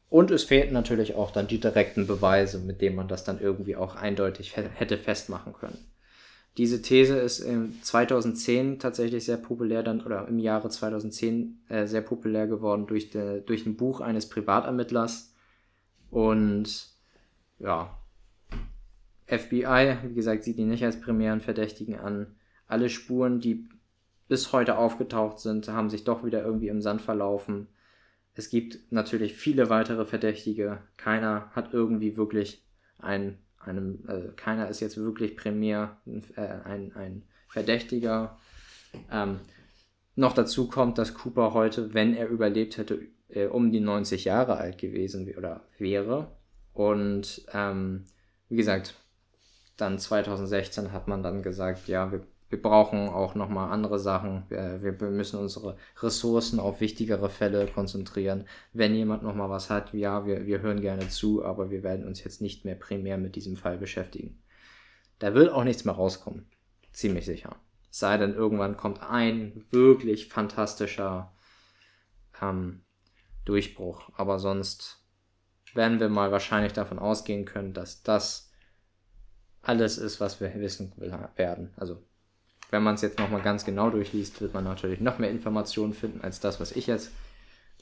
Und 0.08 0.30
es 0.30 0.44
fehlten 0.44 0.72
natürlich 0.72 1.14
auch 1.14 1.30
dann 1.30 1.48
die 1.48 1.60
direkten 1.60 2.06
Beweise, 2.06 2.58
mit 2.58 2.80
denen 2.80 2.96
man 2.96 3.08
das 3.08 3.24
dann 3.24 3.40
irgendwie 3.40 3.76
auch 3.76 3.96
eindeutig 3.96 4.56
hätte 4.56 4.96
festmachen 4.96 5.52
können. 5.52 5.78
Diese 6.56 6.82
These 6.82 7.16
ist 7.16 7.40
im 7.40 7.82
2010 7.82 8.78
tatsächlich 8.78 9.24
sehr 9.24 9.36
populär 9.36 9.82
dann 9.82 10.00
oder 10.02 10.28
im 10.28 10.38
Jahre 10.38 10.70
2010 10.70 11.64
äh, 11.68 11.86
sehr 11.86 12.02
populär 12.02 12.46
geworden 12.46 12.86
durch, 12.86 13.10
de, 13.10 13.40
durch 13.40 13.66
ein 13.66 13.76
Buch 13.76 14.00
eines 14.00 14.28
Privatermittlers 14.28 15.34
und 16.10 16.88
ja, 17.58 17.98
FBI, 19.26 19.96
wie 20.04 20.14
gesagt, 20.14 20.44
sieht 20.44 20.58
ihn 20.58 20.68
nicht 20.68 20.84
als 20.84 21.00
primären 21.00 21.40
Verdächtigen 21.40 21.96
an. 21.98 22.36
Alle 22.66 22.88
Spuren, 22.88 23.40
die 23.40 23.68
bis 24.28 24.52
heute 24.52 24.78
aufgetaucht 24.78 25.40
sind, 25.40 25.68
haben 25.68 25.90
sich 25.90 26.04
doch 26.04 26.24
wieder 26.24 26.44
irgendwie 26.44 26.68
im 26.68 26.82
Sand 26.82 27.02
verlaufen. 27.02 27.68
Es 28.34 28.48
gibt 28.48 28.92
natürlich 28.92 29.34
viele 29.34 29.70
weitere 29.70 30.04
Verdächtige. 30.04 30.78
Keiner 30.96 31.50
hat 31.52 31.72
irgendwie 31.72 32.16
wirklich 32.16 32.64
ein, 32.98 33.38
einem, 33.66 34.04
äh, 34.08 34.32
keiner 34.36 34.68
ist 34.68 34.80
jetzt 34.80 34.96
wirklich 34.96 35.36
primär 35.36 35.96
äh, 36.36 36.40
ein, 36.40 36.92
ein 36.94 37.22
Verdächtiger. 37.48 38.38
Ähm, 39.10 39.40
noch 40.16 40.32
dazu 40.32 40.68
kommt, 40.68 40.98
dass 40.98 41.14
Cooper 41.14 41.54
heute, 41.54 41.94
wenn 41.94 42.14
er 42.14 42.28
überlebt 42.28 42.76
hätte, 42.76 43.00
äh, 43.28 43.46
um 43.46 43.72
die 43.72 43.80
90 43.80 44.24
Jahre 44.24 44.56
alt 44.56 44.78
gewesen 44.78 45.32
oder 45.36 45.62
wäre. 45.78 46.36
Und 46.72 47.46
ähm, 47.52 48.04
wie 48.48 48.56
gesagt, 48.56 48.94
dann 49.76 49.98
2016 49.98 50.92
hat 50.92 51.08
man 51.08 51.22
dann 51.22 51.42
gesagt, 51.42 51.88
ja, 51.88 52.12
wir, 52.12 52.26
wir 52.50 52.60
brauchen 52.60 53.08
auch 53.08 53.34
nochmal 53.34 53.72
andere 53.72 53.98
Sachen. 53.98 54.44
Wir, 54.48 54.80
wir 54.82 54.92
müssen 55.10 55.40
unsere 55.40 55.76
Ressourcen 56.00 56.60
auf 56.60 56.80
wichtigere 56.80 57.30
Fälle 57.30 57.66
konzentrieren. 57.66 58.46
Wenn 58.72 58.94
jemand 58.94 59.22
nochmal 59.22 59.50
was 59.50 59.70
hat, 59.70 59.92
ja, 59.92 60.26
wir, 60.26 60.46
wir 60.46 60.60
hören 60.60 60.80
gerne 60.80 61.08
zu, 61.08 61.44
aber 61.44 61.70
wir 61.70 61.82
werden 61.82 62.06
uns 62.06 62.22
jetzt 62.22 62.40
nicht 62.40 62.64
mehr 62.64 62.74
primär 62.76 63.18
mit 63.18 63.34
diesem 63.34 63.56
Fall 63.56 63.78
beschäftigen. 63.78 64.42
Da 65.18 65.34
wird 65.34 65.50
auch 65.50 65.64
nichts 65.64 65.84
mehr 65.84 65.94
rauskommen. 65.94 66.46
Ziemlich 66.92 67.24
sicher. 67.24 67.56
sei 67.90 68.18
denn, 68.18 68.34
irgendwann 68.34 68.76
kommt 68.76 69.02
ein 69.02 69.64
wirklich 69.70 70.28
fantastischer 70.28 71.32
ähm, 72.40 72.82
Durchbruch. 73.44 74.10
Aber 74.16 74.38
sonst 74.38 75.04
werden 75.74 75.98
wir 75.98 76.08
mal 76.08 76.30
wahrscheinlich 76.30 76.72
davon 76.72 76.98
ausgehen 76.98 77.44
können, 77.44 77.72
dass 77.72 78.02
das 78.02 78.52
alles 79.62 79.98
ist, 79.98 80.20
was 80.20 80.40
wir 80.40 80.54
wissen 80.54 80.92
werden. 81.36 81.72
Also 81.76 82.02
wenn 82.74 82.82
man 82.82 82.96
es 82.96 83.02
jetzt 83.02 83.20
nochmal 83.20 83.40
ganz 83.40 83.64
genau 83.64 83.88
durchliest, 83.88 84.40
wird 84.40 84.52
man 84.52 84.64
natürlich 84.64 84.98
noch 84.98 85.20
mehr 85.20 85.30
Informationen 85.30 85.94
finden 85.94 86.22
als 86.22 86.40
das, 86.40 86.58
was 86.58 86.72
ich 86.72 86.88
jetzt 86.88 87.12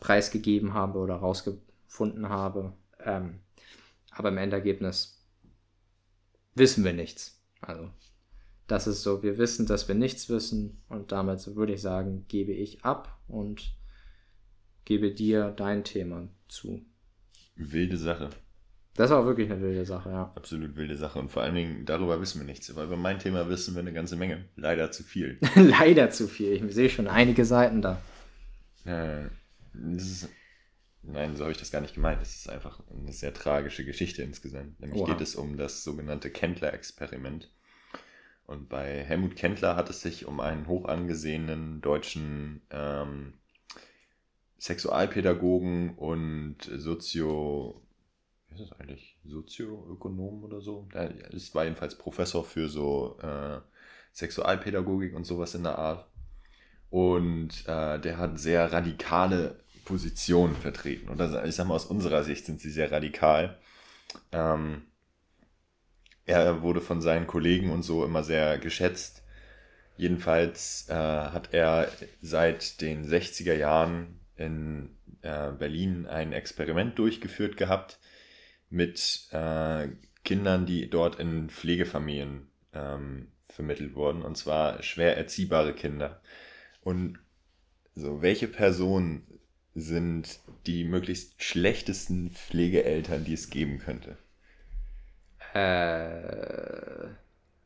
preisgegeben 0.00 0.74
habe 0.74 0.98
oder 0.98 1.14
rausgefunden 1.14 2.28
habe. 2.28 2.74
Ähm, 3.02 3.40
aber 4.10 4.28
im 4.28 4.36
Endergebnis 4.36 5.24
wissen 6.54 6.84
wir 6.84 6.92
nichts. 6.92 7.42
Also 7.62 7.88
das 8.66 8.86
ist 8.86 9.02
so, 9.02 9.22
wir 9.22 9.38
wissen, 9.38 9.64
dass 9.64 9.88
wir 9.88 9.94
nichts 9.94 10.28
wissen 10.28 10.82
und 10.90 11.10
damit 11.10 11.56
würde 11.56 11.72
ich 11.72 11.80
sagen, 11.80 12.26
gebe 12.28 12.52
ich 12.52 12.84
ab 12.84 13.18
und 13.28 13.74
gebe 14.84 15.14
dir 15.14 15.52
dein 15.52 15.84
Thema 15.84 16.28
zu. 16.48 16.84
Wilde 17.56 17.96
Sache. 17.96 18.28
Das 18.94 19.10
war 19.10 19.24
wirklich 19.24 19.50
eine 19.50 19.60
wilde 19.62 19.86
Sache, 19.86 20.10
ja. 20.10 20.32
Absolut 20.34 20.76
wilde 20.76 20.96
Sache. 20.96 21.18
Und 21.18 21.30
vor 21.30 21.42
allen 21.42 21.54
Dingen, 21.54 21.86
darüber 21.86 22.20
wissen 22.20 22.40
wir 22.40 22.46
nichts. 22.46 22.74
Weil 22.76 22.86
über 22.86 22.96
mein 22.96 23.18
Thema 23.18 23.48
wissen 23.48 23.74
wir 23.74 23.80
eine 23.80 23.92
ganze 23.92 24.16
Menge. 24.16 24.44
Leider 24.56 24.90
zu 24.90 25.02
viel. 25.02 25.38
Leider 25.54 26.10
zu 26.10 26.28
viel. 26.28 26.52
Ich 26.52 26.74
sehe 26.74 26.90
schon 26.90 27.08
einige 27.08 27.46
Seiten 27.46 27.80
da. 27.80 28.02
Äh, 28.84 29.28
ist, 29.96 30.28
nein, 31.02 31.36
so 31.36 31.44
habe 31.44 31.52
ich 31.52 31.58
das 31.58 31.70
gar 31.70 31.80
nicht 31.80 31.94
gemeint. 31.94 32.20
Es 32.20 32.36
ist 32.36 32.50
einfach 32.50 32.80
eine 32.90 33.12
sehr 33.12 33.32
tragische 33.32 33.84
Geschichte 33.86 34.22
insgesamt. 34.22 34.78
Nämlich 34.80 35.00
Oha. 35.00 35.12
geht 35.12 35.22
es 35.22 35.36
um 35.36 35.56
das 35.56 35.84
sogenannte 35.84 36.30
Kendler-Experiment. 36.30 37.50
Und 38.44 38.68
bei 38.68 39.02
Helmut 39.04 39.36
Kendler 39.36 39.74
hat 39.74 39.88
es 39.88 40.02
sich 40.02 40.26
um 40.26 40.38
einen 40.40 40.66
hoch 40.66 40.84
angesehenen 40.84 41.80
deutschen 41.80 42.60
ähm, 42.70 43.34
Sexualpädagogen 44.58 45.94
und 45.94 46.58
Sozio 46.76 47.80
ist 48.54 48.60
es 48.60 48.72
eigentlich 48.72 49.16
Sozioökonom 49.24 50.44
oder 50.44 50.60
so? 50.60 50.88
Er 50.92 51.10
ist, 51.32 51.54
war 51.54 51.64
jedenfalls 51.64 51.96
Professor 51.96 52.44
für 52.44 52.68
so 52.68 53.18
äh, 53.22 53.60
Sexualpädagogik 54.12 55.14
und 55.14 55.24
sowas 55.24 55.54
in 55.54 55.64
der 55.64 55.78
Art. 55.78 56.06
Und 56.90 57.66
äh, 57.66 57.98
der 57.98 58.18
hat 58.18 58.38
sehr 58.38 58.72
radikale 58.72 59.60
Positionen 59.84 60.54
vertreten. 60.54 61.08
Und 61.08 61.18
das, 61.18 61.44
ich 61.46 61.54
sag 61.54 61.66
mal, 61.66 61.74
aus 61.74 61.86
unserer 61.86 62.22
Sicht 62.22 62.44
sind 62.44 62.60
sie 62.60 62.70
sehr 62.70 62.92
radikal. 62.92 63.58
Ähm, 64.30 64.82
er 66.26 66.62
wurde 66.62 66.80
von 66.80 67.00
seinen 67.00 67.26
Kollegen 67.26 67.70
und 67.70 67.82
so 67.82 68.04
immer 68.04 68.22
sehr 68.22 68.58
geschätzt. 68.58 69.22
Jedenfalls 69.96 70.88
äh, 70.88 70.94
hat 70.94 71.52
er 71.52 71.88
seit 72.20 72.80
den 72.80 73.06
60er 73.06 73.54
Jahren 73.54 74.20
in 74.36 74.96
äh, 75.22 75.52
Berlin 75.52 76.06
ein 76.06 76.32
Experiment 76.32 76.98
durchgeführt 76.98 77.56
gehabt, 77.56 77.98
mit 78.72 79.28
äh, 79.30 79.88
Kindern, 80.24 80.66
die 80.66 80.88
dort 80.88 81.18
in 81.20 81.50
Pflegefamilien 81.50 82.48
ähm, 82.72 83.28
vermittelt 83.48 83.94
wurden, 83.94 84.22
und 84.22 84.36
zwar 84.36 84.82
schwer 84.82 85.16
erziehbare 85.16 85.74
Kinder. 85.74 86.20
Und 86.82 87.18
so, 87.94 88.22
welche 88.22 88.48
Personen 88.48 89.26
sind 89.74 90.40
die 90.66 90.84
möglichst 90.84 91.42
schlechtesten 91.42 92.30
Pflegeeltern, 92.30 93.24
die 93.24 93.34
es 93.34 93.50
geben 93.50 93.78
könnte? 93.78 94.16
Äh, 95.54 97.08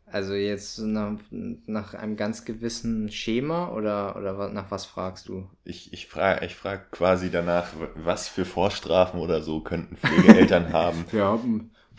also 0.07 0.35
jetzt 0.35 0.79
nach, 0.79 1.19
nach 1.31 1.95
einem 1.95 2.17
ganz 2.17 2.45
gewissen 2.45 3.11
Schema 3.11 3.73
oder, 3.73 4.17
oder 4.17 4.49
nach 4.51 4.71
was 4.71 4.87
fragst 4.87 5.29
du? 5.29 5.49
Ich, 5.65 5.93
ich 5.93 6.07
frage 6.07 6.47
ich 6.47 6.55
frag 6.55 6.91
quasi 6.93 7.31
danach, 7.31 7.69
was 7.97 8.29
für 8.29 8.45
Vorstrafen 8.45 9.21
oder 9.21 9.43
so 9.43 9.61
könnten 9.61 9.97
Pflegeeltern 9.97 10.73
haben. 10.73 11.05
Ja, 11.13 11.39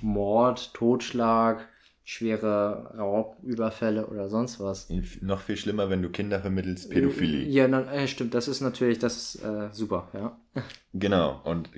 Mord, 0.02 0.74
Totschlag, 0.74 1.68
schwere 2.04 2.94
Raubüberfälle 2.98 4.08
oder 4.08 4.30
sonst 4.30 4.62
was. 4.62 4.88
Noch 5.22 5.42
viel 5.42 5.58
schlimmer, 5.58 5.90
wenn 5.90 6.02
du 6.02 6.10
Kinder 6.10 6.40
vermittelst, 6.40 6.90
Pädophilie. 6.90 7.44
Ja, 7.50 7.68
na, 7.68 7.92
äh, 7.92 8.08
stimmt, 8.08 8.34
das 8.34 8.48
ist 8.48 8.62
natürlich, 8.62 9.00
das 9.00 9.18
ist 9.18 9.44
äh, 9.44 9.70
super, 9.74 10.08
ja. 10.14 10.40
Genau, 10.94 11.42
und 11.44 11.70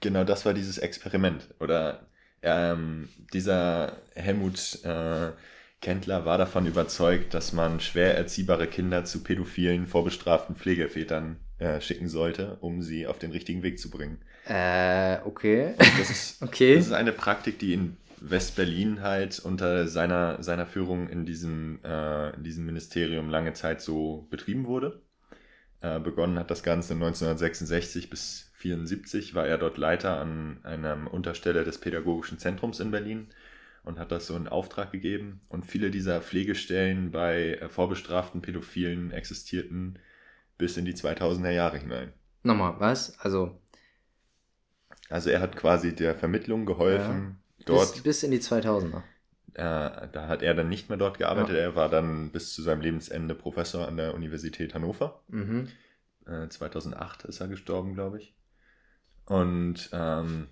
genau 0.00 0.24
das 0.24 0.46
war 0.46 0.54
dieses 0.54 0.78
Experiment. 0.78 1.54
Oder 1.60 2.06
ähm, 2.40 3.08
dieser 3.34 3.98
Helmut 4.14 4.82
äh, 4.84 5.32
Kendler 5.86 6.24
war 6.24 6.36
davon 6.36 6.66
überzeugt, 6.66 7.32
dass 7.32 7.52
man 7.52 7.78
schwer 7.78 8.16
erziehbare 8.16 8.66
Kinder 8.66 9.04
zu 9.04 9.22
pädophilen, 9.22 9.86
vorbestraften 9.86 10.56
Pflegevätern 10.56 11.36
äh, 11.58 11.80
schicken 11.80 12.08
sollte, 12.08 12.56
um 12.60 12.82
sie 12.82 13.06
auf 13.06 13.20
den 13.20 13.30
richtigen 13.30 13.62
Weg 13.62 13.78
zu 13.78 13.88
bringen. 13.88 14.18
Äh, 14.48 15.18
okay. 15.24 15.74
Das 15.78 16.10
ist, 16.10 16.42
okay. 16.42 16.74
Das 16.74 16.86
ist 16.86 16.92
eine 16.92 17.12
Praktik, 17.12 17.60
die 17.60 17.72
in 17.72 17.96
West-Berlin 18.18 19.02
halt 19.02 19.38
unter 19.38 19.86
seiner, 19.86 20.42
seiner 20.42 20.66
Führung 20.66 21.08
in 21.08 21.24
diesem, 21.24 21.78
äh, 21.84 22.34
in 22.34 22.42
diesem 22.42 22.66
Ministerium 22.66 23.30
lange 23.30 23.52
Zeit 23.52 23.80
so 23.80 24.26
betrieben 24.28 24.66
wurde. 24.66 25.02
Äh, 25.82 26.00
begonnen 26.00 26.36
hat 26.36 26.50
das 26.50 26.64
Ganze 26.64 26.94
1966 26.94 28.10
bis 28.10 28.50
1974, 28.54 29.36
war 29.36 29.46
er 29.46 29.56
dort 29.56 29.78
Leiter 29.78 30.18
an 30.18 30.58
einer 30.64 31.14
Unterstelle 31.14 31.62
des 31.62 31.78
Pädagogischen 31.78 32.40
Zentrums 32.40 32.80
in 32.80 32.90
Berlin 32.90 33.28
und 33.86 34.00
hat 34.00 34.10
das 34.10 34.26
so 34.26 34.36
in 34.36 34.48
Auftrag 34.48 34.90
gegeben. 34.90 35.40
Und 35.48 35.64
viele 35.64 35.90
dieser 35.90 36.20
Pflegestellen 36.20 37.12
bei 37.12 37.54
äh, 37.54 37.68
vorbestraften 37.68 38.42
Pädophilen 38.42 39.12
existierten 39.12 39.98
bis 40.58 40.76
in 40.76 40.84
die 40.84 40.94
2000er 40.94 41.50
Jahre 41.50 41.78
hinein. 41.78 42.12
Nochmal, 42.42 42.74
was? 42.78 43.18
Also. 43.20 43.60
Also 45.08 45.30
er 45.30 45.40
hat 45.40 45.56
quasi 45.56 45.94
der 45.94 46.16
Vermittlung 46.16 46.66
geholfen. 46.66 47.38
Ja, 47.58 47.64
dort, 47.66 47.92
bis, 47.92 48.02
bis 48.02 48.22
in 48.24 48.32
die 48.32 48.40
2000er. 48.40 49.02
Äh, 49.54 50.08
da 50.12 50.26
hat 50.26 50.42
er 50.42 50.54
dann 50.54 50.68
nicht 50.68 50.88
mehr 50.88 50.98
dort 50.98 51.18
gearbeitet. 51.18 51.54
Ja. 51.54 51.62
Er 51.62 51.76
war 51.76 51.88
dann 51.88 52.32
bis 52.32 52.54
zu 52.54 52.62
seinem 52.62 52.80
Lebensende 52.80 53.36
Professor 53.36 53.86
an 53.86 53.96
der 53.96 54.14
Universität 54.14 54.74
Hannover. 54.74 55.22
Mhm. 55.28 55.68
Äh, 56.26 56.48
2008 56.48 57.24
ist 57.26 57.40
er 57.40 57.46
gestorben, 57.46 57.94
glaube 57.94 58.18
ich. 58.18 58.34
Und 59.26 59.90
ähm, 59.92 60.48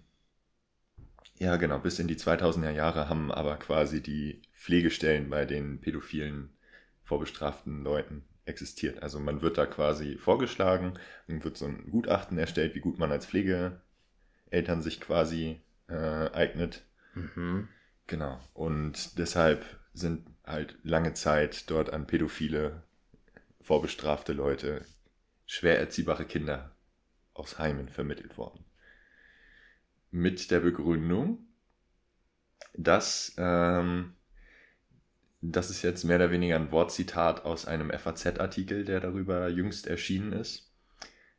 ja, 1.39 1.57
genau, 1.57 1.78
bis 1.78 1.99
in 1.99 2.07
die 2.09 2.16
2000er 2.16 2.70
Jahre 2.70 3.09
haben 3.09 3.32
aber 3.32 3.57
quasi 3.57 4.01
die 4.01 4.41
Pflegestellen 4.55 5.30
bei 5.30 5.45
den 5.45 5.80
pädophilen 5.80 6.51
vorbestraften 7.03 7.82
Leuten 7.82 8.24
existiert. 8.47 9.03
Also 9.03 9.18
man 9.18 9.43
wird 9.43 9.59
da 9.59 9.66
quasi 9.66 10.16
vorgeschlagen, 10.16 10.99
dann 11.26 11.43
wird 11.43 11.57
so 11.57 11.66
ein 11.66 11.91
Gutachten 11.91 12.39
erstellt, 12.39 12.74
wie 12.74 12.80
gut 12.80 12.99
man 12.99 13.11
als 13.11 13.26
Pflegeeltern 13.26 14.80
sich 14.80 15.01
quasi 15.01 15.61
äh, 15.89 16.30
eignet. 16.30 16.82
Mhm. 17.14 17.68
Genau. 18.07 18.39
Und 18.53 19.18
deshalb 19.18 19.64
sind 19.93 20.26
halt 20.45 20.76
lange 20.82 21.14
Zeit 21.14 21.70
dort 21.70 21.93
an 21.93 22.07
pädophile, 22.07 22.82
vorbestrafte 23.61 24.32
Leute, 24.32 24.85
schwer 25.47 25.78
erziehbare 25.78 26.26
Kinder 26.26 26.70
aus 27.32 27.59
Heimen 27.59 27.89
vermittelt 27.89 28.39
worden 28.39 28.64
mit 30.15 30.53
der 30.53 30.61
Begründung, 30.61 31.39
dass 32.73 33.35
ähm, 33.37 34.15
das 35.43 35.71
ist 35.71 35.83
jetzt 35.83 36.05
mehr 36.05 36.17
oder 36.17 36.31
weniger 36.31 36.55
ein 36.55 36.71
Wortzitat 36.71 37.45
aus 37.45 37.67
einem 37.67 37.91
FAZ-Artikel, 37.91 38.85
der 38.85 39.01
darüber 39.01 39.49
jüngst 39.49 39.89
erschienen 39.89 40.33
ist. 40.33 40.73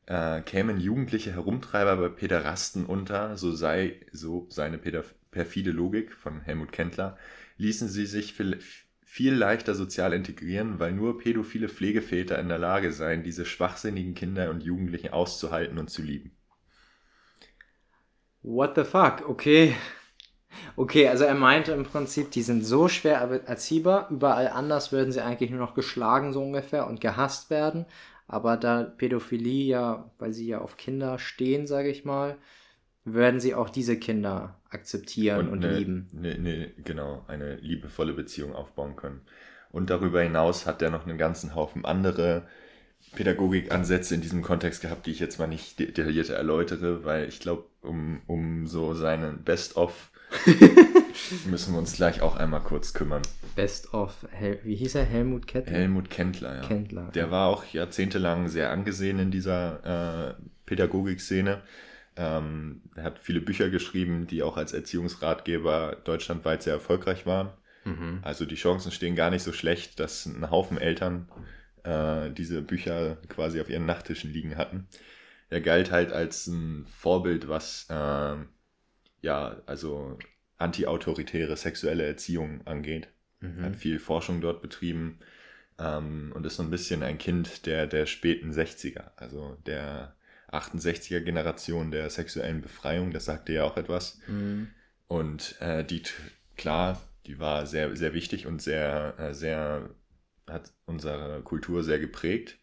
Äh, 0.07 0.41
kämen 0.41 0.79
jugendliche 0.79 1.31
Herumtreiber 1.31 1.95
bei 1.95 2.09
Pederasten 2.09 2.85
unter, 2.85 3.37
so 3.37 3.53
sei 3.53 4.05
so 4.11 4.45
seine 4.49 4.77
perfide 4.77 5.71
Logik 5.71 6.13
von 6.13 6.41
Helmut 6.41 6.73
Kendler, 6.73 7.17
ließen 7.57 7.87
sie 7.87 8.05
sich 8.05 8.33
viel, 8.33 8.59
viel 9.01 9.33
leichter 9.33 9.73
sozial 9.73 10.11
integrieren, 10.11 10.79
weil 10.79 10.91
nur 10.91 11.17
pädophile 11.17 11.69
Pflegeväter 11.69 12.37
in 12.39 12.49
der 12.49 12.59
Lage 12.59 12.91
seien, 12.91 13.23
diese 13.23 13.45
schwachsinnigen 13.45 14.15
Kinder 14.15 14.49
und 14.49 14.63
Jugendlichen 14.63 15.09
auszuhalten 15.09 15.77
und 15.77 15.89
zu 15.89 16.01
lieben. 16.01 16.35
What 18.45 18.75
the 18.75 18.83
fuck? 18.83 19.27
Okay. 19.27 19.75
Okay, 20.75 21.07
also 21.07 21.23
er 21.23 21.33
meinte 21.33 21.71
im 21.71 21.83
Prinzip, 21.83 22.29
die 22.31 22.43
sind 22.43 22.63
so 22.63 22.87
schwer 22.87 23.19
erziehbar. 23.45 24.09
Überall 24.11 24.49
anders 24.49 24.91
würden 24.91 25.11
sie 25.11 25.21
eigentlich 25.21 25.49
nur 25.49 25.59
noch 25.59 25.73
geschlagen, 25.73 26.31
so 26.31 26.43
ungefähr, 26.43 26.85
und 26.87 27.01
gehasst 27.01 27.49
werden. 27.49 27.85
Aber 28.27 28.55
da 28.55 28.83
Pädophilie 28.83 29.65
ja, 29.65 30.11
weil 30.19 30.31
sie 30.31 30.47
ja 30.47 30.59
auf 30.59 30.77
Kinder 30.77 31.17
stehen, 31.17 31.65
sage 31.65 31.89
ich 31.89 32.05
mal, 32.05 32.37
würden 33.03 33.39
sie 33.39 33.55
auch 33.55 33.69
diese 33.69 33.97
Kinder 33.97 34.59
akzeptieren 34.69 35.47
und, 35.47 35.49
und 35.49 35.65
eine, 35.65 35.77
lieben. 35.77 36.07
Ne, 36.13 36.37
ne, 36.37 36.71
genau, 36.83 37.25
eine 37.27 37.55
liebevolle 37.55 38.13
Beziehung 38.13 38.53
aufbauen 38.53 38.95
können. 38.95 39.21
Und 39.71 39.89
darüber 39.89 40.21
hinaus 40.21 40.67
hat 40.67 40.83
er 40.83 40.91
noch 40.91 41.07
einen 41.07 41.17
ganzen 41.17 41.55
Haufen 41.55 41.83
andere 41.83 42.47
Pädagogikansätze 43.13 44.15
in 44.15 44.21
diesem 44.21 44.41
Kontext 44.41 44.81
gehabt, 44.81 45.05
die 45.05 45.11
ich 45.11 45.19
jetzt 45.19 45.39
mal 45.39 45.47
nicht 45.47 45.79
detailliert 45.79 46.29
erläutere, 46.29 47.05
weil 47.05 47.27
ich 47.27 47.39
glaube, 47.39 47.65
um, 47.81 48.21
um 48.27 48.67
so 48.67 48.93
seinen 48.93 49.43
Best-of 49.43 50.11
müssen 51.45 51.73
wir 51.73 51.79
uns 51.79 51.93
gleich 51.93 52.21
auch 52.21 52.35
einmal 52.35 52.61
kurz 52.61 52.93
kümmern. 52.93 53.21
Best-of, 53.55 54.27
wie 54.63 54.75
hieß 54.75 54.95
er? 54.95 55.03
Helmut 55.03 55.47
Kettler? 55.47 55.73
Helmut 55.73 56.09
Kendler, 56.09 56.55
ja. 56.55 56.61
Kendler. 56.61 57.11
Der 57.13 57.31
war 57.31 57.47
auch 57.47 57.65
jahrzehntelang 57.65 58.49
sehr 58.49 58.71
angesehen 58.71 59.19
in 59.19 59.31
dieser 59.31 60.29
äh, 60.29 60.33
Pädagogikszene. 60.65 61.61
Ähm, 62.17 62.81
er 62.95 63.03
hat 63.03 63.19
viele 63.19 63.41
Bücher 63.41 63.69
geschrieben, 63.69 64.27
die 64.27 64.43
auch 64.43 64.57
als 64.57 64.73
Erziehungsratgeber 64.73 65.97
deutschlandweit 66.03 66.63
sehr 66.63 66.73
erfolgreich 66.73 67.25
waren. 67.25 67.49
Mhm. 67.83 68.19
Also 68.21 68.45
die 68.45 68.55
Chancen 68.55 68.91
stehen 68.91 69.15
gar 69.15 69.29
nicht 69.29 69.43
so 69.43 69.53
schlecht, 69.53 69.99
dass 69.99 70.25
ein 70.25 70.49
Haufen 70.49 70.77
Eltern 70.77 71.27
äh, 71.85 72.31
diese 72.31 72.61
Bücher 72.61 73.17
quasi 73.29 73.61
auf 73.61 73.69
ihren 73.69 73.85
Nachttischen 73.85 74.31
liegen 74.31 74.57
hatten. 74.57 74.87
Er 75.49 75.61
galt 75.61 75.91
halt 75.91 76.11
als 76.11 76.47
ein 76.47 76.85
Vorbild, 76.87 77.47
was 77.47 77.87
äh, 77.89 78.35
ja, 79.21 79.61
also 79.65 80.17
anti-autoritäre 80.57 81.55
sexuelle 81.55 82.05
Erziehung 82.05 82.65
angeht. 82.65 83.07
Mhm. 83.41 83.61
Hat 83.63 83.75
viel 83.75 83.99
Forschung 83.99 84.41
dort 84.41 84.61
betrieben 84.61 85.19
ähm, 85.79 86.31
und 86.35 86.45
ist 86.45 86.55
so 86.55 86.63
ein 86.63 86.69
bisschen 86.69 87.03
ein 87.03 87.17
Kind 87.17 87.65
der, 87.65 87.87
der 87.87 88.05
späten 88.05 88.51
60er, 88.51 89.11
also 89.17 89.57
der 89.65 90.15
68er 90.51 91.19
Generation 91.21 91.91
der 91.91 92.09
sexuellen 92.09 92.61
Befreiung, 92.61 93.11
das 93.11 93.25
sagte 93.25 93.53
ja 93.53 93.63
auch 93.63 93.77
etwas. 93.77 94.19
Mhm. 94.27 94.69
Und 95.07 95.59
äh, 95.59 95.83
die, 95.83 96.03
klar, 96.55 97.01
die 97.25 97.39
war 97.39 97.65
sehr, 97.65 97.95
sehr 97.95 98.13
wichtig 98.13 98.47
und 98.47 98.61
sehr, 98.61 99.15
äh, 99.17 99.33
sehr 99.33 99.89
hat 100.47 100.73
unsere 100.85 101.41
Kultur 101.43 101.83
sehr 101.83 101.99
geprägt, 101.99 102.57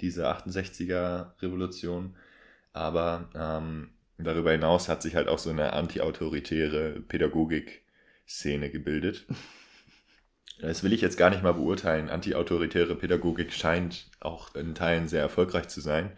diese 0.00 0.28
68er 0.28 1.40
Revolution. 1.42 2.16
Aber 2.72 3.30
ähm, 3.34 3.90
darüber 4.18 4.52
hinaus 4.52 4.88
hat 4.88 5.02
sich 5.02 5.16
halt 5.16 5.28
auch 5.28 5.38
so 5.38 5.50
eine 5.50 5.72
anti-autoritäre 5.72 7.00
Pädagogik-Szene 7.00 8.70
gebildet. 8.70 9.26
Das 10.58 10.82
will 10.82 10.94
ich 10.94 11.02
jetzt 11.02 11.18
gar 11.18 11.28
nicht 11.28 11.42
mal 11.42 11.52
beurteilen. 11.52 12.08
Anti-autoritäre 12.08 12.94
Pädagogik 12.94 13.52
scheint 13.52 14.10
auch 14.20 14.54
in 14.54 14.74
Teilen 14.74 15.06
sehr 15.06 15.20
erfolgreich 15.20 15.68
zu 15.68 15.82
sein. 15.82 16.16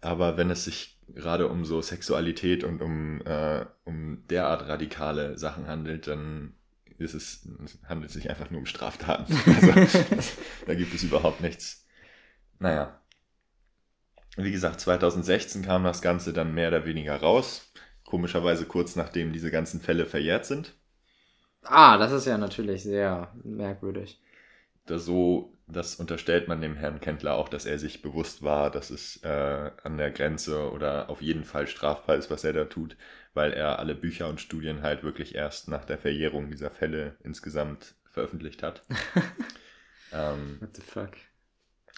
Aber 0.00 0.36
wenn 0.36 0.48
es 0.50 0.64
sich 0.64 0.96
gerade 1.08 1.48
um 1.48 1.64
so 1.64 1.82
Sexualität 1.82 2.62
und 2.62 2.80
um, 2.80 3.20
äh, 3.22 3.66
um 3.84 4.22
derart 4.28 4.68
radikale 4.68 5.38
Sachen 5.38 5.66
handelt, 5.66 6.06
dann 6.06 6.54
ist 6.98 7.14
es, 7.14 7.48
handelt 7.88 8.10
es 8.10 8.14
sich 8.14 8.30
einfach 8.30 8.50
nur 8.50 8.60
um 8.60 8.66
Straftaten. 8.66 9.36
Also, 9.46 9.98
da 10.66 10.74
gibt 10.74 10.94
es 10.94 11.02
überhaupt 11.02 11.40
nichts. 11.40 11.86
Naja. 12.58 13.00
Wie 14.36 14.50
gesagt, 14.50 14.80
2016 14.80 15.62
kam 15.62 15.84
das 15.84 16.02
Ganze 16.02 16.32
dann 16.32 16.54
mehr 16.54 16.68
oder 16.68 16.84
weniger 16.86 17.16
raus. 17.16 17.72
Komischerweise 18.04 18.66
kurz 18.66 18.96
nachdem 18.96 19.32
diese 19.32 19.50
ganzen 19.50 19.80
Fälle 19.80 20.06
verjährt 20.06 20.46
sind. 20.46 20.74
Ah, 21.62 21.96
das 21.98 22.12
ist 22.12 22.26
ja 22.26 22.36
natürlich 22.36 22.82
sehr 22.82 23.32
merkwürdig. 23.42 24.20
Da 24.86 24.98
so, 24.98 25.56
das 25.66 25.96
unterstellt 25.96 26.46
man 26.46 26.60
dem 26.60 26.76
Herrn 26.76 27.00
Kendler 27.00 27.34
auch, 27.34 27.48
dass 27.48 27.64
er 27.64 27.78
sich 27.78 28.02
bewusst 28.02 28.42
war, 28.42 28.70
dass 28.70 28.90
es 28.90 29.22
äh, 29.22 29.70
an 29.82 29.96
der 29.96 30.10
Grenze 30.10 30.70
oder 30.72 31.08
auf 31.08 31.22
jeden 31.22 31.44
Fall 31.44 31.66
strafbar 31.66 32.16
ist, 32.16 32.30
was 32.30 32.44
er 32.44 32.52
da 32.52 32.64
tut 32.66 32.96
weil 33.34 33.52
er 33.52 33.78
alle 33.78 33.94
Bücher 33.94 34.28
und 34.28 34.40
Studien 34.40 34.82
halt 34.82 35.02
wirklich 35.02 35.34
erst 35.34 35.68
nach 35.68 35.84
der 35.84 35.98
Verjährung 35.98 36.50
dieser 36.50 36.70
Fälle 36.70 37.16
insgesamt 37.22 37.94
veröffentlicht 38.10 38.62
hat. 38.62 38.82
ähm, 40.12 40.58
What 40.60 40.76
the 40.76 40.82
fuck? 40.82 41.10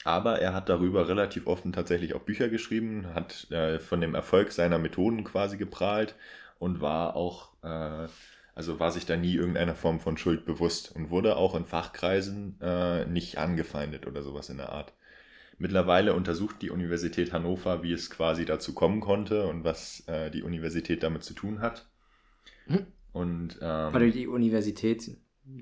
Aber 0.04 0.40
er 0.40 0.54
hat 0.54 0.68
darüber 0.68 1.08
relativ 1.08 1.46
offen 1.46 1.72
tatsächlich 1.72 2.14
auch 2.14 2.22
Bücher 2.22 2.48
geschrieben, 2.48 3.14
hat 3.14 3.50
äh, 3.50 3.78
von 3.78 4.00
dem 4.00 4.14
Erfolg 4.14 4.52
seiner 4.52 4.78
Methoden 4.78 5.24
quasi 5.24 5.56
geprahlt 5.56 6.14
und 6.58 6.80
war 6.80 7.16
auch, 7.16 7.50
äh, 7.62 8.08
also 8.54 8.78
war 8.78 8.92
sich 8.92 9.06
da 9.06 9.16
nie 9.16 9.34
irgendeiner 9.34 9.74
Form 9.74 10.00
von 10.00 10.16
Schuld 10.16 10.44
bewusst 10.44 10.94
und 10.94 11.10
wurde 11.10 11.36
auch 11.36 11.54
in 11.54 11.64
Fachkreisen 11.64 12.58
äh, 12.60 13.04
nicht 13.06 13.38
angefeindet 13.38 14.06
oder 14.06 14.22
sowas 14.22 14.48
in 14.48 14.58
der 14.58 14.70
Art. 14.70 14.92
Mittlerweile 15.58 16.14
untersucht 16.14 16.60
die 16.60 16.70
Universität 16.70 17.32
Hannover, 17.32 17.82
wie 17.82 17.92
es 17.92 18.10
quasi 18.10 18.44
dazu 18.44 18.74
kommen 18.74 19.00
konnte 19.00 19.46
und 19.46 19.64
was 19.64 20.06
äh, 20.06 20.30
die 20.30 20.42
Universität 20.42 21.02
damit 21.02 21.24
zu 21.24 21.32
tun 21.32 21.60
hat. 21.60 21.88
Hm. 22.66 22.86
Und, 23.12 23.58
ähm, 23.62 23.94
Weil 23.94 24.10
die 24.10 24.26
Universität 24.26 25.16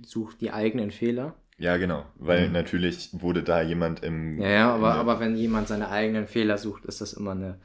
sucht 0.04 0.40
die 0.40 0.50
eigenen 0.50 0.90
Fehler. 0.90 1.34
Ja, 1.56 1.76
genau, 1.76 2.04
weil 2.16 2.48
mhm. 2.48 2.52
natürlich 2.52 3.10
wurde 3.12 3.44
da 3.44 3.62
jemand 3.62 4.02
im. 4.02 4.40
Ja, 4.40 4.48
ja, 4.48 4.74
aber, 4.74 4.94
aber 4.94 5.20
wenn 5.20 5.36
jemand 5.36 5.68
seine 5.68 5.88
eigenen 5.88 6.26
Fehler 6.26 6.58
sucht, 6.58 6.84
ist 6.84 7.00
das 7.00 7.12
immer 7.12 7.30
eine 7.30 7.60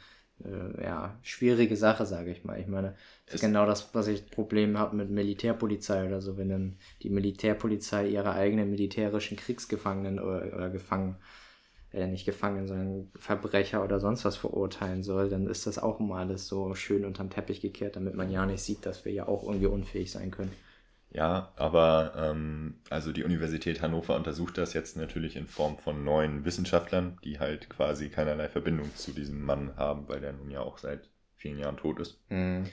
äh, 0.45 0.83
ja, 0.83 1.17
schwierige 1.23 1.75
Sache, 1.75 2.05
sage 2.05 2.29
ich 2.29 2.43
mal. 2.43 2.59
Ich 2.59 2.67
meine, 2.67 2.95
das 3.25 3.35
ist 3.35 3.41
genau 3.41 3.65
das, 3.65 3.89
was 3.95 4.07
ich 4.07 4.29
Problem 4.29 4.77
habe 4.77 4.95
mit 4.95 5.09
Militärpolizei 5.09 6.05
oder 6.05 6.21
so, 6.21 6.37
wenn 6.37 6.49
dann 6.49 6.77
die 7.01 7.09
Militärpolizei 7.09 8.07
ihre 8.07 8.33
eigenen 8.33 8.69
militärischen 8.69 9.37
Kriegsgefangenen 9.37 10.19
oder, 10.19 10.53
oder 10.53 10.69
Gefangenen 10.69 11.15
äh, 11.93 12.07
nicht 12.07 12.25
Gefangenen, 12.25 12.67
sondern 12.67 13.11
Verbrecher 13.15 13.83
oder 13.83 13.99
sonst 13.99 14.25
was 14.25 14.37
verurteilen 14.37 15.03
soll, 15.03 15.29
dann 15.29 15.47
ist 15.47 15.67
das 15.67 15.79
auch 15.79 15.99
immer 15.99 16.17
alles 16.17 16.47
so 16.47 16.73
schön 16.75 17.05
unterm 17.05 17.29
Teppich 17.29 17.61
gekehrt, 17.61 17.95
damit 17.95 18.15
man 18.15 18.31
ja 18.31 18.45
nicht 18.45 18.61
sieht, 18.61 18.85
dass 18.85 19.05
wir 19.05 19.11
ja 19.11 19.27
auch 19.27 19.43
irgendwie 19.43 19.67
unfähig 19.67 20.11
sein 20.11 20.31
können. 20.31 20.51
Ja, 21.11 21.51
aber 21.55 22.13
ähm, 22.15 22.75
also 22.91 23.11
die 23.11 23.23
Universität 23.23 23.81
Hannover 23.81 24.15
untersucht 24.15 24.59
das 24.59 24.73
jetzt 24.73 24.95
natürlich 24.95 25.35
in 25.35 25.47
Form 25.47 25.79
von 25.79 26.03
neuen 26.03 26.45
Wissenschaftlern, 26.45 27.17
die 27.23 27.39
halt 27.39 27.67
quasi 27.69 28.09
keinerlei 28.09 28.47
Verbindung 28.47 28.95
zu 28.95 29.11
diesem 29.11 29.43
Mann 29.43 29.75
haben, 29.75 30.07
weil 30.07 30.19
der 30.19 30.33
nun 30.33 30.51
ja 30.51 30.61
auch 30.61 30.77
seit 30.77 31.09
vielen 31.35 31.57
Jahren 31.57 31.77
tot 31.77 31.99
ist. 31.99 32.19
Mhm. 32.29 32.65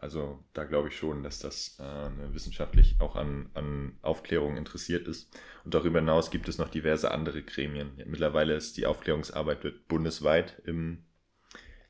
Also 0.00 0.42
da 0.54 0.64
glaube 0.64 0.88
ich 0.88 0.96
schon, 0.96 1.22
dass 1.22 1.40
das 1.40 1.78
äh, 1.78 2.32
wissenschaftlich 2.32 2.96
auch 3.00 3.16
an, 3.16 3.50
an 3.52 3.98
Aufklärung 4.00 4.56
interessiert 4.56 5.06
ist. 5.06 5.28
Und 5.62 5.74
darüber 5.74 5.98
hinaus 5.98 6.30
gibt 6.30 6.48
es 6.48 6.56
noch 6.56 6.70
diverse 6.70 7.10
andere 7.10 7.42
Gremien. 7.42 7.92
Mittlerweile 8.06 8.54
ist 8.54 8.78
die 8.78 8.86
Aufklärungsarbeit 8.86 9.86
bundesweit 9.88 10.62
im, 10.64 11.04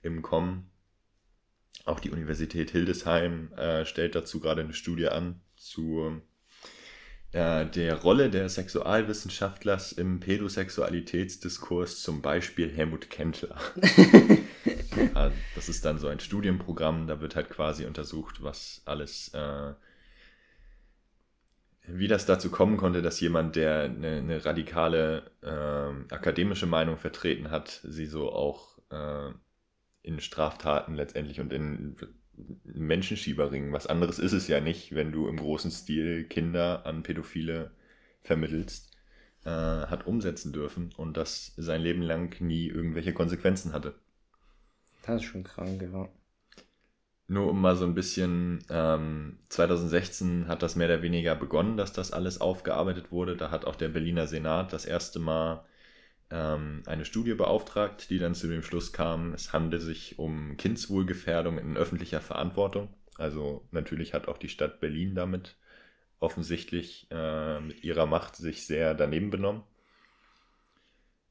im 0.02 0.22
Kommen. 0.22 0.70
Auch 1.84 2.00
die 2.00 2.11
Universität 2.11 2.72
Hildesheim 2.72 3.52
äh, 3.52 3.84
stellt 3.86 4.16
dazu 4.16 4.40
gerade 4.40 4.62
eine 4.62 4.74
Studie 4.74 5.08
an 5.08 5.40
zu 5.54 6.20
äh, 7.30 7.64
der 7.64 7.94
Rolle 7.94 8.28
der 8.28 8.48
Sexualwissenschaftlers 8.48 9.92
im 9.92 10.18
Pädosexualitätsdiskurs, 10.18 12.02
zum 12.02 12.22
Beispiel 12.22 12.70
Helmut 12.70 13.08
Kendler. 13.08 13.56
ja, 15.14 15.32
das 15.55 15.68
ist 15.68 15.84
dann 15.84 15.98
so 15.98 16.09
ein 16.09 16.20
Studienprogramm, 16.20 17.07
da 17.07 17.20
wird 17.20 17.36
halt 17.36 17.51
quasi 17.51 17.86
untersucht, 17.86 18.42
was 18.42 18.82
alles, 18.84 19.32
äh, 19.34 19.72
wie 21.86 22.09
das 22.09 22.26
dazu 22.26 22.51
kommen 22.51 22.76
konnte, 22.76 23.03
dass 23.03 23.20
jemand, 23.20 23.57
der 23.57 23.82
eine, 23.84 24.18
eine 24.18 24.44
radikale 24.44 25.30
äh, 25.42 26.14
akademische 26.14 26.66
Meinung 26.66 26.98
vertreten 26.98 27.51
hat, 27.51 27.80
sie 27.84 28.07
so 28.07 28.32
auch 28.32 28.78
äh, 28.90 29.32
in 30.03 30.20
Straftaten 30.20 30.94
letztendlich 30.94 31.40
und 31.40 31.53
in 31.53 31.96
Menschenschieberring. 32.64 33.72
Was 33.72 33.86
anderes 33.86 34.18
ist 34.18 34.32
es 34.32 34.48
ja 34.48 34.61
nicht, 34.61 34.94
wenn 34.94 35.12
du 35.12 35.28
im 35.28 35.36
großen 35.36 35.70
Stil 35.70 36.24
Kinder 36.24 36.86
an 36.86 37.03
Pädophile 37.03 37.70
vermittelst, 38.22 38.90
äh, 39.44 39.51
hat 39.51 40.07
umsetzen 40.07 40.53
dürfen 40.53 40.92
und 40.96 41.16
das 41.16 41.53
sein 41.57 41.80
Leben 41.80 42.03
lang 42.03 42.40
nie 42.40 42.68
irgendwelche 42.68 43.12
Konsequenzen 43.12 43.72
hatte. 43.72 43.94
Das 45.11 45.22
ist 45.22 45.28
schon 45.28 45.42
krank, 45.42 45.82
ja. 45.82 46.08
Nur 47.26 47.50
um 47.50 47.61
mal 47.61 47.74
so 47.74 47.84
ein 47.84 47.94
bisschen, 47.94 48.64
ähm, 48.70 49.38
2016 49.48 50.46
hat 50.46 50.62
das 50.62 50.76
mehr 50.76 50.86
oder 50.86 51.02
weniger 51.02 51.34
begonnen, 51.34 51.76
dass 51.76 51.92
das 51.92 52.12
alles 52.12 52.40
aufgearbeitet 52.40 53.11
wurde. 53.11 53.36
Da 53.36 53.50
hat 53.50 53.64
auch 53.64 53.74
der 53.74 53.88
Berliner 53.88 54.28
Senat 54.28 54.72
das 54.72 54.84
erste 54.84 55.18
Mal 55.18 55.64
ähm, 56.30 56.84
eine 56.86 57.04
Studie 57.04 57.34
beauftragt, 57.34 58.11
die 58.11 58.18
dann 58.18 58.36
zu 58.36 58.46
dem 58.46 58.62
Schluss 58.62 58.92
kam, 58.92 59.34
es 59.34 59.52
handelt 59.52 59.82
sich 59.82 60.18
um 60.20 60.56
Kindswohlgefährdung 60.56 61.58
in 61.58 61.76
öffentlicher 61.76 62.20
Verantwortung. 62.20 62.88
Also 63.16 63.66
natürlich 63.72 64.14
hat 64.14 64.28
auch 64.28 64.38
die 64.38 64.48
Stadt 64.48 64.78
Berlin 64.78 65.16
damit 65.16 65.56
offensichtlich 66.20 67.08
äh, 67.11 67.61
mit 67.61 67.82
ihrer 67.82 68.06
Macht 68.06 68.36
sich 68.36 68.64
sehr 68.64 68.94
daneben 68.94 69.30
benommen. 69.30 69.62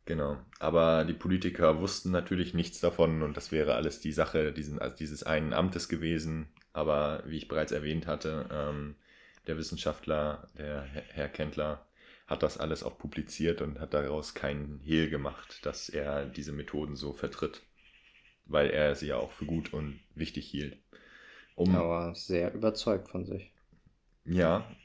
Genau. 0.10 0.38
Aber 0.58 1.06
die 1.06 1.14
Politiker 1.14 1.82
wussten 1.82 2.10
natürlich 2.10 2.56
nichts 2.56 2.80
davon 2.80 3.22
und 3.22 3.38
das 3.38 3.52
wäre 3.52 3.76
alles 3.76 4.02
die 4.02 4.12
Sache 4.12 4.52
diesen, 4.52 4.80
also 4.80 4.96
dieses 4.96 5.22
einen 5.22 5.54
Amtes 5.54 5.88
gewesen. 5.88 6.48
Aber 6.74 7.22
wie 7.28 7.38
ich 7.38 7.48
bereits 7.48 7.72
erwähnt 7.72 8.08
hatte, 8.08 8.50
ähm, 8.52 8.96
der 9.46 9.60
Wissenschaftler, 9.60 10.48
der 10.58 10.82
Herr 10.82 11.30
Kendler, 11.30 11.86
hat 12.26 12.42
das 12.42 12.58
alles 12.58 12.82
auch 12.82 12.98
publiziert 12.98 13.62
und 13.62 13.80
hat 13.80 13.94
daraus 13.94 14.34
keinen 14.34 14.80
Hehl 14.80 15.12
gemacht, 15.12 15.64
dass 15.64 15.90
er 15.90 16.26
diese 16.26 16.54
Methoden 16.54 16.96
so 16.96 17.14
vertritt, 17.14 17.62
weil 18.48 18.72
er 18.72 18.96
sie 18.96 19.10
ja 19.10 19.18
auch 19.18 19.32
für 19.32 19.46
gut 19.46 19.74
und 19.74 20.00
wichtig 20.16 20.48
hielt. 20.48 20.80
Um, 21.54 21.76
Aber 21.76 22.16
sehr 22.16 22.52
überzeugt 22.56 23.10
von 23.10 23.26
sich. 23.26 23.52
Ja, 24.26 24.76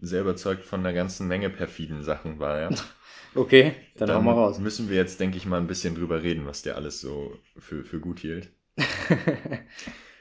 sehr 0.00 0.22
überzeugt 0.22 0.64
von 0.64 0.80
einer 0.80 0.92
ganzen 0.92 1.28
Menge 1.28 1.50
perfiden 1.50 2.02
Sachen 2.02 2.38
war 2.38 2.58
er. 2.58 2.74
okay, 3.34 3.74
dann, 3.96 4.08
dann 4.08 4.16
hauen 4.18 4.24
wir 4.24 4.32
raus. 4.32 4.58
Müssen 4.58 4.88
wir 4.88 4.96
jetzt, 4.96 5.20
denke 5.20 5.36
ich 5.36 5.46
mal, 5.46 5.58
ein 5.58 5.66
bisschen 5.66 5.94
drüber 5.94 6.22
reden, 6.22 6.46
was 6.46 6.62
der 6.62 6.76
alles 6.76 7.00
so 7.00 7.36
für, 7.58 7.84
für 7.84 8.00
gut 8.00 8.20
hielt. 8.20 8.50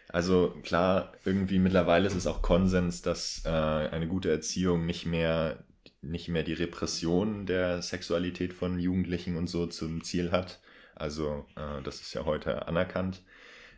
Also 0.10 0.56
klar, 0.64 1.14
irgendwie 1.26 1.60
mittlerweile 1.60 2.08
ist 2.08 2.16
es 2.16 2.28
auch 2.28 2.42
Konsens, 2.42 3.02
dass 3.02 3.42
äh, 3.46 3.50
eine 3.50 4.08
gute 4.08 4.32
Erziehung 4.32 4.86
nicht 4.86 5.06
mehr 5.06 5.66
nicht 6.02 6.30
mehr 6.30 6.44
die 6.44 6.54
Repression 6.54 7.46
der 7.46 7.82
Sexualität 7.82 8.54
von 8.54 8.80
Jugendlichen 8.80 9.36
und 9.36 9.48
so 9.48 9.66
zum 9.66 10.04
Ziel 10.04 10.32
hat. 10.32 10.62
Also 10.96 11.46
äh, 11.56 11.82
das 11.84 12.02
ist 12.02 12.14
ja 12.14 12.26
heute 12.26 12.68
anerkannt. 12.68 13.24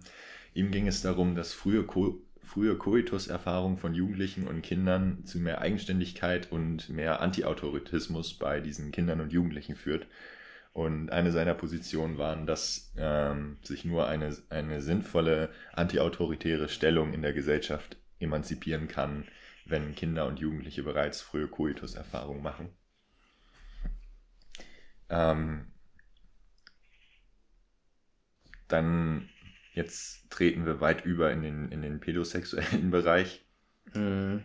Ihm 0.56 0.72
ging 0.72 0.88
es 0.88 1.02
darum, 1.02 1.36
dass 1.36 1.54
frühe, 1.54 1.84
Co 1.84 2.18
frühe 2.42 2.78
Coitus-Erfahrung 2.78 3.78
von 3.78 3.94
Jugendlichen 3.94 4.48
und 4.48 4.62
Kindern 4.62 5.26
zu 5.26 5.38
mehr 5.38 5.60
Eigenständigkeit 5.60 6.50
und 6.52 6.90
mehr 6.90 7.22
Anti-Autoritismus 7.22 8.36
bei 8.36 8.62
diesen 8.62 8.92
Kindern 8.92 9.20
und 9.20 9.34
Jugendlichen 9.34 9.76
führt. 9.76 10.08
Und 10.76 11.10
eine 11.10 11.32
seiner 11.32 11.54
Positionen 11.54 12.18
waren, 12.18 12.46
dass 12.46 12.92
ähm, 12.98 13.58
sich 13.64 13.86
nur 13.86 14.08
eine, 14.10 14.36
eine 14.50 14.82
sinnvolle 14.82 15.50
antiautoritäre 15.72 16.68
Stellung 16.68 17.14
in 17.14 17.22
der 17.22 17.32
Gesellschaft 17.32 17.96
emanzipieren 18.20 18.90
kann, 18.90 19.26
wenn 19.66 19.96
Kinder 19.96 20.28
und 20.28 20.40
Jugendliche 20.40 20.84
bereits 20.84 21.22
frühe 21.22 21.48
Coitus-Erfahrung 21.48 22.42
machen. 22.42 22.70
Ähm, 25.10 25.68
dann 28.68 29.30
Jetzt 29.76 30.32
treten 30.32 30.66
wir 30.66 30.80
weit 30.80 31.04
über 31.04 31.32
in 31.32 31.42
den, 31.42 31.70
in 31.70 31.82
den 31.82 32.00
pädosexuellen 32.00 32.92
Bereich, 32.92 33.46
mhm. 33.94 34.44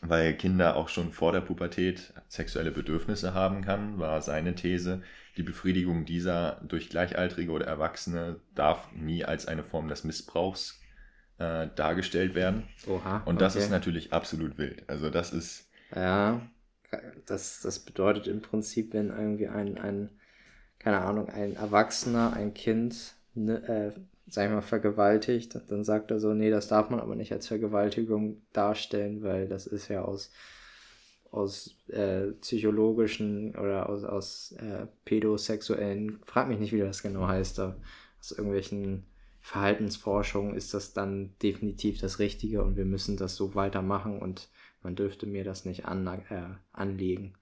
weil 0.00 0.34
Kinder 0.34 0.76
auch 0.76 0.88
schon 0.88 1.12
vor 1.12 1.32
der 1.32 1.40
Pubertät 1.40 2.14
sexuelle 2.28 2.70
Bedürfnisse 2.70 3.34
haben 3.34 3.62
kann, 3.62 3.98
war 3.98 4.22
seine 4.22 4.54
These. 4.54 5.02
Die 5.38 5.42
Befriedigung 5.42 6.04
dieser 6.04 6.60
durch 6.66 6.90
Gleichaltrige 6.90 7.52
oder 7.52 7.66
Erwachsene 7.66 8.40
darf 8.54 8.92
nie 8.92 9.24
als 9.24 9.46
eine 9.46 9.62
Form 9.62 9.88
des 9.88 10.04
Missbrauchs 10.04 10.80
äh, 11.38 11.68
dargestellt 11.76 12.34
werden. 12.34 12.64
Oha, 12.86 13.22
Und 13.24 13.40
das 13.40 13.54
okay. 13.54 13.64
ist 13.64 13.70
natürlich 13.70 14.12
absolut 14.12 14.58
wild. 14.58 14.82
Also 14.88 15.10
das 15.10 15.32
ist... 15.32 15.68
Ja, 15.94 16.42
das, 17.26 17.60
das 17.60 17.78
bedeutet 17.78 18.26
im 18.26 18.42
Prinzip, 18.42 18.92
wenn 18.92 19.10
irgendwie 19.10 19.48
ein, 19.48 19.78
ein 19.78 20.10
keine 20.78 21.00
Ahnung, 21.00 21.28
ein 21.28 21.56
Erwachsener, 21.56 22.32
ein 22.34 22.52
Kind 22.52 23.14
ne, 23.34 23.94
äh, 23.96 24.00
sag 24.26 24.46
ich 24.46 24.50
mal, 24.52 24.60
vergewaltigt, 24.60 25.58
dann 25.68 25.84
sagt 25.84 26.10
er 26.10 26.20
so, 26.20 26.34
nee, 26.34 26.50
das 26.50 26.68
darf 26.68 26.90
man 26.90 27.00
aber 27.00 27.14
nicht 27.14 27.32
als 27.32 27.46
Vergewaltigung 27.46 28.42
darstellen, 28.52 29.22
weil 29.22 29.48
das 29.48 29.66
ist 29.66 29.88
ja 29.88 30.02
aus, 30.02 30.30
aus 31.30 31.76
äh, 31.88 32.32
psychologischen 32.40 33.54
oder 33.56 33.88
aus, 33.88 34.04
aus 34.04 34.52
äh, 34.52 34.86
pädosexuellen, 35.04 36.20
frag 36.24 36.48
mich 36.48 36.58
nicht, 36.58 36.72
wie 36.72 36.80
das 36.80 37.02
genau 37.02 37.26
heißt, 37.26 37.58
da, 37.58 37.76
aus 38.18 38.32
irgendwelchen 38.32 39.04
Verhaltensforschungen 39.40 40.54
ist 40.54 40.74
das 40.74 40.92
dann 40.92 41.34
definitiv 41.42 42.00
das 42.00 42.18
Richtige 42.18 42.62
und 42.62 42.76
wir 42.76 42.84
müssen 42.84 43.16
das 43.16 43.36
so 43.36 43.54
weitermachen 43.54 44.20
und 44.20 44.48
man 44.82 44.96
dürfte 44.96 45.26
mir 45.26 45.44
das 45.44 45.64
nicht 45.64 45.84
an, 45.86 46.06
äh, 46.06 46.48
anlegen. 46.72 47.34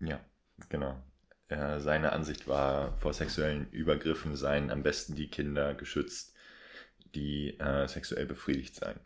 Ja, 0.00 0.20
genau. 0.68 1.02
Äh, 1.48 1.80
seine 1.80 2.12
Ansicht 2.12 2.48
war, 2.48 2.96
vor 2.98 3.12
sexuellen 3.12 3.70
Übergriffen 3.70 4.36
seien 4.36 4.70
am 4.70 4.82
besten 4.82 5.14
die 5.14 5.28
Kinder 5.28 5.74
geschützt, 5.74 6.34
die 7.14 7.58
äh, 7.58 7.86
sexuell 7.86 8.26
befriedigt 8.26 8.74
seien. 8.74 8.98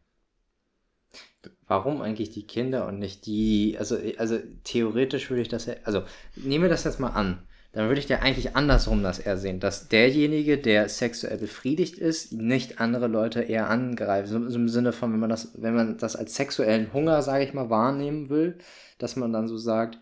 Warum 1.66 2.00
eigentlich 2.00 2.30
die 2.30 2.46
Kinder 2.46 2.86
und 2.86 2.98
nicht 2.98 3.26
die, 3.26 3.76
also, 3.78 3.96
also 4.16 4.38
theoretisch 4.64 5.30
würde 5.30 5.42
ich 5.42 5.48
das 5.48 5.66
ja, 5.66 5.74
also 5.84 6.02
nehmen 6.36 6.64
wir 6.64 6.70
das 6.70 6.84
jetzt 6.84 7.00
mal 7.00 7.10
an, 7.10 7.42
dann 7.72 7.88
würde 7.88 8.00
ich 8.00 8.08
ja 8.08 8.20
eigentlich 8.20 8.56
andersrum 8.56 9.02
das 9.02 9.18
eher 9.18 9.36
sehen, 9.36 9.60
dass 9.60 9.88
derjenige, 9.88 10.56
der 10.58 10.88
sexuell 10.88 11.36
befriedigt 11.36 11.98
ist, 11.98 12.32
nicht 12.32 12.80
andere 12.80 13.06
Leute 13.08 13.42
eher 13.42 13.68
angreift. 13.68 14.28
So, 14.28 14.48
so 14.48 14.56
im 14.56 14.68
Sinne 14.68 14.92
von, 14.92 15.12
wenn 15.12 15.20
man 15.20 15.30
das, 15.30 15.52
wenn 15.56 15.74
man 15.74 15.98
das 15.98 16.16
als 16.16 16.34
sexuellen 16.34 16.92
Hunger, 16.92 17.22
sage 17.22 17.44
ich 17.44 17.52
mal, 17.52 17.68
wahrnehmen 17.68 18.30
will, 18.30 18.56
dass 18.96 19.16
man 19.16 19.32
dann 19.32 19.48
so 19.48 19.58
sagt, 19.58 19.98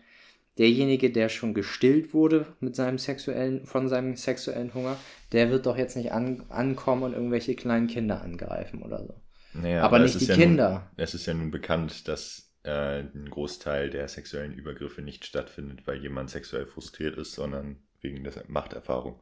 derjenige, 0.57 1.11
der 1.11 1.29
schon 1.29 1.53
gestillt 1.53 2.13
wurde 2.13 2.47
mit 2.61 2.75
seinem 2.75 2.97
sexuellen, 2.97 3.65
von 3.65 3.89
seinem 3.89 4.15
sexuellen 4.15 4.73
Hunger, 4.73 4.97
der 5.33 5.51
wird 5.51 5.65
doch 5.65 5.77
jetzt 5.77 5.97
nicht 5.97 6.13
an, 6.13 6.43
ankommen 6.49 7.03
und 7.03 7.13
irgendwelche 7.13 7.55
kleinen 7.55 7.87
Kinder 7.87 8.21
angreifen 8.21 8.81
oder 8.81 9.03
so. 9.05 9.13
Naja, 9.53 9.81
aber, 9.81 9.99
nicht 9.99 10.15
es 10.15 10.19
die 10.19 10.27
ja 10.27 10.35
Kinder. 10.35 10.69
Nun, 10.71 11.03
es 11.03 11.13
ist 11.13 11.25
ja 11.25 11.33
nun 11.33 11.51
bekannt, 11.51 12.07
dass 12.07 12.51
äh, 12.63 12.99
ein 12.99 13.29
Großteil 13.29 13.89
der 13.89 14.07
sexuellen 14.07 14.53
Übergriffe 14.53 15.01
nicht 15.01 15.25
stattfindet, 15.25 15.87
weil 15.87 15.97
jemand 15.97 16.29
sexuell 16.29 16.65
frustriert 16.65 17.17
ist, 17.17 17.33
sondern 17.33 17.77
wegen 18.01 18.23
der 18.23 18.33
Machterfahrung. 18.47 19.19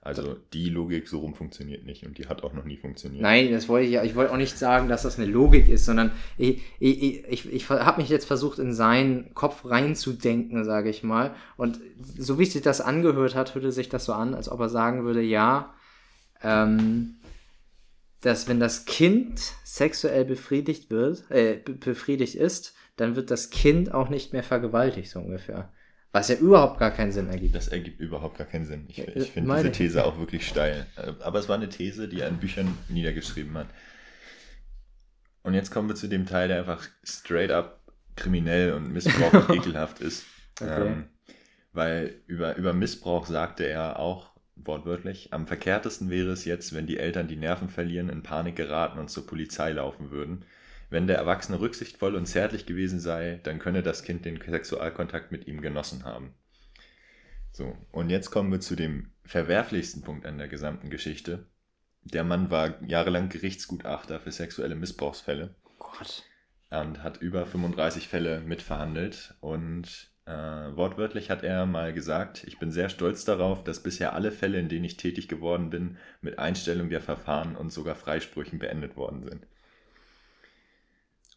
Also 0.00 0.36
die 0.52 0.70
Logik 0.70 1.08
so 1.08 1.18
rum 1.18 1.34
funktioniert 1.34 1.84
nicht 1.84 2.06
und 2.06 2.18
die 2.18 2.28
hat 2.28 2.42
auch 2.44 2.52
noch 2.52 2.64
nie 2.64 2.76
funktioniert. 2.76 3.20
Nein, 3.20 3.50
das 3.50 3.68
wollte 3.68 3.86
ich 3.86 3.92
ja. 3.92 4.04
Ich 4.04 4.14
wollte 4.14 4.32
auch 4.32 4.36
nicht 4.38 4.56
sagen, 4.56 4.88
dass 4.88 5.02
das 5.02 5.18
eine 5.18 5.30
Logik 5.30 5.68
ist, 5.68 5.84
sondern 5.84 6.12
ich, 6.38 6.62
ich, 6.78 7.24
ich, 7.26 7.52
ich 7.52 7.68
habe 7.68 8.00
mich 8.00 8.08
jetzt 8.08 8.24
versucht, 8.24 8.58
in 8.58 8.72
seinen 8.72 9.34
Kopf 9.34 9.64
reinzudenken, 9.64 10.64
sage 10.64 10.88
ich 10.88 11.02
mal. 11.02 11.34
Und 11.56 11.80
so 12.16 12.38
wie 12.38 12.44
sich 12.44 12.62
das 12.62 12.80
angehört 12.80 13.34
hat, 13.34 13.54
hörte 13.54 13.72
sich 13.72 13.88
das 13.88 14.04
so 14.04 14.12
an, 14.12 14.34
als 14.34 14.48
ob 14.48 14.60
er 14.60 14.68
sagen 14.68 15.04
würde, 15.04 15.20
ja, 15.20 15.74
ähm, 16.42 17.16
dass 18.20 18.48
wenn 18.48 18.60
das 18.60 18.84
Kind 18.84 19.40
sexuell 19.64 20.24
befriedigt 20.24 20.90
wird, 20.90 21.30
äh, 21.30 21.56
befriedigt 21.56 22.34
ist, 22.34 22.74
dann 22.96 23.16
wird 23.16 23.30
das 23.30 23.50
Kind 23.50 23.94
auch 23.94 24.08
nicht 24.08 24.32
mehr 24.32 24.42
vergewaltigt, 24.42 25.10
so 25.10 25.20
ungefähr. 25.20 25.72
Was 26.10 26.28
ja 26.28 26.36
überhaupt 26.36 26.80
gar 26.80 26.90
keinen 26.90 27.12
Sinn 27.12 27.28
ergibt. 27.28 27.54
Das 27.54 27.68
ergibt 27.68 28.00
überhaupt 28.00 28.38
gar 28.38 28.46
keinen 28.46 28.64
Sinn. 28.64 28.86
Ich, 28.88 28.98
ich 28.98 29.30
finde 29.30 29.54
diese. 29.56 29.72
These 29.72 30.04
auch 30.04 30.18
wirklich 30.18 30.48
steil. 30.48 30.86
Äh, 30.96 31.12
Aber 31.20 31.38
es 31.38 31.48
war 31.48 31.56
eine 31.56 31.68
These, 31.68 32.08
die 32.08 32.20
er 32.20 32.28
in 32.28 32.38
Büchern 32.38 32.76
niedergeschrieben 32.88 33.56
hat. 33.56 33.68
Und 35.42 35.54
jetzt 35.54 35.70
kommen 35.70 35.88
wir 35.88 35.94
zu 35.94 36.08
dem 36.08 36.26
Teil, 36.26 36.48
der 36.48 36.58
einfach 36.58 36.88
straight 37.04 37.50
up 37.50 37.80
kriminell 38.16 38.72
und 38.72 38.92
Missbrauch 38.92 39.48
und 39.48 39.56
ekelhaft 39.56 40.00
ist. 40.00 40.24
Okay. 40.60 40.86
Ähm, 40.86 41.04
weil 41.72 42.22
über, 42.26 42.56
über 42.56 42.72
Missbrauch 42.72 43.26
sagte 43.26 43.64
er 43.64 43.98
auch 43.98 44.30
wortwörtlich, 44.64 45.32
am 45.32 45.46
verkehrtesten 45.46 46.10
wäre 46.10 46.30
es 46.30 46.44
jetzt, 46.44 46.74
wenn 46.74 46.86
die 46.86 46.98
Eltern 46.98 47.28
die 47.28 47.36
Nerven 47.36 47.68
verlieren, 47.68 48.08
in 48.08 48.22
Panik 48.22 48.56
geraten 48.56 48.98
und 48.98 49.08
zur 49.10 49.26
Polizei 49.26 49.72
laufen 49.72 50.10
würden. 50.10 50.44
Wenn 50.90 51.06
der 51.06 51.18
Erwachsene 51.18 51.60
rücksichtsvoll 51.60 52.14
und 52.14 52.26
zärtlich 52.26 52.66
gewesen 52.66 53.00
sei, 53.00 53.40
dann 53.42 53.58
könne 53.58 53.82
das 53.82 54.02
Kind 54.02 54.24
den 54.24 54.40
Sexualkontakt 54.40 55.32
mit 55.32 55.46
ihm 55.46 55.60
genossen 55.60 56.04
haben. 56.04 56.34
So, 57.52 57.76
und 57.90 58.10
jetzt 58.10 58.30
kommen 58.30 58.52
wir 58.52 58.60
zu 58.60 58.76
dem 58.76 59.10
verwerflichsten 59.24 60.02
Punkt 60.02 60.24
an 60.26 60.38
der 60.38 60.48
gesamten 60.48 60.90
Geschichte. 60.90 61.46
Der 62.04 62.24
Mann 62.24 62.50
war 62.50 62.82
jahrelang 62.84 63.28
Gerichtsgutachter 63.28 64.20
für 64.20 64.32
sexuelle 64.32 64.74
Missbrauchsfälle 64.74 65.54
Gott. 65.78 66.24
und 66.70 67.02
hat 67.02 67.18
über 67.18 67.44
35 67.46 68.08
Fälle 68.08 68.40
mitverhandelt. 68.40 69.34
Und 69.40 70.10
äh, 70.28 70.76
wortwörtlich 70.76 71.30
hat 71.30 71.42
er 71.42 71.64
mal 71.64 71.94
gesagt, 71.94 72.44
ich 72.46 72.58
bin 72.58 72.70
sehr 72.70 72.90
stolz 72.90 73.24
darauf, 73.24 73.64
dass 73.64 73.82
bisher 73.82 74.12
alle 74.12 74.30
Fälle, 74.30 74.58
in 74.60 74.68
denen 74.68 74.84
ich 74.84 74.98
tätig 74.98 75.26
geworden 75.26 75.70
bin, 75.70 75.96
mit 76.20 76.38
Einstellung 76.38 76.90
der 76.90 77.00
Verfahren 77.00 77.56
und 77.56 77.72
sogar 77.72 77.94
Freisprüchen 77.94 78.58
beendet 78.58 78.96
worden 78.96 79.22
sind. 79.24 79.46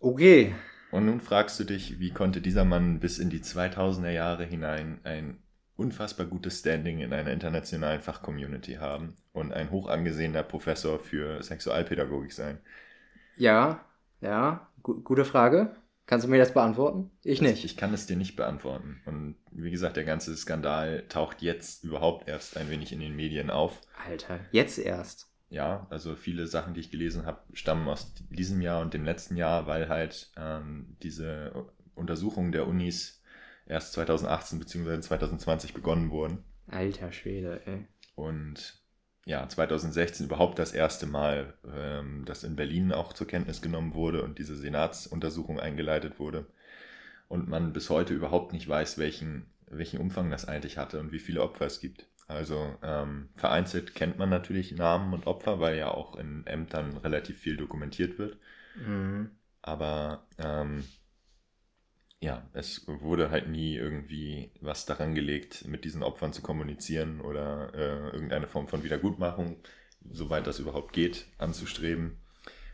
Okay. 0.01 0.53
Und 0.91 1.05
nun 1.05 1.21
fragst 1.21 1.57
du 1.57 1.63
dich, 1.63 2.01
wie 2.01 2.11
konnte 2.11 2.41
dieser 2.41 2.65
Mann 2.65 2.99
bis 2.99 3.17
in 3.17 3.29
die 3.29 3.39
2000er 3.39 4.09
Jahre 4.09 4.43
hinein 4.43 4.99
ein 5.05 5.41
unfassbar 5.77 6.25
gutes 6.25 6.59
Standing 6.59 6.99
in 6.99 7.13
einer 7.13 7.31
internationalen 7.31 8.01
Fachcommunity 8.01 8.73
haben 8.73 9.15
und 9.31 9.53
ein 9.53 9.71
hoch 9.71 9.87
angesehener 9.87 10.43
Professor 10.43 10.99
für 10.99 11.41
Sexualpädagogik 11.41 12.33
sein? 12.33 12.59
Ja, 13.37 13.85
ja, 14.19 14.67
gu 14.83 15.01
gute 15.01 15.23
Frage. 15.23 15.73
Kannst 16.11 16.27
du 16.27 16.29
mir 16.29 16.39
das 16.39 16.53
beantworten? 16.53 17.09
Ich 17.23 17.39
Das- 17.39 17.47
nicht. 17.51 17.63
Ich 17.63 17.77
kann 17.77 17.93
es 17.93 18.05
dir 18.05 18.17
nicht 18.17 18.35
beantworten. 18.35 18.99
Und 19.05 19.37
wie 19.53 19.71
gesagt, 19.71 19.95
der 19.95 20.03
ganze 20.03 20.35
Skandal 20.35 21.05
taucht 21.07 21.41
jetzt 21.41 21.85
überhaupt 21.85 22.27
erst 22.27 22.57
ein 22.57 22.69
wenig 22.69 22.91
in 22.91 22.99
den 22.99 23.15
Medien 23.15 23.49
auf. 23.49 23.79
Alter, 24.05 24.41
jetzt 24.51 24.77
erst. 24.77 25.29
Ja, 25.49 25.87
also 25.89 26.17
viele 26.17 26.47
Sachen, 26.47 26.73
die 26.73 26.81
ich 26.81 26.91
gelesen 26.91 27.25
habe, 27.25 27.39
stammen 27.53 27.87
aus 27.87 28.13
diesem 28.29 28.59
Jahr 28.59 28.81
und 28.81 28.93
dem 28.93 29.05
letzten 29.05 29.37
Jahr, 29.37 29.67
weil 29.67 29.87
halt 29.87 30.33
ähm, 30.35 30.97
diese 31.01 31.67
Untersuchungen 31.95 32.51
der 32.51 32.67
Unis 32.67 33.21
erst 33.65 33.93
2018 33.93 34.59
bzw. 34.59 34.99
2020 34.99 35.73
begonnen 35.73 36.11
wurden. 36.11 36.43
Alter 36.67 37.13
Schwede, 37.13 37.61
ey. 37.65 37.87
Und 38.15 38.80
ja, 39.25 39.47
2016 39.47 40.25
überhaupt 40.25 40.57
das 40.57 40.71
erste 40.71 41.05
Mal, 41.05 41.53
ähm, 41.75 42.25
dass 42.25 42.43
in 42.43 42.55
Berlin 42.55 42.91
auch 42.91 43.13
zur 43.13 43.27
Kenntnis 43.27 43.61
genommen 43.61 43.93
wurde 43.93 44.23
und 44.23 44.39
diese 44.39 44.55
Senatsuntersuchung 44.55 45.59
eingeleitet 45.59 46.19
wurde. 46.19 46.47
Und 47.27 47.47
man 47.47 47.71
bis 47.71 47.89
heute 47.89 48.13
überhaupt 48.13 48.51
nicht 48.51 48.67
weiß, 48.67 48.97
welchen, 48.97 49.45
welchen 49.67 49.99
Umfang 49.99 50.29
das 50.31 50.47
eigentlich 50.47 50.77
hatte 50.77 50.99
und 50.99 51.11
wie 51.11 51.19
viele 51.19 51.41
Opfer 51.41 51.65
es 51.65 51.79
gibt. 51.79 52.07
Also 52.27 52.75
ähm, 52.81 53.29
vereinzelt 53.35 53.93
kennt 53.93 54.17
man 54.17 54.29
natürlich 54.29 54.71
Namen 54.71 55.13
und 55.13 55.27
Opfer, 55.27 55.59
weil 55.59 55.77
ja 55.77 55.91
auch 55.91 56.15
in 56.15 56.45
Ämtern 56.47 56.97
relativ 56.97 57.37
viel 57.37 57.57
dokumentiert 57.57 58.17
wird. 58.17 58.37
Mhm. 58.75 59.31
Aber 59.61 60.25
ähm, 60.39 60.83
ja, 62.21 62.47
es 62.53 62.87
wurde 62.87 63.31
halt 63.31 63.49
nie 63.49 63.75
irgendwie 63.75 64.51
was 64.61 64.85
daran 64.85 65.15
gelegt, 65.15 65.67
mit 65.67 65.83
diesen 65.83 66.03
Opfern 66.03 66.33
zu 66.33 66.43
kommunizieren 66.43 67.19
oder 67.19 67.73
äh, 67.73 68.13
irgendeine 68.13 68.47
Form 68.47 68.67
von 68.67 68.83
Wiedergutmachung, 68.83 69.57
soweit 70.11 70.45
das 70.45 70.59
überhaupt 70.59 70.93
geht, 70.93 71.25
anzustreben 71.39 72.21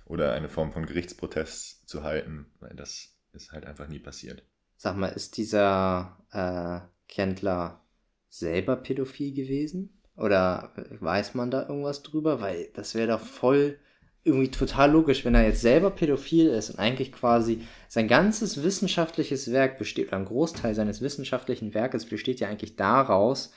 oder 0.05 0.33
eine 0.33 0.49
Form 0.49 0.73
von 0.73 0.85
Gerichtsprotest 0.85 1.87
zu 1.87 2.03
halten, 2.03 2.47
weil 2.59 2.75
das 2.75 3.15
ist 3.31 3.53
halt 3.53 3.65
einfach 3.65 3.87
nie 3.87 3.99
passiert. 3.99 4.43
Sag 4.75 4.97
mal, 4.97 5.07
ist 5.07 5.37
dieser 5.37 6.17
äh, 6.31 6.81
Kendler 7.07 7.81
selber 8.29 8.75
pädophil 8.75 9.33
gewesen? 9.33 10.01
Oder 10.17 10.73
weiß 10.99 11.35
man 11.35 11.51
da 11.51 11.67
irgendwas 11.67 12.03
drüber? 12.03 12.41
Weil 12.41 12.69
das 12.73 12.95
wäre 12.95 13.07
doch 13.07 13.21
voll 13.21 13.79
irgendwie 14.27 14.51
total 14.51 14.91
logisch, 14.91 15.25
wenn 15.25 15.33
er 15.33 15.45
jetzt 15.45 15.61
selber 15.61 15.89
pädophil 15.89 16.47
ist 16.47 16.69
und 16.69 16.79
eigentlich 16.79 17.11
quasi 17.11 17.61
sein 17.87 18.07
ganzes 18.07 18.63
wissenschaftliches 18.63 19.51
Werk 19.51 19.79
besteht, 19.79 20.09
oder 20.09 20.17
ein 20.17 20.25
Großteil 20.25 20.75
seines 20.75 21.01
wissenschaftlichen 21.01 21.73
Werkes 21.73 22.05
besteht 22.05 22.39
ja 22.39 22.49
eigentlich 22.49 22.75
daraus, 22.75 23.53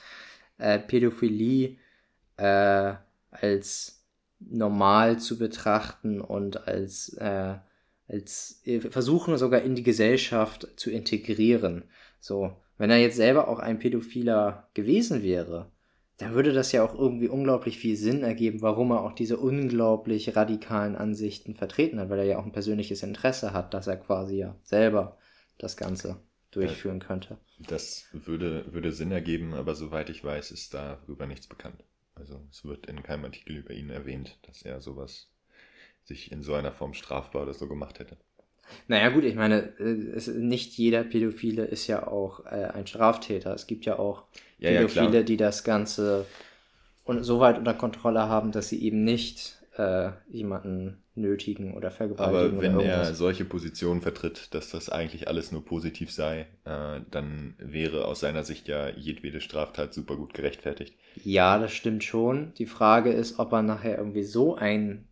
äh, 0.57 0.79
Pädophilie 0.79 1.77
äh, 2.37 2.93
als 3.29 4.05
normal 4.39 5.19
zu 5.19 5.37
betrachten 5.37 6.21
und 6.21 6.67
als, 6.67 7.13
äh, 7.19 7.55
als 8.07 8.61
äh, 8.65 8.79
versuchen 8.79 9.37
sogar 9.37 9.61
in 9.61 9.75
die 9.75 9.83
Gesellschaft 9.83 10.67
zu 10.75 10.89
integrieren. 10.89 11.83
So, 12.19 12.55
wenn 12.77 12.89
er 12.89 12.97
jetzt 12.97 13.17
selber 13.17 13.47
auch 13.47 13.59
ein 13.59 13.79
Pädophiler 13.79 14.69
gewesen 14.73 15.21
wäre, 15.21 15.71
dann 16.21 16.35
würde 16.35 16.53
das 16.53 16.71
ja 16.71 16.83
auch 16.83 16.93
irgendwie 16.93 17.27
unglaublich 17.27 17.79
viel 17.79 17.95
Sinn 17.95 18.21
ergeben, 18.23 18.61
warum 18.61 18.91
er 18.91 19.01
auch 19.01 19.13
diese 19.13 19.37
unglaublich 19.37 20.35
radikalen 20.35 20.95
Ansichten 20.95 21.55
vertreten 21.55 21.99
hat, 21.99 22.09
weil 22.09 22.19
er 22.19 22.25
ja 22.25 22.37
auch 22.37 22.45
ein 22.45 22.51
persönliches 22.51 23.01
Interesse 23.01 23.53
hat, 23.53 23.73
dass 23.73 23.87
er 23.87 23.97
quasi 23.97 24.37
ja 24.37 24.55
selber 24.63 25.17
das 25.57 25.77
Ganze 25.77 26.17
durchführen 26.51 26.99
könnte. 26.99 27.37
Das 27.59 28.05
würde, 28.13 28.71
würde 28.71 28.91
Sinn 28.91 29.11
ergeben, 29.11 29.53
aber 29.53 29.73
soweit 29.73 30.09
ich 30.09 30.23
weiß, 30.23 30.51
ist 30.51 30.73
darüber 30.73 31.25
nichts 31.25 31.47
bekannt. 31.47 31.83
Also 32.13 32.39
es 32.51 32.63
wird 32.65 32.85
in 32.85 33.01
keinem 33.01 33.25
Artikel 33.25 33.57
über 33.57 33.73
ihn 33.73 33.89
erwähnt, 33.89 34.37
dass 34.43 34.61
er 34.61 34.79
sowas 34.79 35.31
sich 36.03 36.31
in 36.31 36.43
so 36.43 36.53
einer 36.53 36.71
Form 36.71 36.93
strafbar 36.93 37.43
oder 37.43 37.53
so 37.53 37.67
gemacht 37.67 37.99
hätte. 37.99 38.17
Naja 38.87 39.09
gut, 39.09 39.23
ich 39.23 39.35
meine, 39.35 39.73
äh, 39.79 40.11
es, 40.15 40.27
nicht 40.27 40.77
jeder 40.77 41.03
Pädophile 41.03 41.65
ist 41.65 41.87
ja 41.87 42.07
auch 42.07 42.45
äh, 42.45 42.65
ein 42.73 42.87
Straftäter. 42.87 43.53
Es 43.53 43.67
gibt 43.67 43.85
ja 43.85 43.99
auch 43.99 44.23
Ja, 44.59 44.69
ja, 44.71 44.81
Pädophile, 44.81 45.11
klar. 45.11 45.23
die 45.23 45.37
das 45.37 45.63
Ganze 45.63 46.25
und 47.05 47.23
so 47.23 47.39
weit 47.39 47.57
unter 47.57 47.73
Kontrolle 47.73 48.21
haben, 48.29 48.51
dass 48.51 48.69
sie 48.69 48.81
eben 48.83 49.03
nicht 49.03 49.57
äh, 49.77 50.11
jemanden 50.29 51.03
nötigen 51.15 51.73
oder 51.75 51.91
vergewaltigen 51.91 52.57
Aber 52.57 52.61
wenn 52.61 52.79
er 52.79 53.13
solche 53.15 53.43
Positionen 53.45 54.01
vertritt, 54.01 54.53
dass 54.53 54.69
das 54.69 54.89
eigentlich 54.89 55.27
alles 55.27 55.51
nur 55.51 55.65
positiv 55.65 56.11
sei, 56.11 56.47
äh, 56.63 57.01
dann 57.11 57.55
wäre 57.57 58.05
aus 58.05 58.21
seiner 58.21 58.43
Sicht 58.43 58.67
ja 58.67 58.89
jedwede 58.89 59.41
Straftat 59.41 59.93
super 59.93 60.15
gut 60.15 60.33
gerechtfertigt. 60.33 60.95
Ja, 61.15 61.57
das 61.59 61.71
stimmt 61.73 62.03
schon. 62.03 62.53
Die 62.55 62.65
Frage 62.65 63.11
ist, 63.13 63.39
ob 63.39 63.51
er 63.53 63.61
nachher 63.61 63.97
irgendwie 63.97 64.23
so 64.23 64.55
ein 64.55 65.07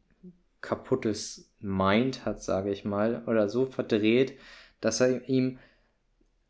kaputtes 0.62 1.52
Mind 1.60 2.26
hat, 2.26 2.44
sage 2.44 2.72
ich 2.72 2.86
mal, 2.86 3.24
oder 3.28 3.50
so 3.50 3.66
verdreht, 3.66 4.38
dass 4.82 5.02
er 5.02 5.28
ihm 5.30 5.60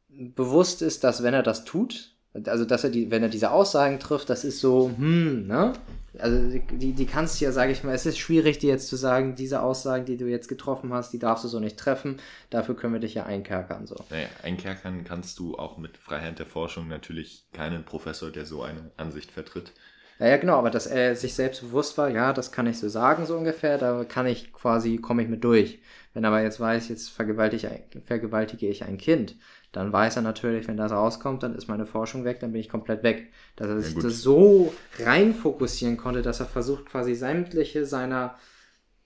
bewusst 0.09 0.81
ist, 0.81 1.03
dass 1.03 1.23
wenn 1.23 1.33
er 1.33 1.43
das 1.43 1.65
tut, 1.65 2.15
Also, 2.45 2.63
dass 2.65 2.83
er 2.83 2.91
die, 2.91 3.09
wenn 3.11 3.23
er 3.23 3.29
diese 3.29 3.51
Aussagen 3.51 3.99
trifft, 3.99 4.29
das 4.29 4.43
ist 4.45 4.59
so, 4.59 4.91
hm, 4.95 5.47
ne? 5.47 5.73
Also, 6.19 6.59
die, 6.71 6.93
die 6.93 7.05
kannst 7.07 7.39
du 7.41 7.45
ja, 7.45 7.51
sage 7.51 7.71
ich 7.71 7.83
mal, 7.83 7.93
es 7.95 8.05
ist 8.05 8.19
schwierig, 8.19 8.59
dir 8.59 8.69
jetzt 8.69 8.87
zu 8.87 8.95
sagen, 8.95 9.35
diese 9.35 9.61
Aussagen, 9.63 10.05
die 10.05 10.17
du 10.17 10.27
jetzt 10.27 10.47
getroffen 10.47 10.93
hast, 10.93 11.11
die 11.11 11.19
darfst 11.19 11.43
du 11.43 11.47
so 11.47 11.59
nicht 11.59 11.77
treffen. 11.77 12.17
Dafür 12.51 12.75
können 12.75 12.93
wir 12.93 12.99
dich 12.99 13.15
ja 13.15 13.25
einkerkern, 13.25 13.87
so. 13.87 13.95
Naja, 14.09 14.27
einkerkern 14.43 15.03
kannst 15.05 15.39
du 15.39 15.57
auch 15.57 15.77
mit 15.77 15.97
Freiheit 15.97 16.37
der 16.39 16.45
Forschung 16.45 16.87
natürlich 16.87 17.45
keinen 17.51 17.83
Professor, 17.83 18.31
der 18.31 18.45
so 18.45 18.61
eine 18.63 18.91
Ansicht 18.97 19.31
vertritt. 19.31 19.73
Ja, 20.19 20.27
ja, 20.27 20.37
genau, 20.37 20.57
aber 20.57 20.69
dass 20.69 20.85
er 20.85 21.15
sich 21.15 21.33
selbst 21.33 21.61
bewusst 21.61 21.97
war, 21.97 22.09
ja, 22.09 22.33
das 22.33 22.51
kann 22.51 22.67
ich 22.67 22.77
so 22.77 22.89
sagen, 22.89 23.25
so 23.25 23.37
ungefähr, 23.37 23.77
da 23.77 24.03
kann 24.03 24.27
ich 24.27 24.51
quasi, 24.51 24.97
komme 24.97 25.23
ich 25.23 25.29
mit 25.29 25.43
durch. 25.45 25.79
Wenn 26.13 26.25
er 26.25 26.29
aber 26.29 26.41
jetzt 26.41 26.59
weiß, 26.59 26.89
jetzt 26.89 27.09
vergewaltige, 27.09 27.83
vergewaltige 28.05 28.67
ich 28.67 28.83
ein 28.83 28.97
Kind, 28.97 29.35
dann 29.71 29.93
weiß 29.93 30.17
er 30.17 30.21
natürlich, 30.23 30.67
wenn 30.67 30.75
das 30.75 30.91
rauskommt, 30.91 31.43
dann 31.43 31.55
ist 31.55 31.67
meine 31.67 31.85
Forschung 31.85 32.25
weg, 32.25 32.39
dann 32.41 32.51
bin 32.51 32.59
ich 32.59 32.69
komplett 32.69 33.03
weg. 33.03 33.31
Dass 33.55 33.69
er 33.69 33.79
sich 33.79 33.95
ja, 33.95 34.01
das 34.01 34.21
so 34.21 34.73
rein 34.99 35.33
fokussieren 35.33 35.95
konnte, 35.95 36.21
dass 36.21 36.39
er 36.41 36.47
versucht, 36.47 36.87
quasi 36.87 37.15
sämtliche 37.15 37.85
seiner 37.85 38.35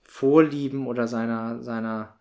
Vorlieben 0.02 0.86
oder 0.86 1.06
seiner, 1.06 1.62
seiner 1.62 2.13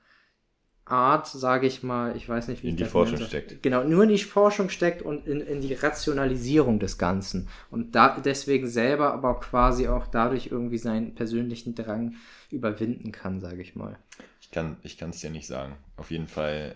Art, 0.85 1.27
sage 1.27 1.65
ich 1.65 1.81
mal, 1.81 2.15
ich 2.17 2.27
weiß 2.27 2.49
nicht, 2.49 2.61
wie 2.61 2.69
in 2.69 2.75
die 2.75 2.85
Forschung 2.85 3.19
steckt. 3.19 3.63
Genau, 3.63 3.83
nur 3.83 4.03
in 4.03 4.09
die 4.09 4.17
Forschung 4.17 4.69
steckt 4.69 5.01
und 5.01 5.27
in, 5.27 5.39
in 5.39 5.61
die 5.61 5.73
Rationalisierung 5.73 6.79
des 6.79 6.97
Ganzen. 6.97 7.47
Und 7.71 7.95
da 7.95 8.19
deswegen 8.19 8.67
selber 8.67 9.13
aber 9.13 9.39
quasi 9.39 9.87
auch 9.87 10.07
dadurch 10.07 10.47
irgendwie 10.47 10.77
seinen 10.77 11.15
persönlichen 11.15 11.73
Drang 11.73 12.15
überwinden 12.51 13.11
kann, 13.13 13.39
sage 13.39 13.61
ich 13.61 13.75
mal. 13.75 13.97
Ich 14.39 14.51
kann 14.51 14.77
es 14.83 15.19
dir 15.19 15.29
nicht 15.29 15.47
sagen. 15.47 15.77
Auf 15.95 16.11
jeden 16.11 16.27
Fall 16.27 16.75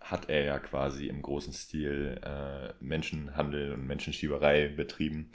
hat 0.00 0.28
er 0.28 0.44
ja 0.44 0.58
quasi 0.58 1.06
im 1.06 1.20
großen 1.20 1.52
Stil 1.52 2.20
äh, 2.24 2.72
Menschenhandel 2.80 3.72
und 3.72 3.86
Menschenschieberei 3.86 4.68
betrieben 4.68 5.30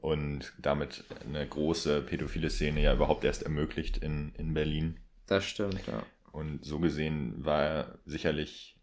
und 0.00 0.52
damit 0.58 1.04
eine 1.26 1.46
große 1.46 2.02
pädophile 2.02 2.50
Szene 2.50 2.82
ja 2.82 2.94
überhaupt 2.94 3.24
erst 3.24 3.42
ermöglicht 3.42 3.98
in, 3.98 4.32
in 4.36 4.54
Berlin. 4.54 4.96
Das 5.26 5.44
stimmt, 5.44 5.86
ja. 5.86 6.02
Und 6.32 6.64
so 6.64 6.78
gesehen 6.78 7.44
war 7.44 7.62
er 7.62 7.98
sicherlich, 8.06 8.78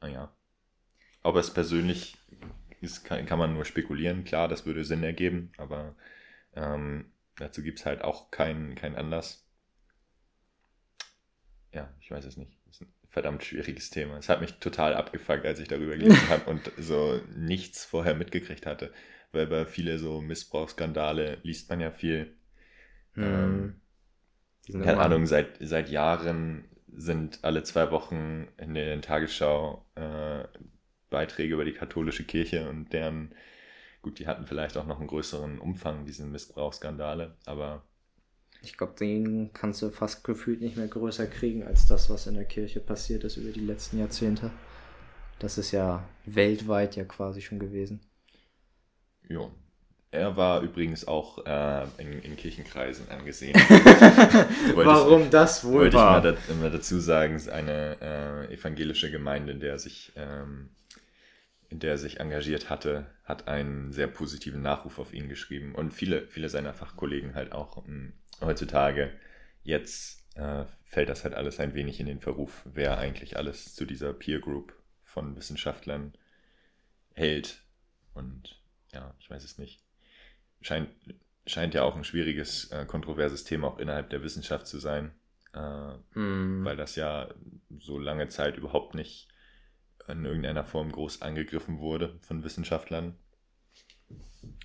naja, 0.00 0.32
ob 1.22 1.36
es 1.36 1.52
persönlich 1.52 2.16
ist, 2.80 3.04
kann, 3.04 3.26
kann 3.26 3.38
man 3.38 3.54
nur 3.54 3.64
spekulieren. 3.64 4.24
Klar, 4.24 4.48
das 4.48 4.66
würde 4.66 4.84
Sinn 4.84 5.02
ergeben, 5.02 5.52
aber 5.56 5.94
ähm, 6.54 7.12
dazu 7.36 7.62
gibt 7.62 7.80
es 7.80 7.86
halt 7.86 8.02
auch 8.02 8.30
keinen 8.30 8.74
kein 8.74 8.96
Anlass. 8.96 9.46
Ja, 11.72 11.92
ich 12.00 12.10
weiß 12.10 12.24
es 12.24 12.36
nicht 12.36 12.56
verdammt 13.16 13.44
schwieriges 13.44 13.88
Thema. 13.88 14.18
Es 14.18 14.28
hat 14.28 14.42
mich 14.42 14.52
total 14.58 14.92
abgefuckt, 14.92 15.46
als 15.46 15.58
ich 15.58 15.68
darüber 15.68 15.96
gelesen 15.96 16.20
habe 16.28 16.50
und 16.50 16.70
so 16.76 17.18
nichts 17.34 17.82
vorher 17.82 18.14
mitgekriegt 18.14 18.66
hatte. 18.66 18.92
Weil 19.32 19.46
bei 19.46 19.64
viele 19.64 19.98
so 19.98 20.20
Missbrauchsskandale 20.20 21.38
liest 21.42 21.70
man 21.70 21.80
ja 21.80 21.90
viel. 21.90 22.36
Hm. 23.14 23.24
Ähm, 23.24 23.80
keine 24.72 24.98
Ahnung, 24.98 25.26
seit, 25.26 25.56
seit 25.60 25.88
Jahren 25.88 26.64
sind 26.88 27.40
alle 27.42 27.62
zwei 27.62 27.90
Wochen 27.90 28.48
in 28.56 28.74
der 28.74 29.00
Tagesschau 29.00 29.84
äh, 29.94 30.44
Beiträge 31.10 31.54
über 31.54 31.64
die 31.64 31.72
katholische 31.72 32.24
Kirche 32.24 32.68
und 32.68 32.92
deren, 32.92 33.34
gut, 34.02 34.18
die 34.18 34.26
hatten 34.26 34.46
vielleicht 34.46 34.76
auch 34.76 34.86
noch 34.86 34.98
einen 34.98 35.08
größeren 35.08 35.58
Umfang, 35.58 36.04
diese 36.04 36.24
Missbrauchsskandale, 36.24 37.36
aber 37.44 37.84
ich 38.62 38.76
glaube, 38.76 38.94
den 38.98 39.52
kannst 39.52 39.82
du 39.82 39.90
fast 39.90 40.24
gefühlt 40.24 40.60
nicht 40.60 40.76
mehr 40.76 40.88
größer 40.88 41.26
kriegen 41.26 41.62
als 41.62 41.86
das, 41.86 42.10
was 42.10 42.26
in 42.26 42.34
der 42.34 42.46
Kirche 42.46 42.80
passiert 42.80 43.22
ist 43.22 43.36
über 43.36 43.52
die 43.52 43.60
letzten 43.60 43.98
Jahrzehnte. 43.98 44.50
Das 45.38 45.58
ist 45.58 45.70
ja 45.70 46.08
weltweit 46.24 46.96
ja 46.96 47.04
quasi 47.04 47.42
schon 47.42 47.58
gewesen. 47.58 48.00
Jo. 49.28 49.52
Er 50.16 50.36
war 50.36 50.62
übrigens 50.62 51.06
auch 51.06 51.44
äh, 51.46 51.84
in, 51.98 52.20
in, 52.22 52.36
Kirchenkreisen 52.36 53.08
angesehen. 53.10 53.54
Warum 54.74 55.24
ich, 55.24 55.30
das 55.30 55.64
wohl 55.64 55.82
wollte 55.82 55.96
war? 55.96 56.22
Wollte 56.22 56.38
ich 56.40 56.48
mal, 56.48 56.54
da, 56.54 56.62
mal, 56.62 56.70
dazu 56.70 56.98
sagen, 56.98 57.40
eine 57.50 57.96
äh, 58.00 58.54
evangelische 58.54 59.10
Gemeinde, 59.10 59.52
in 59.52 59.60
der 59.60 59.78
sich 59.78 60.12
ähm, 60.16 60.70
in 61.68 61.80
der 61.80 61.92
er 61.92 61.98
sich 61.98 62.20
engagiert 62.20 62.70
hatte, 62.70 63.06
hat 63.24 63.48
einen 63.48 63.92
sehr 63.92 64.06
positiven 64.06 64.62
Nachruf 64.62 64.98
auf 64.98 65.12
ihn 65.12 65.28
geschrieben 65.28 65.74
und 65.74 65.92
viele, 65.92 66.26
viele 66.28 66.48
seiner 66.48 66.72
Fachkollegen 66.72 67.34
halt 67.34 67.52
auch 67.52 67.76
um, 67.76 68.12
heutzutage. 68.40 69.12
Jetzt 69.62 70.24
äh, 70.36 70.64
fällt 70.84 71.08
das 71.08 71.24
halt 71.24 71.34
alles 71.34 71.58
ein 71.58 71.74
wenig 71.74 71.98
in 71.98 72.06
den 72.06 72.20
Verruf, 72.20 72.62
wer 72.64 72.98
eigentlich 72.98 73.36
alles 73.36 73.74
zu 73.74 73.84
dieser 73.84 74.12
Peer 74.12 74.40
Group 74.40 74.74
von 75.02 75.36
Wissenschaftlern 75.36 76.14
hält. 77.14 77.62
Und 78.14 78.60
ja, 78.92 79.14
ich 79.18 79.28
weiß 79.28 79.44
es 79.44 79.58
nicht. 79.58 79.80
Scheint, 80.66 80.88
scheint 81.46 81.74
ja 81.74 81.84
auch 81.84 81.94
ein 81.94 82.02
schwieriges, 82.02 82.72
äh, 82.72 82.86
kontroverses 82.86 83.44
Thema 83.44 83.68
auch 83.68 83.78
innerhalb 83.78 84.10
der 84.10 84.24
Wissenschaft 84.24 84.66
zu 84.66 84.80
sein, 84.80 85.12
äh, 85.52 85.92
hm. 86.14 86.64
weil 86.64 86.76
das 86.76 86.96
ja 86.96 87.28
so 87.78 88.00
lange 88.00 88.28
Zeit 88.28 88.56
überhaupt 88.56 88.96
nicht 88.96 89.28
in 90.08 90.24
irgendeiner 90.24 90.64
Form 90.64 90.90
groß 90.90 91.22
angegriffen 91.22 91.78
wurde 91.78 92.18
von 92.22 92.42
Wissenschaftlern. 92.42 93.16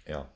Ja. 0.08 0.32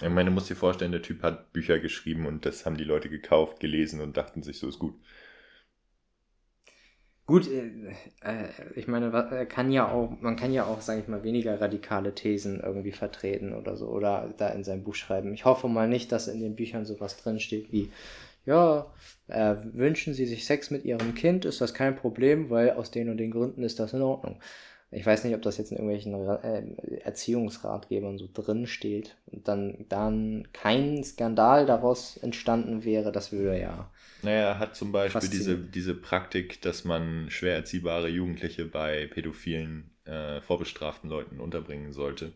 Ich 0.00 0.08
meine, 0.08 0.30
du 0.30 0.34
musst 0.34 0.48
dir 0.48 0.56
vorstellen, 0.56 0.92
der 0.92 1.02
Typ 1.02 1.24
hat 1.24 1.52
Bücher 1.52 1.80
geschrieben 1.80 2.26
und 2.26 2.46
das 2.46 2.64
haben 2.64 2.76
die 2.76 2.84
Leute 2.84 3.08
gekauft, 3.08 3.58
gelesen 3.58 4.00
und 4.00 4.16
dachten 4.16 4.44
sich, 4.44 4.60
so 4.60 4.68
ist 4.68 4.78
gut. 4.78 4.94
Gut, 7.30 7.48
äh, 7.48 7.92
äh 8.28 8.48
ich 8.74 8.88
meine, 8.88 9.12
kann 9.48 9.70
ja 9.70 9.88
auch, 9.88 10.10
man 10.20 10.34
kann 10.34 10.52
ja 10.52 10.64
auch, 10.64 10.80
sage 10.80 10.98
ich 10.98 11.06
mal, 11.06 11.22
weniger 11.22 11.60
radikale 11.60 12.12
Thesen 12.12 12.58
irgendwie 12.58 12.90
vertreten 12.90 13.54
oder 13.54 13.76
so 13.76 13.86
oder 13.86 14.34
da 14.36 14.48
in 14.48 14.64
seinem 14.64 14.82
Buch 14.82 14.96
schreiben. 14.96 15.32
Ich 15.32 15.44
hoffe 15.44 15.68
mal 15.68 15.86
nicht, 15.86 16.10
dass 16.10 16.26
in 16.26 16.40
den 16.40 16.56
Büchern 16.56 16.84
sowas 16.84 17.22
drinsteht 17.22 17.70
wie, 17.70 17.92
ja, 18.46 18.92
äh, 19.28 19.54
wünschen 19.62 20.12
Sie 20.12 20.26
sich 20.26 20.44
Sex 20.44 20.72
mit 20.72 20.84
Ihrem 20.84 21.14
Kind, 21.14 21.44
ist 21.44 21.60
das 21.60 21.72
kein 21.72 21.94
Problem, 21.94 22.50
weil 22.50 22.72
aus 22.72 22.90
den 22.90 23.08
und 23.08 23.18
den 23.18 23.30
Gründen 23.30 23.62
ist 23.62 23.78
das 23.78 23.92
in 23.92 24.02
Ordnung. 24.02 24.40
Ich 24.90 25.06
weiß 25.06 25.22
nicht, 25.22 25.36
ob 25.36 25.42
das 25.42 25.56
jetzt 25.56 25.70
in 25.70 25.76
irgendwelchen 25.76 26.14
äh, 26.42 26.96
Erziehungsratgebern 27.04 28.18
so 28.18 28.28
drin 28.34 28.66
steht 28.66 29.16
und 29.26 29.46
dann, 29.46 29.86
dann 29.88 30.48
kein 30.52 31.04
Skandal 31.04 31.64
daraus 31.64 32.16
entstanden 32.16 32.82
wäre, 32.82 33.12
das 33.12 33.30
würde 33.30 33.60
ja. 33.60 33.88
Naja, 34.22 34.50
er 34.50 34.58
hat 34.58 34.76
zum 34.76 34.92
Beispiel 34.92 35.28
diese, 35.28 35.56
diese 35.58 35.94
Praktik, 35.94 36.60
dass 36.62 36.84
man 36.84 37.30
schwer 37.30 37.54
erziehbare 37.54 38.08
Jugendliche 38.08 38.64
bei 38.64 39.06
pädophilen, 39.06 39.90
äh, 40.04 40.40
vorbestraften 40.40 41.08
Leuten 41.08 41.40
unterbringen 41.40 41.92
sollte. 41.92 42.32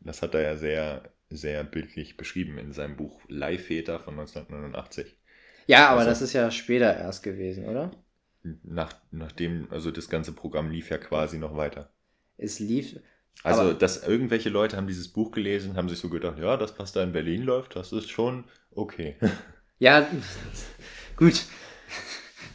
Das 0.00 0.22
hat 0.22 0.34
er 0.34 0.42
ja 0.42 0.56
sehr, 0.56 1.10
sehr 1.30 1.64
bildlich 1.64 2.16
beschrieben 2.16 2.58
in 2.58 2.72
seinem 2.72 2.96
Buch 2.96 3.20
Leihväter 3.28 4.00
von 4.00 4.14
1989. 4.18 5.16
Ja, 5.66 5.88
aber 5.88 6.00
also, 6.00 6.10
das 6.10 6.22
ist 6.22 6.32
ja 6.32 6.50
später 6.50 6.96
erst 6.96 7.22
gewesen, 7.22 7.66
oder? 7.66 7.92
Nach, 8.64 8.94
nachdem, 9.10 9.68
also 9.70 9.90
das 9.90 10.08
ganze 10.08 10.32
Programm 10.32 10.70
lief 10.70 10.90
ja 10.90 10.98
quasi 10.98 11.38
noch 11.38 11.56
weiter. 11.56 11.92
Es 12.36 12.58
lief. 12.58 12.98
Also, 13.44 13.72
dass 13.72 14.06
irgendwelche 14.06 14.50
Leute 14.50 14.76
haben 14.76 14.86
dieses 14.86 15.08
Buch 15.08 15.32
gelesen, 15.32 15.76
haben 15.76 15.88
sich 15.88 15.98
so 15.98 16.08
gedacht, 16.08 16.38
ja, 16.38 16.56
das, 16.56 16.78
was 16.78 16.92
da 16.92 17.02
in 17.02 17.12
Berlin 17.12 17.42
läuft, 17.42 17.76
das 17.76 17.92
ist 17.92 18.10
schon 18.10 18.44
okay. 18.70 19.16
Ja, 19.78 20.08
gut. 21.16 21.44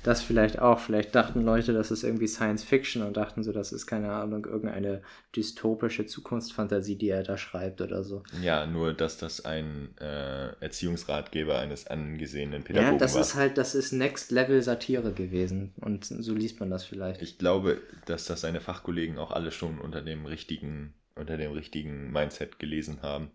Das 0.07 0.21
vielleicht 0.21 0.59
auch. 0.59 0.79
Vielleicht 0.79 1.15
dachten 1.15 1.41
Leute, 1.41 1.73
das 1.73 1.91
ist 1.91 2.03
irgendwie 2.03 2.27
Science 2.27 2.63
Fiction 2.63 3.01
und 3.01 3.17
dachten 3.17 3.43
so, 3.43 3.51
das 3.51 3.73
ist 3.73 3.87
keine 3.87 4.13
Ahnung, 4.13 4.45
irgendeine 4.45 5.01
dystopische 5.35 6.05
Zukunftsfantasie, 6.05 6.95
die 6.95 7.09
er 7.09 7.23
da 7.23 7.37
schreibt 7.37 7.81
oder 7.81 8.05
so. 8.05 8.23
Ja, 8.41 8.65
nur, 8.65 8.93
dass 8.93 9.17
das 9.17 9.43
ein 9.43 9.89
äh, 9.99 10.53
Erziehungsratgeber 10.61 11.59
eines 11.59 11.87
angesehenen 11.87 12.63
Pädagogen 12.63 12.87
war. 12.87 12.93
Ja, 12.93 12.99
das 12.99 13.15
war. 13.15 13.21
ist 13.21 13.35
halt, 13.35 13.57
das 13.57 13.75
ist 13.75 13.91
Next 13.91 14.31
Level 14.31 14.61
Satire 14.61 15.11
gewesen 15.11 15.73
und 15.81 16.05
so 16.05 16.33
liest 16.33 16.61
man 16.61 16.69
das 16.69 16.85
vielleicht. 16.85 17.21
Ich 17.21 17.37
glaube, 17.37 17.81
dass 18.05 18.23
das 18.23 18.39
seine 18.39 18.61
Fachkollegen 18.61 19.17
auch 19.17 19.31
alle 19.31 19.51
schon 19.51 19.77
unter 19.77 20.01
dem 20.01 20.25
richtigen 20.25 20.93
unter 21.17 21.37
dem 21.37 21.51
richtigen 21.51 22.11
Mindset 22.11 22.59
gelesen 22.59 23.01
haben. 23.01 23.31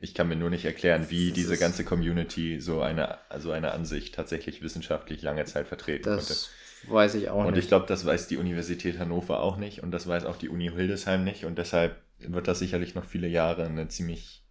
Ich 0.00 0.14
kann 0.14 0.28
mir 0.28 0.36
nur 0.36 0.50
nicht 0.50 0.64
erklären, 0.64 1.10
wie 1.10 1.32
diese 1.32 1.56
ganze 1.56 1.84
Community 1.84 2.60
so 2.60 2.80
eine, 2.80 3.18
so 3.38 3.52
eine 3.52 3.72
Ansicht 3.72 4.14
tatsächlich 4.14 4.62
wissenschaftlich 4.62 5.22
lange 5.22 5.44
Zeit 5.44 5.68
vertreten 5.68 6.04
das 6.04 6.28
konnte. 6.28 6.94
weiß 6.94 7.14
ich 7.14 7.28
auch 7.28 7.36
und 7.36 7.44
nicht. 7.44 7.52
Und 7.52 7.58
ich 7.58 7.68
glaube, 7.68 7.86
das 7.86 8.04
weiß 8.04 8.28
die 8.28 8.36
Universität 8.36 8.98
Hannover 8.98 9.40
auch 9.40 9.56
nicht 9.56 9.82
und 9.82 9.90
das 9.90 10.06
weiß 10.06 10.24
auch 10.24 10.36
die 10.36 10.48
Uni 10.48 10.70
Hildesheim 10.70 11.24
nicht 11.24 11.44
und 11.44 11.58
deshalb 11.58 12.02
wird 12.18 12.48
das 12.48 12.58
sicherlich 12.58 12.94
noch 12.94 13.04
viele 13.04 13.28
Jahre 13.28 13.64
eine 13.64 13.88
ziemlich 13.88 14.42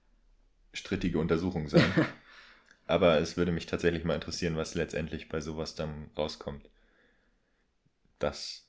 strittige 0.74 1.20
Untersuchung 1.20 1.68
sein. 1.68 1.92
Aber 2.88 3.18
es 3.18 3.36
würde 3.36 3.52
mich 3.52 3.66
tatsächlich 3.66 4.04
mal 4.04 4.14
interessieren, 4.14 4.58
was 4.58 4.76
letztendlich 4.76 5.30
bei 5.30 5.42
sowas 5.42 5.74
dann 5.74 6.12
rauskommt. 6.16 6.70
Das 8.20 8.65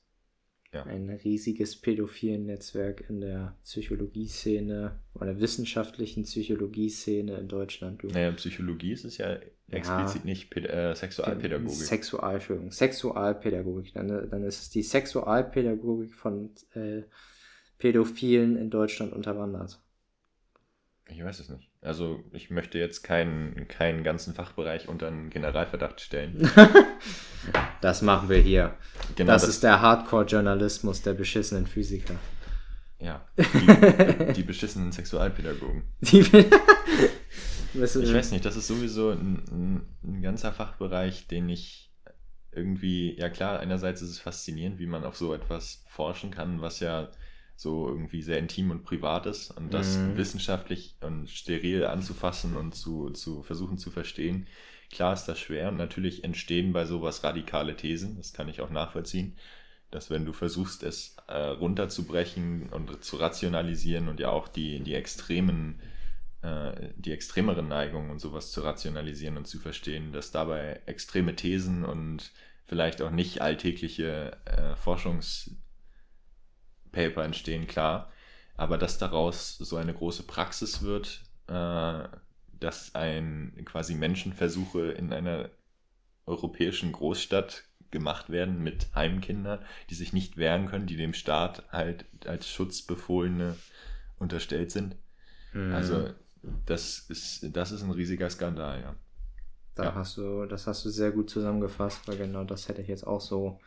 ja. 0.73 0.83
Ein 0.83 1.09
riesiges 1.09 1.75
pädophilen 1.79 2.45
Netzwerk 2.45 3.09
in 3.09 3.21
der 3.21 3.55
Psychologieszene 3.63 4.99
oder 5.13 5.39
wissenschaftlichen 5.39 6.23
Psychologieszene 6.23 7.37
in 7.37 7.47
Deutschland. 7.47 8.03
Du. 8.03 8.07
Naja, 8.07 8.31
Psychologie 8.33 8.91
ist 8.91 9.05
es 9.05 9.17
ja 9.17 9.39
explizit 9.69 10.23
ja, 10.23 10.25
nicht 10.25 10.55
äh, 10.57 10.93
Sexualpädagogik. 10.93 11.73
Sexual, 11.73 12.35
Entschuldigung, 12.35 12.71
Sexualpädagogik. 12.71 13.93
Dann, 13.93 14.29
dann 14.29 14.43
ist 14.43 14.61
es 14.61 14.69
die 14.69 14.83
Sexualpädagogik 14.83 16.13
von 16.13 16.51
äh, 16.73 17.03
Pädophilen 17.77 18.57
in 18.57 18.69
Deutschland 18.69 19.13
unterwandert? 19.13 19.79
Ich 21.09 21.23
weiß 21.23 21.39
es 21.39 21.49
nicht. 21.49 21.69
Also 21.81 22.23
ich 22.33 22.49
möchte 22.49 22.79
jetzt 22.79 23.03
keinen, 23.03 23.67
keinen 23.67 24.03
ganzen 24.03 24.33
Fachbereich 24.33 24.87
unter 24.87 25.07
einen 25.07 25.29
Generalverdacht 25.29 26.01
stellen. 26.01 26.49
Das 27.79 28.01
machen 28.01 28.27
wir 28.27 28.39
hier. 28.39 28.75
Genau, 29.15 29.31
das, 29.31 29.47
ist 29.47 29.63
der 29.63 29.79
Hardcore-Journalismus 29.79 31.03
der 31.03 31.13
beschissenen 31.13 31.67
Physiker. 31.67 32.15
Ja, 32.99 33.25
die, 33.37 34.33
die 34.33 34.43
beschissenen 34.43 34.91
Sexualpädagogen. 34.91 35.83
Die, 36.01 36.23
Ich 37.73 37.81
weiß 38.13 38.31
nicht, 38.31 38.43
das 38.43 38.55
ist 38.55 38.67
sowieso 38.67 39.11
ein, 39.11 39.43
ein, 39.51 39.87
ein 40.03 40.21
ganzer 40.21 40.51
Fachbereich, 40.51 41.27
den 41.27 41.47
ich 41.49 41.93
irgendwie, 42.51 43.15
ja 43.17 43.29
klar, 43.29 43.59
einerseits 43.59 44.01
ist 44.01 44.09
es 44.09 44.19
faszinierend, 44.19 44.79
wie 44.79 44.87
man 44.87 45.03
auf 45.03 45.15
so 45.15 45.33
etwas 45.33 45.83
forschen 45.87 46.31
kann, 46.31 46.61
was 46.61 46.79
ja 46.79 47.09
so 47.57 47.89
irgendwie 47.89 48.21
sehr 48.23 48.39
intim 48.39 48.71
und 48.71 48.83
privat 48.85 49.25
ist 49.27 49.51
und 49.51 49.73
das 49.73 50.03
Mhm. 50.05 50.15
wissenschaftlich 50.15 50.95
und 51.01 51.29
steril 51.29 51.85
anzufassen 51.85 52.55
und 52.55 52.75
zu, 52.75 53.09
zu 53.11 53.43
versuchen 53.43 53.77
zu 53.79 53.91
verstehen. 53.91 54.47
Klar 54.91 55.13
ist 55.13 55.25
das 55.25 55.39
schwer 55.39 55.69
und 55.69 55.77
natürlich 55.77 56.23
entstehen 56.23 56.73
bei 56.73 56.85
sowas 56.85 57.23
radikale 57.25 57.75
Thesen, 57.75 58.17
das 58.17 58.33
kann 58.33 58.47
ich 58.49 58.61
auch 58.61 58.69
nachvollziehen, 58.69 59.35
dass 59.91 60.09
wenn 60.09 60.25
du 60.25 60.33
versuchst, 60.33 60.83
es 60.83 61.15
äh, 61.27 61.37
runterzubrechen 61.37 62.69
und 62.69 63.03
zu 63.03 63.17
rationalisieren 63.17 64.09
und 64.09 64.19
ja 64.21 64.29
auch 64.31 64.47
die, 64.49 64.81
die 64.81 64.95
extremen 64.95 65.81
äh, 66.41 66.89
die 66.97 67.11
extremeren 67.11 67.67
Neigungen 67.67 68.11
und 68.11 68.19
sowas 68.19 68.51
zu 68.51 68.61
rationalisieren 68.61 69.37
und 69.37 69.47
zu 69.47 69.59
verstehen, 69.59 70.11
dass 70.13 70.31
dabei 70.31 70.81
extreme 70.85 71.35
Thesen 71.35 71.85
und 71.85 72.31
vielleicht 72.65 73.01
auch 73.01 73.11
nicht 73.11 73.41
alltägliche 73.41 74.37
äh, 74.45 74.75
Forschungspaper 76.97 77.23
entstehen, 77.23 77.67
klar. 77.67 78.11
Aber 78.55 78.77
dass 78.77 78.97
daraus 78.97 79.57
so 79.57 79.77
eine 79.77 79.93
große 79.93 80.23
Praxis 80.23 80.81
wird, 80.81 81.21
äh, 81.47 82.03
dass 82.59 82.95
ein 82.95 83.53
quasi 83.65 83.93
Menschenversuche 83.95 84.91
in 84.91 85.13
einer 85.13 85.49
europäischen 86.25 86.91
Großstadt 86.91 87.65
gemacht 87.91 88.29
werden 88.29 88.63
mit 88.63 88.87
Heimkindern, 88.95 89.59
die 89.89 89.95
sich 89.95 90.13
nicht 90.13 90.37
wehren 90.37 90.67
können, 90.67 90.87
die 90.87 90.97
dem 90.97 91.13
Staat 91.13 91.63
halt 91.71 92.05
als 92.25 92.49
Schutzbefohlene 92.49 93.55
unterstellt 94.19 94.71
sind. 94.71 94.95
Mhm. 95.53 95.73
Also 95.73 96.09
das 96.65 96.99
ist, 97.09 97.45
das 97.55 97.71
ist 97.71 97.83
ein 97.83 97.91
riesiger 97.91 98.29
Skandal, 98.29 98.81
ja. 98.81 98.95
Da 99.75 99.83
Ja. 99.85 99.95
hast 99.95 100.17
du, 100.17 100.45
das 100.45 100.65
hast 100.67 100.83
du 100.85 100.89
sehr 100.89 101.11
gut 101.11 101.29
zusammengefasst, 101.29 102.07
weil 102.07 102.17
genau 102.17 102.43
das 102.43 102.67
hätte 102.67 102.81
ich 102.81 102.87
jetzt 102.87 103.05
auch 103.05 103.21
so 103.21 103.59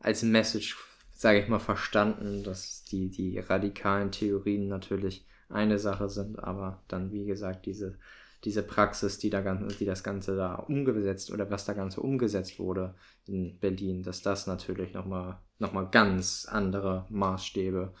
als 0.00 0.22
Message, 0.22 0.76
sage 1.16 1.40
ich 1.40 1.48
mal, 1.48 1.58
verstanden, 1.58 2.44
dass 2.44 2.84
die, 2.84 3.08
die 3.08 3.38
radikalen 3.38 4.12
Theorien 4.12 4.68
natürlich 4.68 5.26
eine 5.48 5.78
Sache 5.78 6.08
sind, 6.08 6.38
aber 6.38 6.82
dann, 6.88 7.12
wie 7.12 7.24
gesagt, 7.24 7.66
diese, 7.66 7.98
diese 8.44 8.62
Praxis, 8.62 9.18
die, 9.18 9.30
da 9.30 9.40
ganz, 9.40 9.78
die 9.78 9.86
das 9.86 10.04
Ganze 10.04 10.36
da 10.36 10.54
umgesetzt 10.56 11.32
oder 11.32 11.50
was 11.50 11.64
da 11.64 11.72
Ganze 11.72 12.00
umgesetzt 12.00 12.58
wurde 12.58 12.94
in 13.26 13.58
Berlin, 13.58 14.02
dass 14.02 14.22
das 14.22 14.46
natürlich 14.46 14.92
nochmal 14.92 15.38
noch 15.58 15.72
mal 15.72 15.88
ganz 15.90 16.46
andere 16.48 17.06
Maßstäbe 17.08 17.94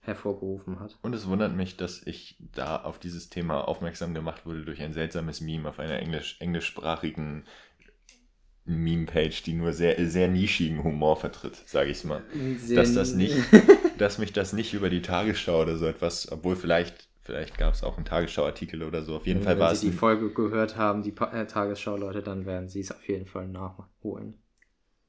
hervorgerufen 0.00 0.80
hat. 0.80 0.98
Und 1.02 1.14
es 1.14 1.26
wundert 1.26 1.54
mich, 1.54 1.76
dass 1.76 2.02
ich 2.06 2.36
da 2.40 2.76
auf 2.76 2.98
dieses 2.98 3.28
Thema 3.28 3.68
aufmerksam 3.68 4.14
gemacht 4.14 4.46
wurde 4.46 4.64
durch 4.64 4.80
ein 4.80 4.94
seltsames 4.94 5.42
Meme 5.42 5.68
auf 5.68 5.78
einer 5.78 5.98
englisch, 5.98 6.40
englischsprachigen 6.40 7.44
Meme-Page, 8.76 9.42
die 9.42 9.54
nur 9.54 9.72
sehr, 9.72 10.04
sehr 10.08 10.28
nischigen 10.28 10.84
Humor 10.84 11.16
vertritt, 11.16 11.56
sage 11.66 11.90
ich 11.90 12.04
mal. 12.04 12.22
Dass 12.74 12.94
das 12.94 13.14
nicht, 13.14 13.36
dass 13.98 14.18
mich 14.18 14.32
das 14.32 14.52
nicht 14.52 14.74
über 14.74 14.90
die 14.90 15.02
Tagesschau 15.02 15.62
oder 15.62 15.76
so 15.76 15.86
etwas, 15.86 16.30
obwohl 16.30 16.56
vielleicht, 16.56 17.08
vielleicht 17.22 17.58
gab 17.58 17.74
es 17.74 17.82
auch 17.82 17.96
einen 17.96 18.06
Tagesschau-Artikel 18.06 18.82
oder 18.82 19.02
so. 19.02 19.16
Auf 19.16 19.26
jeden 19.26 19.42
Fall 19.42 19.54
Wenn 19.54 19.60
war 19.60 19.72
es 19.72 19.80
Sie 19.80 19.90
die 19.90 19.96
Folge 19.96 20.30
gehört 20.30 20.76
haben, 20.76 21.02
die 21.02 21.14
äh, 21.16 21.46
Tagesschau-Leute, 21.46 22.22
dann 22.22 22.46
werden 22.46 22.68
Sie 22.68 22.80
es 22.80 22.90
auf 22.90 23.06
jeden 23.08 23.26
Fall 23.26 23.48
nachholen. 23.48 24.34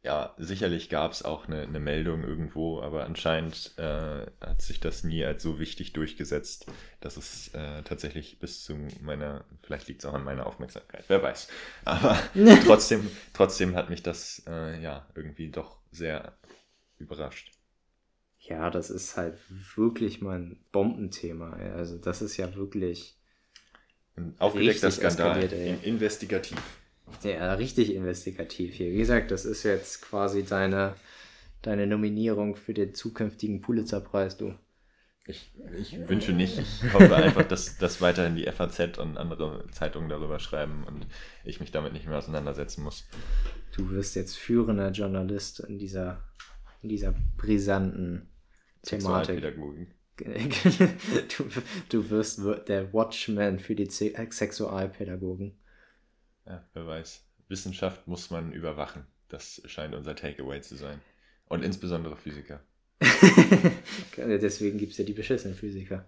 Ja, 0.01 0.33
sicherlich 0.37 0.89
gab 0.89 1.11
es 1.11 1.23
auch 1.23 1.47
eine, 1.47 1.63
eine 1.63 1.79
Meldung 1.81 2.23
irgendwo, 2.23 2.79
aber 2.81 3.05
anscheinend 3.05 3.73
äh, 3.77 4.25
hat 4.39 4.61
sich 4.61 4.79
das 4.79 5.03
nie 5.03 5.25
als 5.25 5.43
so 5.43 5.59
wichtig 5.59 5.91
durchgesetzt, 5.91 6.67
dass 7.01 7.17
es 7.17 7.49
äh, 7.53 7.83
tatsächlich 7.83 8.39
bis 8.39 8.63
zu 8.63 8.77
meiner, 9.01 9.43
vielleicht 9.61 9.89
liegt 9.89 10.01
es 10.01 10.05
auch 10.09 10.13
an 10.13 10.23
meiner 10.23 10.45
Aufmerksamkeit, 10.47 11.03
wer 11.09 11.21
weiß. 11.21 11.49
Aber 11.83 12.17
trotzdem, 12.65 13.09
trotzdem 13.33 13.75
hat 13.75 13.89
mich 13.89 14.01
das 14.01 14.41
äh, 14.47 14.81
ja 14.81 15.05
irgendwie 15.15 15.51
doch 15.51 15.79
sehr 15.91 16.37
überrascht. 16.97 17.51
Ja, 18.39 18.69
das 18.71 18.89
ist 18.89 19.15
halt 19.17 19.37
wirklich 19.77 20.19
mal 20.21 20.39
ein 20.39 20.65
Bombenthema. 20.71 21.53
Also 21.53 21.97
das 21.97 22.21
ist 22.23 22.37
ja 22.37 22.55
wirklich 22.55 23.17
Ein 24.15 24.35
aufgedeckter 24.39 24.91
Skandal, 24.91 25.43
eskaliert, 25.43 25.83
investigativ. 25.83 26.78
Ja, 27.23 27.53
richtig 27.53 27.93
investigativ 27.93 28.73
hier. 28.73 28.91
Wie 28.91 28.97
gesagt, 28.97 29.31
das 29.31 29.45
ist 29.45 29.63
jetzt 29.63 30.01
quasi 30.01 30.43
deine, 30.43 30.95
deine 31.61 31.87
Nominierung 31.87 32.55
für 32.55 32.73
den 32.73 32.93
zukünftigen 32.93 33.61
Pulitzer-Preis, 33.61 34.37
du. 34.37 34.53
Ich, 35.25 35.51
ich 35.77 36.09
wünsche 36.09 36.31
nicht. 36.31 36.57
Ich 36.57 36.91
hoffe 36.93 37.15
einfach, 37.15 37.43
dass, 37.47 37.77
dass 37.77 38.01
weiterhin 38.01 38.35
die 38.35 38.45
FAZ 38.51 38.97
und 38.97 39.17
andere 39.17 39.67
Zeitungen 39.71 40.09
darüber 40.09 40.39
schreiben 40.39 40.83
und 40.87 41.05
ich 41.45 41.59
mich 41.59 41.71
damit 41.71 41.93
nicht 41.93 42.07
mehr 42.07 42.17
auseinandersetzen 42.17 42.83
muss. 42.83 43.05
Du 43.75 43.91
wirst 43.91 44.15
jetzt 44.15 44.37
führender 44.37 44.89
Journalist 44.89 45.59
in 45.59 45.77
dieser, 45.77 46.23
in 46.81 46.89
dieser 46.89 47.13
brisanten 47.37 48.27
Thematik. 48.81 49.43
Du, 51.37 51.45
du 51.89 52.09
wirst 52.09 52.43
wir- 52.43 52.57
der 52.57 52.91
Watchman 52.91 53.59
für 53.59 53.73
die 53.75 53.85
Se 53.85 54.11
Sexualpädagogen. 54.31 55.57
Ja, 56.49 56.63
wer 56.73 56.87
weiß. 56.87 57.23
Wissenschaft 57.47 58.07
muss 58.07 58.31
man 58.31 58.51
überwachen. 58.51 59.05
Das 59.29 59.61
scheint 59.65 59.93
unser 59.93 60.15
Takeaway 60.15 60.61
zu 60.61 60.75
sein. 60.75 60.99
Und 61.47 61.63
insbesondere 61.63 62.15
Physiker. 62.15 62.59
Deswegen 64.17 64.77
gibt 64.77 64.91
es 64.91 64.97
ja 64.97 65.05
die 65.05 65.13
beschissenen 65.13 65.55
Physiker. 65.55 66.05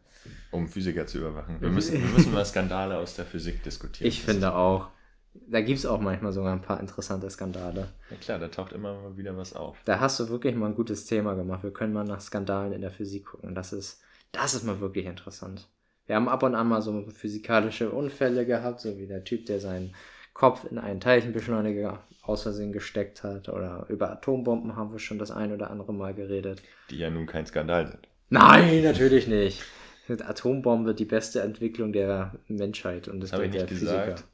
Um 0.51 0.67
Physiker 0.67 1.07
zu 1.07 1.19
überwachen. 1.19 1.61
Wir 1.61 1.69
müssen, 1.69 2.01
wir 2.01 2.09
müssen 2.09 2.33
mal 2.33 2.45
Skandale 2.45 2.97
aus 2.97 3.15
der 3.15 3.25
Physik 3.25 3.63
diskutieren. 3.63 4.07
Ich 4.07 4.21
finde 4.21 4.53
auch. 4.53 4.89
Da 5.33 5.61
gibt 5.61 5.79
es 5.79 5.85
auch 5.85 6.01
manchmal 6.01 6.33
sogar 6.33 6.51
ein 6.51 6.61
paar 6.61 6.81
interessante 6.81 7.29
Skandale. 7.29 7.87
Ja 8.09 8.17
klar, 8.17 8.37
da 8.37 8.49
taucht 8.49 8.73
immer 8.73 9.01
mal 9.01 9.17
wieder 9.17 9.37
was 9.37 9.53
auf. 9.53 9.77
Da 9.85 10.01
hast 10.01 10.19
du 10.19 10.27
wirklich 10.27 10.55
mal 10.55 10.67
ein 10.67 10.75
gutes 10.75 11.05
Thema 11.05 11.35
gemacht. 11.35 11.63
Wir 11.63 11.71
können 11.71 11.93
mal 11.93 12.03
nach 12.03 12.19
Skandalen 12.19 12.73
in 12.73 12.81
der 12.81 12.91
Physik 12.91 13.27
gucken. 13.27 13.55
Das 13.55 13.71
ist, 13.71 14.01
das 14.33 14.53
ist 14.53 14.63
mal 14.63 14.81
wirklich 14.81 15.05
interessant. 15.05 15.69
Wir 16.05 16.17
haben 16.17 16.27
ab 16.27 16.43
und 16.43 16.55
an 16.55 16.67
mal 16.67 16.81
so 16.81 17.09
physikalische 17.11 17.89
Unfälle 17.91 18.45
gehabt, 18.45 18.81
so 18.81 18.97
wie 18.97 19.07
der 19.07 19.23
Typ, 19.23 19.45
der 19.45 19.61
seinen 19.61 19.95
Kopf 20.34 20.65
in 20.69 20.77
einen 20.77 20.99
Teilchenbeschleuniger 20.99 22.03
aus 22.23 22.43
Versehen 22.43 22.71
gesteckt 22.71 23.23
hat. 23.23 23.49
Oder 23.49 23.86
über 23.89 24.11
Atombomben 24.11 24.75
haben 24.75 24.91
wir 24.91 24.99
schon 24.99 25.19
das 25.19 25.32
ein 25.32 25.51
oder 25.53 25.69
andere 25.69 25.93
Mal 25.93 26.13
geredet. 26.13 26.61
Die 26.89 26.97
ja 26.97 27.09
nun 27.09 27.25
kein 27.25 27.45
Skandal 27.45 27.88
sind. 27.88 28.07
Nein, 28.29 28.84
natürlich 28.84 29.27
nicht. 29.27 29.63
Mit 30.07 30.27
Atombombe 30.27 30.95
die 30.95 31.05
beste 31.05 31.41
Entwicklung 31.41 31.93
der 31.93 32.36
Menschheit 32.47 33.07
und 33.07 33.21
Das 33.21 33.34
habe 33.34 33.45
ich 33.45 33.51
der 33.51 33.63
nicht 33.63 33.79
gesagt. 33.79 34.25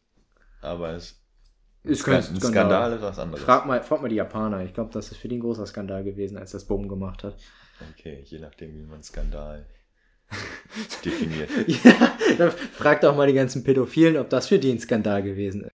Aber 0.61 0.91
es 0.93 1.21
Ist 1.83 2.03
kein 2.03 2.15
ein 2.15 2.23
Skandal. 2.23 2.51
Skandal 2.51 2.93
ist 2.93 3.01
was 3.01 3.19
anderes. 3.19 3.43
Frag 3.43 3.65
mal, 3.65 3.81
frag 3.83 4.01
mal 4.01 4.09
die 4.09 4.15
Japaner. 4.15 4.63
Ich 4.63 4.73
glaube, 4.73 4.91
das 4.93 5.11
ist 5.11 5.17
für 5.17 5.27
die 5.27 5.37
ein 5.37 5.41
großer 5.41 5.65
Skandal 5.65 6.03
gewesen, 6.03 6.37
als 6.37 6.51
das 6.51 6.65
Bumm 6.65 6.87
gemacht 6.87 7.23
hat. 7.23 7.35
Okay, 7.93 8.21
je 8.25 8.39
nachdem, 8.39 8.75
wie 8.75 8.85
man 8.85 9.03
Skandal 9.03 9.65
definiert. 11.05 11.49
Ja, 11.83 12.17
dann 12.37 12.51
frag 12.51 13.01
doch 13.01 13.15
mal 13.15 13.27
die 13.27 13.33
ganzen 13.33 13.63
Pädophilen, 13.63 14.17
ob 14.17 14.29
das 14.29 14.47
für 14.47 14.59
die 14.59 14.71
ein 14.71 14.79
Skandal 14.79 15.23
gewesen 15.23 15.63
ist. 15.63 15.71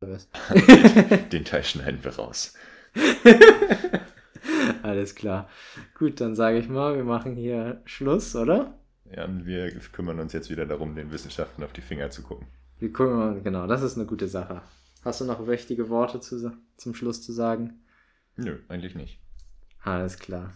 Den 1.32 1.44
Teil 1.44 1.64
schneiden 1.64 2.02
wir 2.04 2.14
raus. 2.14 2.54
Alles 4.82 5.14
klar. 5.14 5.48
Gut, 5.98 6.20
dann 6.20 6.36
sage 6.36 6.58
ich 6.58 6.68
mal, 6.68 6.96
wir 6.96 7.04
machen 7.04 7.34
hier 7.34 7.82
Schluss, 7.84 8.36
oder? 8.36 8.78
Ja, 9.10 9.24
und 9.24 9.44
wir 9.46 9.70
kümmern 9.92 10.20
uns 10.20 10.32
jetzt 10.32 10.50
wieder 10.50 10.66
darum, 10.66 10.94
den 10.94 11.10
Wissenschaften 11.10 11.64
auf 11.64 11.72
die 11.72 11.80
Finger 11.80 12.10
zu 12.10 12.22
gucken. 12.22 12.46
Wir 12.78 12.92
gucken 12.92 13.16
mal, 13.16 13.40
genau, 13.42 13.66
das 13.66 13.82
ist 13.82 13.96
eine 13.96 14.06
gute 14.06 14.28
Sache. 14.28 14.62
Hast 15.04 15.20
du 15.20 15.24
noch 15.24 15.46
wichtige 15.46 15.88
Worte 15.88 16.20
zu, 16.20 16.52
zum 16.76 16.94
Schluss 16.94 17.22
zu 17.22 17.32
sagen? 17.32 17.80
Nö, 18.36 18.58
eigentlich 18.68 18.94
nicht. 18.94 19.20
Alles 19.82 20.18
klar. 20.18 20.54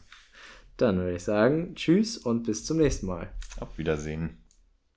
Dann 0.76 0.98
würde 0.98 1.16
ich 1.16 1.24
sagen, 1.24 1.74
tschüss 1.74 2.16
und 2.16 2.44
bis 2.44 2.64
zum 2.64 2.76
nächsten 2.78 3.06
Mal. 3.06 3.32
Auf 3.58 3.76
Wiedersehen. 3.76 4.41